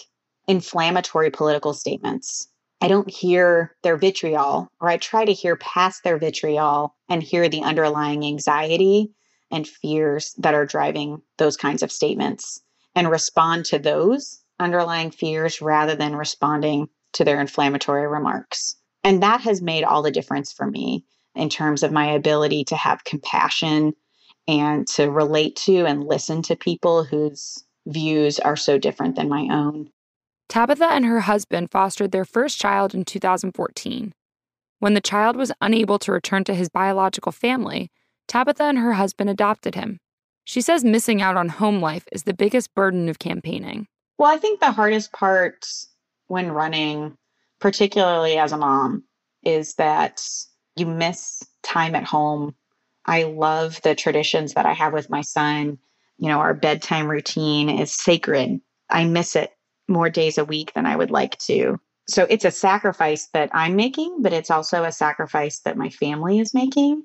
inflammatory 0.46 1.30
political 1.30 1.74
statements, 1.74 2.48
I 2.80 2.88
don't 2.88 3.10
hear 3.10 3.76
their 3.82 3.96
vitriol, 3.96 4.68
or 4.80 4.88
I 4.88 4.96
try 4.96 5.24
to 5.24 5.32
hear 5.32 5.56
past 5.56 6.02
their 6.02 6.18
vitriol 6.18 6.96
and 7.08 7.22
hear 7.22 7.48
the 7.48 7.62
underlying 7.62 8.24
anxiety 8.24 9.12
and 9.50 9.68
fears 9.68 10.34
that 10.38 10.54
are 10.54 10.64
driving 10.64 11.22
those 11.36 11.56
kinds 11.56 11.82
of 11.82 11.92
statements 11.92 12.60
and 12.94 13.10
respond 13.10 13.66
to 13.66 13.78
those 13.78 14.42
underlying 14.58 15.10
fears 15.10 15.60
rather 15.60 15.94
than 15.94 16.16
responding 16.16 16.88
to 17.12 17.24
their 17.24 17.40
inflammatory 17.40 18.06
remarks. 18.06 18.76
And 19.04 19.22
that 19.22 19.40
has 19.42 19.62
made 19.62 19.84
all 19.84 20.02
the 20.02 20.10
difference 20.10 20.52
for 20.52 20.66
me 20.66 21.04
in 21.34 21.48
terms 21.48 21.82
of 21.82 21.92
my 21.92 22.10
ability 22.10 22.64
to 22.64 22.76
have 22.76 23.04
compassion 23.04 23.94
and 24.48 24.86
to 24.88 25.10
relate 25.10 25.56
to 25.56 25.86
and 25.86 26.04
listen 26.04 26.42
to 26.42 26.56
people 26.56 27.04
whose 27.04 27.64
views 27.86 28.38
are 28.38 28.56
so 28.56 28.78
different 28.78 29.16
than 29.16 29.28
my 29.28 29.48
own. 29.50 29.90
Tabitha 30.48 30.86
and 30.86 31.04
her 31.04 31.20
husband 31.20 31.70
fostered 31.70 32.10
their 32.10 32.24
first 32.24 32.58
child 32.58 32.94
in 32.94 33.04
2014. 33.04 34.12
When 34.80 34.94
the 34.94 35.00
child 35.00 35.36
was 35.36 35.52
unable 35.60 35.98
to 36.00 36.12
return 36.12 36.42
to 36.44 36.54
his 36.54 36.68
biological 36.68 37.32
family, 37.32 37.90
Tabitha 38.26 38.64
and 38.64 38.78
her 38.78 38.94
husband 38.94 39.30
adopted 39.30 39.74
him. 39.74 40.00
She 40.44 40.60
says 40.60 40.82
missing 40.82 41.22
out 41.22 41.36
on 41.36 41.48
home 41.48 41.80
life 41.80 42.08
is 42.10 42.24
the 42.24 42.34
biggest 42.34 42.74
burden 42.74 43.08
of 43.08 43.18
campaigning. 43.18 43.86
Well, 44.18 44.32
I 44.32 44.38
think 44.38 44.58
the 44.58 44.72
hardest 44.72 45.12
part 45.12 45.66
when 46.26 46.50
running, 46.50 47.16
particularly 47.60 48.38
as 48.38 48.52
a 48.52 48.56
mom, 48.56 49.04
is 49.42 49.74
that 49.74 50.22
you 50.76 50.86
miss 50.86 51.42
time 51.62 51.94
at 51.94 52.04
home 52.04 52.54
I 53.10 53.24
love 53.24 53.80
the 53.82 53.94
traditions 53.94 54.54
that 54.54 54.66
I 54.66 54.72
have 54.72 54.92
with 54.92 55.10
my 55.10 55.22
son. 55.22 55.78
You 56.18 56.28
know, 56.28 56.38
our 56.38 56.54
bedtime 56.54 57.08
routine 57.08 57.68
is 57.68 57.94
sacred. 57.94 58.60
I 58.88 59.04
miss 59.04 59.36
it 59.36 59.50
more 59.88 60.10
days 60.10 60.38
a 60.38 60.44
week 60.44 60.72
than 60.74 60.86
I 60.86 60.96
would 60.96 61.10
like 61.10 61.36
to. 61.38 61.80
So 62.08 62.26
it's 62.28 62.44
a 62.44 62.50
sacrifice 62.50 63.26
that 63.32 63.50
I'm 63.52 63.76
making, 63.76 64.22
but 64.22 64.32
it's 64.32 64.50
also 64.50 64.84
a 64.84 64.92
sacrifice 64.92 65.60
that 65.60 65.76
my 65.76 65.88
family 65.88 66.38
is 66.38 66.54
making. 66.54 67.04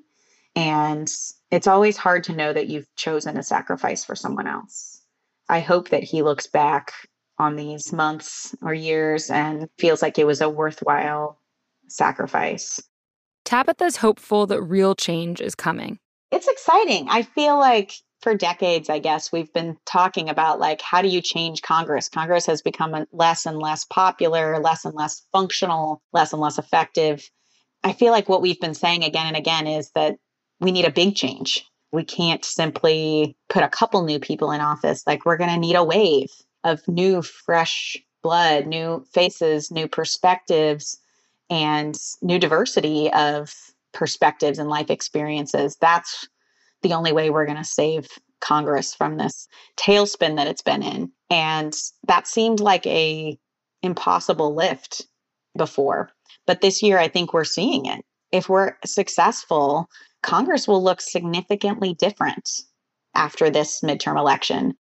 And 0.54 1.12
it's 1.50 1.66
always 1.66 1.96
hard 1.96 2.24
to 2.24 2.36
know 2.36 2.52
that 2.52 2.68
you've 2.68 2.92
chosen 2.96 3.36
a 3.36 3.42
sacrifice 3.42 4.04
for 4.04 4.14
someone 4.14 4.46
else. 4.46 5.02
I 5.48 5.60
hope 5.60 5.90
that 5.90 6.02
he 6.02 6.22
looks 6.22 6.46
back 6.46 6.92
on 7.38 7.56
these 7.56 7.92
months 7.92 8.54
or 8.62 8.72
years 8.72 9.30
and 9.30 9.68
feels 9.78 10.02
like 10.02 10.18
it 10.18 10.26
was 10.26 10.40
a 10.40 10.48
worthwhile 10.48 11.38
sacrifice. 11.88 12.80
Tabitha's 13.44 13.96
hopeful 13.96 14.46
that 14.46 14.62
real 14.62 14.94
change 14.94 15.40
is 15.40 15.54
coming. 15.54 15.98
It's 16.32 16.48
exciting. 16.48 17.06
I 17.08 17.22
feel 17.22 17.58
like 17.58 17.92
for 18.22 18.34
decades, 18.34 18.88
I 18.88 18.98
guess, 18.98 19.30
we've 19.30 19.52
been 19.52 19.76
talking 19.86 20.28
about 20.28 20.58
like, 20.58 20.80
how 20.80 21.02
do 21.02 21.08
you 21.08 21.20
change 21.20 21.62
Congress? 21.62 22.08
Congress 22.08 22.46
has 22.46 22.62
become 22.62 23.06
less 23.12 23.46
and 23.46 23.58
less 23.58 23.84
popular, 23.84 24.58
less 24.58 24.84
and 24.84 24.94
less 24.94 25.24
functional, 25.32 26.02
less 26.12 26.32
and 26.32 26.42
less 26.42 26.58
effective. 26.58 27.28
I 27.84 27.92
feel 27.92 28.10
like 28.10 28.28
what 28.28 28.42
we've 28.42 28.60
been 28.60 28.74
saying 28.74 29.04
again 29.04 29.26
and 29.26 29.36
again 29.36 29.66
is 29.66 29.90
that 29.94 30.16
we 30.58 30.72
need 30.72 30.86
a 30.86 30.90
big 30.90 31.14
change. 31.14 31.64
We 31.92 32.04
can't 32.04 32.44
simply 32.44 33.36
put 33.48 33.62
a 33.62 33.68
couple 33.68 34.02
new 34.02 34.18
people 34.18 34.50
in 34.50 34.60
office. 34.60 35.04
Like, 35.06 35.24
we're 35.24 35.36
going 35.36 35.50
to 35.50 35.58
need 35.58 35.76
a 35.76 35.84
wave 35.84 36.30
of 36.66 36.86
new, 36.88 37.22
fresh 37.22 37.96
blood, 38.22 38.66
new 38.66 39.06
faces, 39.12 39.70
new 39.70 39.86
perspectives 39.86 40.98
and 41.48 41.96
new 42.22 42.38
diversity 42.38 43.10
of 43.12 43.54
perspectives 43.92 44.58
and 44.58 44.68
life 44.68 44.90
experiences. 44.90 45.76
That's 45.80 46.28
the 46.82 46.92
only 46.92 47.12
way 47.12 47.30
we're 47.30 47.46
going 47.46 47.56
to 47.56 47.64
save 47.64 48.08
Congress 48.40 48.94
from 48.94 49.16
this 49.16 49.48
tailspin 49.78 50.36
that 50.36 50.48
it's 50.48 50.62
been 50.62 50.82
in. 50.82 51.12
And 51.30 51.72
that 52.06 52.26
seemed 52.26 52.60
like 52.60 52.86
a 52.86 53.38
impossible 53.82 54.54
lift 54.54 55.06
before. 55.56 56.10
But 56.46 56.60
this 56.60 56.82
year 56.82 56.98
I 56.98 57.08
think 57.08 57.32
we're 57.32 57.44
seeing 57.44 57.86
it. 57.86 58.04
If 58.32 58.48
we're 58.48 58.76
successful, 58.84 59.88
Congress 60.22 60.66
will 60.66 60.82
look 60.82 61.00
significantly 61.00 61.94
different 61.94 62.50
after 63.14 63.50
this 63.50 63.80
midterm 63.82 64.18
election. 64.18 64.74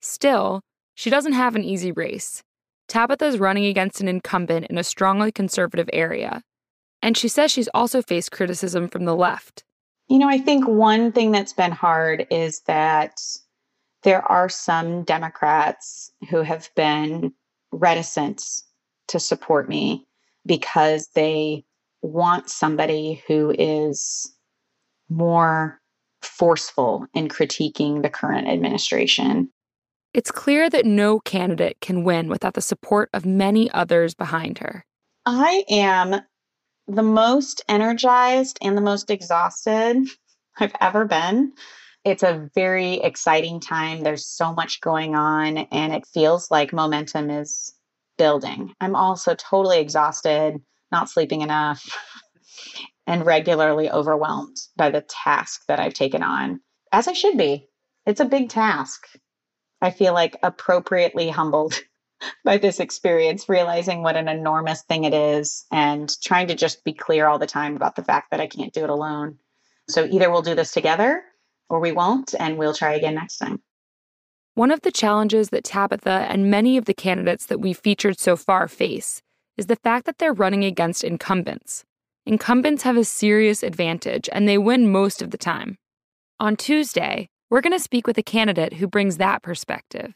Still, 0.00 0.60
she 0.96 1.10
doesn't 1.10 1.34
have 1.34 1.54
an 1.54 1.62
easy 1.62 1.92
race. 1.92 2.42
Tabitha's 2.88 3.38
running 3.38 3.66
against 3.66 4.00
an 4.00 4.08
incumbent 4.08 4.66
in 4.70 4.78
a 4.78 4.82
strongly 4.82 5.30
conservative 5.30 5.90
area. 5.92 6.42
And 7.02 7.16
she 7.16 7.28
says 7.28 7.52
she's 7.52 7.68
also 7.74 8.00
faced 8.00 8.32
criticism 8.32 8.88
from 8.88 9.04
the 9.04 9.14
left. 9.14 9.62
You 10.08 10.18
know, 10.18 10.28
I 10.28 10.38
think 10.38 10.66
one 10.66 11.12
thing 11.12 11.32
that's 11.32 11.52
been 11.52 11.70
hard 11.70 12.26
is 12.30 12.62
that 12.62 13.20
there 14.04 14.22
are 14.22 14.48
some 14.48 15.04
Democrats 15.04 16.10
who 16.30 16.40
have 16.40 16.70
been 16.74 17.32
reticent 17.72 18.42
to 19.08 19.20
support 19.20 19.68
me 19.68 20.06
because 20.46 21.10
they 21.14 21.64
want 22.00 22.48
somebody 22.48 23.22
who 23.28 23.54
is 23.58 24.32
more 25.10 25.78
forceful 26.22 27.06
in 27.12 27.28
critiquing 27.28 28.02
the 28.02 28.10
current 28.10 28.48
administration. 28.48 29.50
It's 30.16 30.30
clear 30.30 30.70
that 30.70 30.86
no 30.86 31.20
candidate 31.20 31.76
can 31.82 32.02
win 32.02 32.30
without 32.30 32.54
the 32.54 32.62
support 32.62 33.10
of 33.12 33.26
many 33.26 33.70
others 33.72 34.14
behind 34.14 34.56
her. 34.60 34.86
I 35.26 35.62
am 35.68 36.22
the 36.88 37.02
most 37.02 37.62
energized 37.68 38.58
and 38.62 38.78
the 38.78 38.80
most 38.80 39.10
exhausted 39.10 40.08
I've 40.58 40.72
ever 40.80 41.04
been. 41.04 41.52
It's 42.02 42.22
a 42.22 42.48
very 42.54 42.94
exciting 42.94 43.60
time. 43.60 44.00
There's 44.00 44.26
so 44.26 44.54
much 44.54 44.80
going 44.80 45.14
on, 45.14 45.58
and 45.58 45.92
it 45.92 46.06
feels 46.06 46.50
like 46.50 46.72
momentum 46.72 47.28
is 47.28 47.74
building. 48.16 48.72
I'm 48.80 48.96
also 48.96 49.34
totally 49.34 49.80
exhausted, 49.80 50.62
not 50.90 51.10
sleeping 51.10 51.42
enough, 51.42 51.86
and 53.06 53.26
regularly 53.26 53.90
overwhelmed 53.90 54.56
by 54.78 54.88
the 54.88 55.02
task 55.02 55.60
that 55.68 55.78
I've 55.78 55.92
taken 55.92 56.22
on, 56.22 56.60
as 56.90 57.06
I 57.06 57.12
should 57.12 57.36
be. 57.36 57.68
It's 58.06 58.20
a 58.20 58.24
big 58.24 58.48
task. 58.48 59.06
I 59.80 59.90
feel 59.90 60.14
like 60.14 60.36
appropriately 60.42 61.28
humbled 61.28 61.80
by 62.44 62.58
this 62.58 62.80
experience, 62.80 63.48
realizing 63.48 64.02
what 64.02 64.16
an 64.16 64.28
enormous 64.28 64.82
thing 64.82 65.04
it 65.04 65.14
is 65.14 65.66
and 65.70 66.14
trying 66.22 66.48
to 66.48 66.54
just 66.54 66.84
be 66.84 66.92
clear 66.92 67.26
all 67.26 67.38
the 67.38 67.46
time 67.46 67.76
about 67.76 67.96
the 67.96 68.04
fact 68.04 68.30
that 68.30 68.40
I 68.40 68.46
can't 68.46 68.72
do 68.72 68.84
it 68.84 68.90
alone. 68.90 69.38
So 69.88 70.04
either 70.04 70.30
we'll 70.30 70.42
do 70.42 70.54
this 70.54 70.72
together 70.72 71.22
or 71.68 71.80
we 71.80 71.92
won't, 71.92 72.34
and 72.38 72.58
we'll 72.58 72.74
try 72.74 72.94
again 72.94 73.14
next 73.14 73.38
time. 73.38 73.60
One 74.54 74.70
of 74.70 74.80
the 74.80 74.92
challenges 74.92 75.50
that 75.50 75.64
Tabitha 75.64 76.26
and 76.30 76.50
many 76.50 76.76
of 76.76 76.86
the 76.86 76.94
candidates 76.94 77.46
that 77.46 77.60
we've 77.60 77.78
featured 77.78 78.18
so 78.18 78.36
far 78.36 78.68
face 78.68 79.20
is 79.56 79.66
the 79.66 79.76
fact 79.76 80.06
that 80.06 80.18
they're 80.18 80.32
running 80.32 80.64
against 80.64 81.04
incumbents. 81.04 81.84
Incumbents 82.24 82.82
have 82.82 82.96
a 82.96 83.04
serious 83.04 83.62
advantage 83.62 84.28
and 84.32 84.48
they 84.48 84.58
win 84.58 84.90
most 84.90 85.22
of 85.22 85.30
the 85.30 85.38
time. 85.38 85.76
On 86.40 86.56
Tuesday, 86.56 87.28
we're 87.50 87.60
going 87.60 87.72
to 87.72 87.82
speak 87.82 88.06
with 88.06 88.18
a 88.18 88.22
candidate 88.22 88.74
who 88.74 88.86
brings 88.86 89.18
that 89.18 89.42
perspective. 89.42 90.14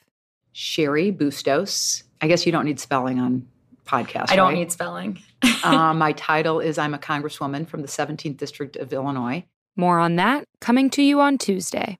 Cheri 0.54 1.10
Bustos. 1.10 2.02
I 2.20 2.28
guess 2.28 2.44
you 2.44 2.52
don't 2.52 2.64
need 2.64 2.80
spelling 2.80 3.18
on 3.18 3.46
podcasts. 3.86 4.30
I 4.30 4.36
don't 4.36 4.48
right? 4.48 4.58
need 4.58 4.72
spelling. 4.72 5.20
uh, 5.64 5.94
my 5.94 6.12
title 6.12 6.60
is 6.60 6.78
I'm 6.78 6.94
a 6.94 6.98
Congresswoman 6.98 7.66
from 7.66 7.82
the 7.82 7.88
17th 7.88 8.36
District 8.36 8.76
of 8.76 8.92
Illinois. 8.92 9.44
More 9.76 9.98
on 9.98 10.16
that 10.16 10.44
coming 10.60 10.90
to 10.90 11.02
you 11.02 11.20
on 11.20 11.38
Tuesday. 11.38 11.98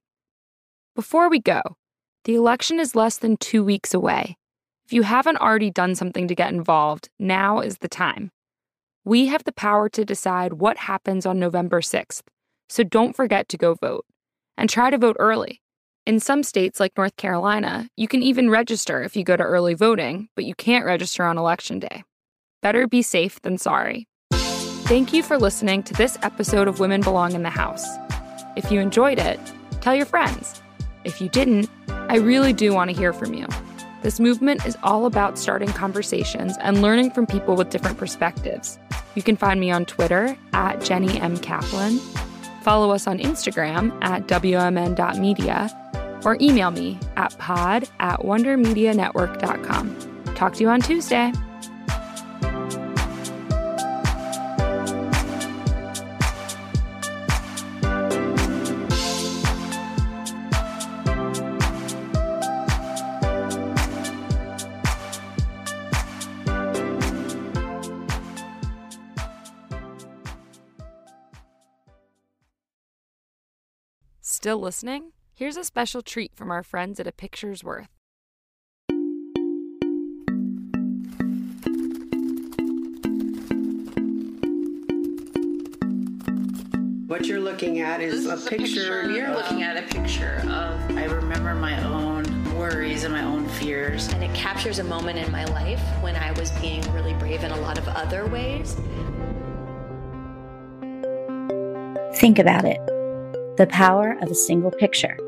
Before 0.95 1.31
we 1.31 1.41
go, 1.41 1.62
the 2.24 2.35
election 2.35 2.78
is 2.78 2.95
less 2.95 3.16
than 3.16 3.37
two 3.37 3.64
weeks 3.64 3.95
away. 3.95 4.37
If 4.85 4.93
you 4.93 5.03
haven't 5.03 5.39
already 5.39 5.70
done 5.70 5.95
something 5.95 6.26
to 6.28 6.35
get 6.35 6.53
involved, 6.53 7.09
now 7.18 7.61
is 7.61 7.78
the 7.78 7.89
time. 7.89 8.31
We 9.05 9.28
have 9.28 9.45
the 9.45 9.53
power 9.53 9.89
to 9.89 10.05
decide 10.05 10.55
what 10.55 10.76
happens 10.76 11.24
on 11.24 11.39
November 11.39 11.81
6th, 11.81 12.22
so 12.68 12.83
don't 12.83 13.16
forget 13.16 13.49
to 13.49 13.57
go 13.57 13.74
vote. 13.74 14.05
And 14.57 14.69
try 14.69 14.91
to 14.91 14.99
vote 14.99 15.17
early. 15.19 15.61
In 16.07 16.21
some 16.21 16.43
states, 16.43 16.81
like 16.81 16.97
North 16.97 17.17
Carolina, 17.17 17.89
you 17.97 18.09
can 18.09 18.23
even 18.23 18.51
register 18.51 19.03
if 19.03 19.17
you 19.17 19.25
go 19.25 19.37
to 19.37 19.43
early 19.43 19.75
voting, 19.75 20.29
but 20.35 20.45
you 20.45 20.55
can't 20.55 20.85
register 20.85 21.25
on 21.25 21.39
election 21.39 21.79
day. 21.79 22.05
Better 22.63 22.87
be 22.87 23.03
safe 23.03 23.41
than 23.43 23.59
sorry. 23.59 24.07
Thank 24.33 25.13
you 25.13 25.23
for 25.23 25.39
listening 25.39 25.83
to 25.85 25.95
this 25.95 26.19
episode 26.23 26.69
of 26.69 26.81
Women 26.81 27.01
Belong 27.01 27.35
in 27.35 27.43
the 27.43 27.51
House. 27.51 27.87
If 28.57 28.73
you 28.73 28.81
enjoyed 28.81 29.19
it, 29.19 29.39
tell 29.81 29.95
your 29.95 30.07
friends. 30.07 30.61
If 31.05 31.21
you 31.21 31.29
didn't, 31.29 31.71
I 31.89 32.17
really 32.17 32.53
do 32.53 32.75
want 32.75 32.91
to 32.91 32.97
hear 32.97 33.13
from 33.13 33.33
you. 33.33 33.47
This 34.03 34.19
movement 34.19 34.67
is 34.67 34.77
all 34.83 35.07
about 35.07 35.39
starting 35.39 35.69
conversations 35.69 36.57
and 36.61 36.83
learning 36.83 37.13
from 37.13 37.27
people 37.27 37.55
with 37.55 37.71
different 37.71 37.99
perspectives. 37.99 38.79
You 39.15 39.23
can 39.23 39.37
find 39.37 39.61
me 39.61 39.71
on 39.71 39.85
Twitter 39.85 40.37
at 40.53 40.83
Jenny 40.83 41.21
M. 41.21 41.37
Kaplan, 41.37 42.01
follow 42.63 42.93
us 42.93 43.07
on 43.07 43.19
Instagram 43.19 43.97
at 44.03 44.27
WMN.media, 44.27 46.21
or 46.25 46.37
email 46.41 46.71
me 46.71 46.99
at 47.17 47.37
pod 47.39 47.89
at 47.99 48.21
wondermedianetwork.com. 48.21 50.35
Talk 50.35 50.55
to 50.55 50.61
you 50.61 50.69
on 50.69 50.81
Tuesday. 50.81 51.33
Still 74.41 74.59
listening? 74.59 75.12
Here's 75.34 75.59
a 75.59 75.64
special 75.64 76.01
treat 76.01 76.34
from 76.34 76.51
our 76.51 76.62
friends 76.62 76.99
at 76.99 77.07
A 77.07 77.12
Picture's 77.12 77.62
Worth. 77.62 77.91
What 87.07 87.26
you're 87.26 87.38
looking 87.38 87.80
at 87.80 88.01
is, 88.01 88.24
This 88.24 88.47
a, 88.47 88.49
picture, 88.49 89.11
You're 89.12 89.34
looking 89.34 89.62
at 89.62 89.76
a 89.76 89.82
picture 89.95 90.41
of. 90.45 90.97
I 90.97 91.05
remember 91.05 91.55
my 91.55 91.78
own 91.84 92.24
worries 92.57 93.05
and 93.05 93.12
my 93.12 93.22
own 93.22 93.47
fears. 93.47 94.11
And 94.14 94.24
it 94.24 94.34
captures 94.34 94.78
a 94.78 94.84
moment 94.84 95.18
in 95.18 95.30
my 95.30 95.45
life 95.45 95.82
when 96.01 96.16
I 96.16 96.32
was 96.32 96.51
being 96.62 96.80
really 96.95 97.12
brave 97.12 97.45
in 97.45 97.51
a 97.51 97.61
lot 97.61 97.76
of 97.76 97.86
other 97.88 98.26
ways. 98.26 98.74
Think 102.18 102.38
about 102.38 102.64
it 102.64 102.80
the 103.61 103.67
power 103.67 104.17
of 104.23 104.31
a 104.31 104.35
single 104.35 104.71
picture, 104.71 105.19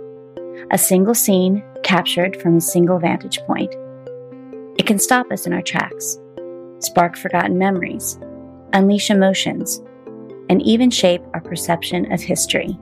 a 0.71 0.79
single 0.79 1.15
scene 1.15 1.63
captured 1.83 2.41
from 2.41 2.57
a 2.57 2.61
single 2.63 2.99
vantage 2.99 3.39
point. 3.41 3.71
It 4.79 4.87
can 4.87 4.99
stop 4.99 5.31
us 5.31 5.47
in 5.47 5.53
our 5.53 5.61
tracks, 5.61 6.19
spark 6.79 7.15
forgotten 7.19 7.59
memories, 7.59 8.19
unleash 8.73 9.11
emotions, 9.11 9.83
and 10.49 10.63
even 10.63 10.89
shape 10.89 11.21
our 11.35 11.43
perception 11.43 12.11
of 12.11 12.23
history. 12.23 12.79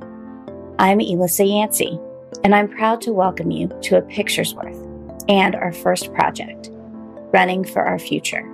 I'm 0.79 1.01
Elissa 1.01 1.45
Yancey, 1.45 1.99
and 2.45 2.55
I'm 2.55 2.69
proud 2.69 3.01
to 3.01 3.13
welcome 3.13 3.51
you 3.51 3.77
to 3.83 3.97
A 3.97 4.03
Picture's 4.03 4.55
Worth 4.55 4.81
and 5.29 5.57
our 5.57 5.73
first 5.73 6.15
project, 6.15 6.71
Running 7.33 7.65
for 7.65 7.83
Our 7.83 7.99
Future. 7.99 8.49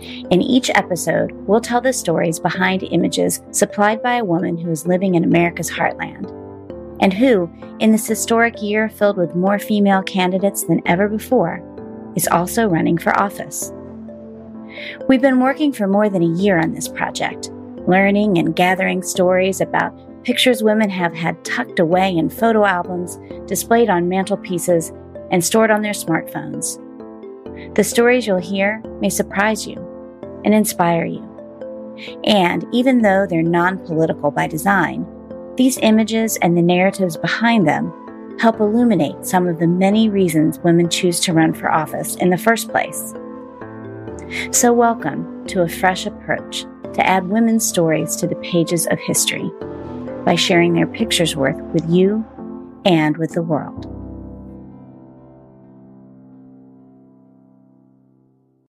In 0.00 0.42
each 0.42 0.68
episode, 0.70 1.30
we'll 1.46 1.60
tell 1.60 1.80
the 1.80 1.92
stories 1.92 2.40
behind 2.40 2.82
images 2.82 3.40
supplied 3.52 4.02
by 4.02 4.16
a 4.16 4.24
woman 4.24 4.58
who 4.58 4.72
is 4.72 4.84
living 4.84 5.14
in 5.14 5.22
America's 5.22 5.70
heartland 5.70 6.39
and 7.00 7.12
who, 7.12 7.50
in 7.80 7.92
this 7.92 8.06
historic 8.06 8.62
year 8.62 8.88
filled 8.88 9.16
with 9.16 9.34
more 9.34 9.58
female 9.58 10.02
candidates 10.02 10.64
than 10.64 10.82
ever 10.86 11.08
before, 11.08 11.62
is 12.14 12.28
also 12.28 12.66
running 12.66 12.98
for 12.98 13.18
office. 13.18 13.72
We've 15.08 15.22
been 15.22 15.40
working 15.40 15.72
for 15.72 15.86
more 15.86 16.08
than 16.08 16.22
a 16.22 16.38
year 16.38 16.58
on 16.58 16.72
this 16.72 16.88
project, 16.88 17.50
learning 17.86 18.38
and 18.38 18.54
gathering 18.54 19.02
stories 19.02 19.60
about 19.60 19.98
pictures 20.24 20.62
women 20.62 20.90
have 20.90 21.14
had 21.14 21.42
tucked 21.44 21.78
away 21.78 22.16
in 22.16 22.28
photo 22.28 22.64
albums, 22.64 23.18
displayed 23.46 23.88
on 23.90 24.08
mantelpieces, 24.08 24.92
and 25.30 25.44
stored 25.44 25.70
on 25.70 25.82
their 25.82 25.92
smartphones. 25.92 26.78
The 27.74 27.84
stories 27.84 28.26
you'll 28.26 28.38
hear 28.38 28.82
may 29.00 29.08
surprise 29.08 29.66
you 29.66 29.76
and 30.44 30.54
inspire 30.54 31.04
you. 31.04 31.26
And 32.24 32.64
even 32.72 33.02
though 33.02 33.26
they're 33.26 33.42
non 33.42 33.78
political 33.78 34.30
by 34.30 34.46
design, 34.46 35.06
these 35.56 35.78
images 35.78 36.36
and 36.42 36.56
the 36.56 36.62
narratives 36.62 37.16
behind 37.16 37.66
them 37.66 37.92
help 38.38 38.60
illuminate 38.60 39.26
some 39.26 39.46
of 39.46 39.58
the 39.58 39.66
many 39.66 40.08
reasons 40.08 40.58
women 40.60 40.88
choose 40.88 41.20
to 41.20 41.32
run 41.32 41.52
for 41.52 41.70
office 41.70 42.16
in 42.16 42.30
the 42.30 42.38
first 42.38 42.68
place. 42.70 43.12
So, 44.52 44.72
welcome 44.72 45.46
to 45.48 45.62
a 45.62 45.68
fresh 45.68 46.06
approach 46.06 46.62
to 46.94 47.06
add 47.06 47.28
women's 47.28 47.66
stories 47.66 48.16
to 48.16 48.26
the 48.26 48.36
pages 48.36 48.86
of 48.86 48.98
history 48.98 49.50
by 50.24 50.36
sharing 50.36 50.72
their 50.72 50.86
pictures 50.86 51.36
worth 51.36 51.60
with 51.72 51.88
you 51.88 52.24
and 52.84 53.16
with 53.16 53.32
the 53.32 53.42
world. 53.42 53.99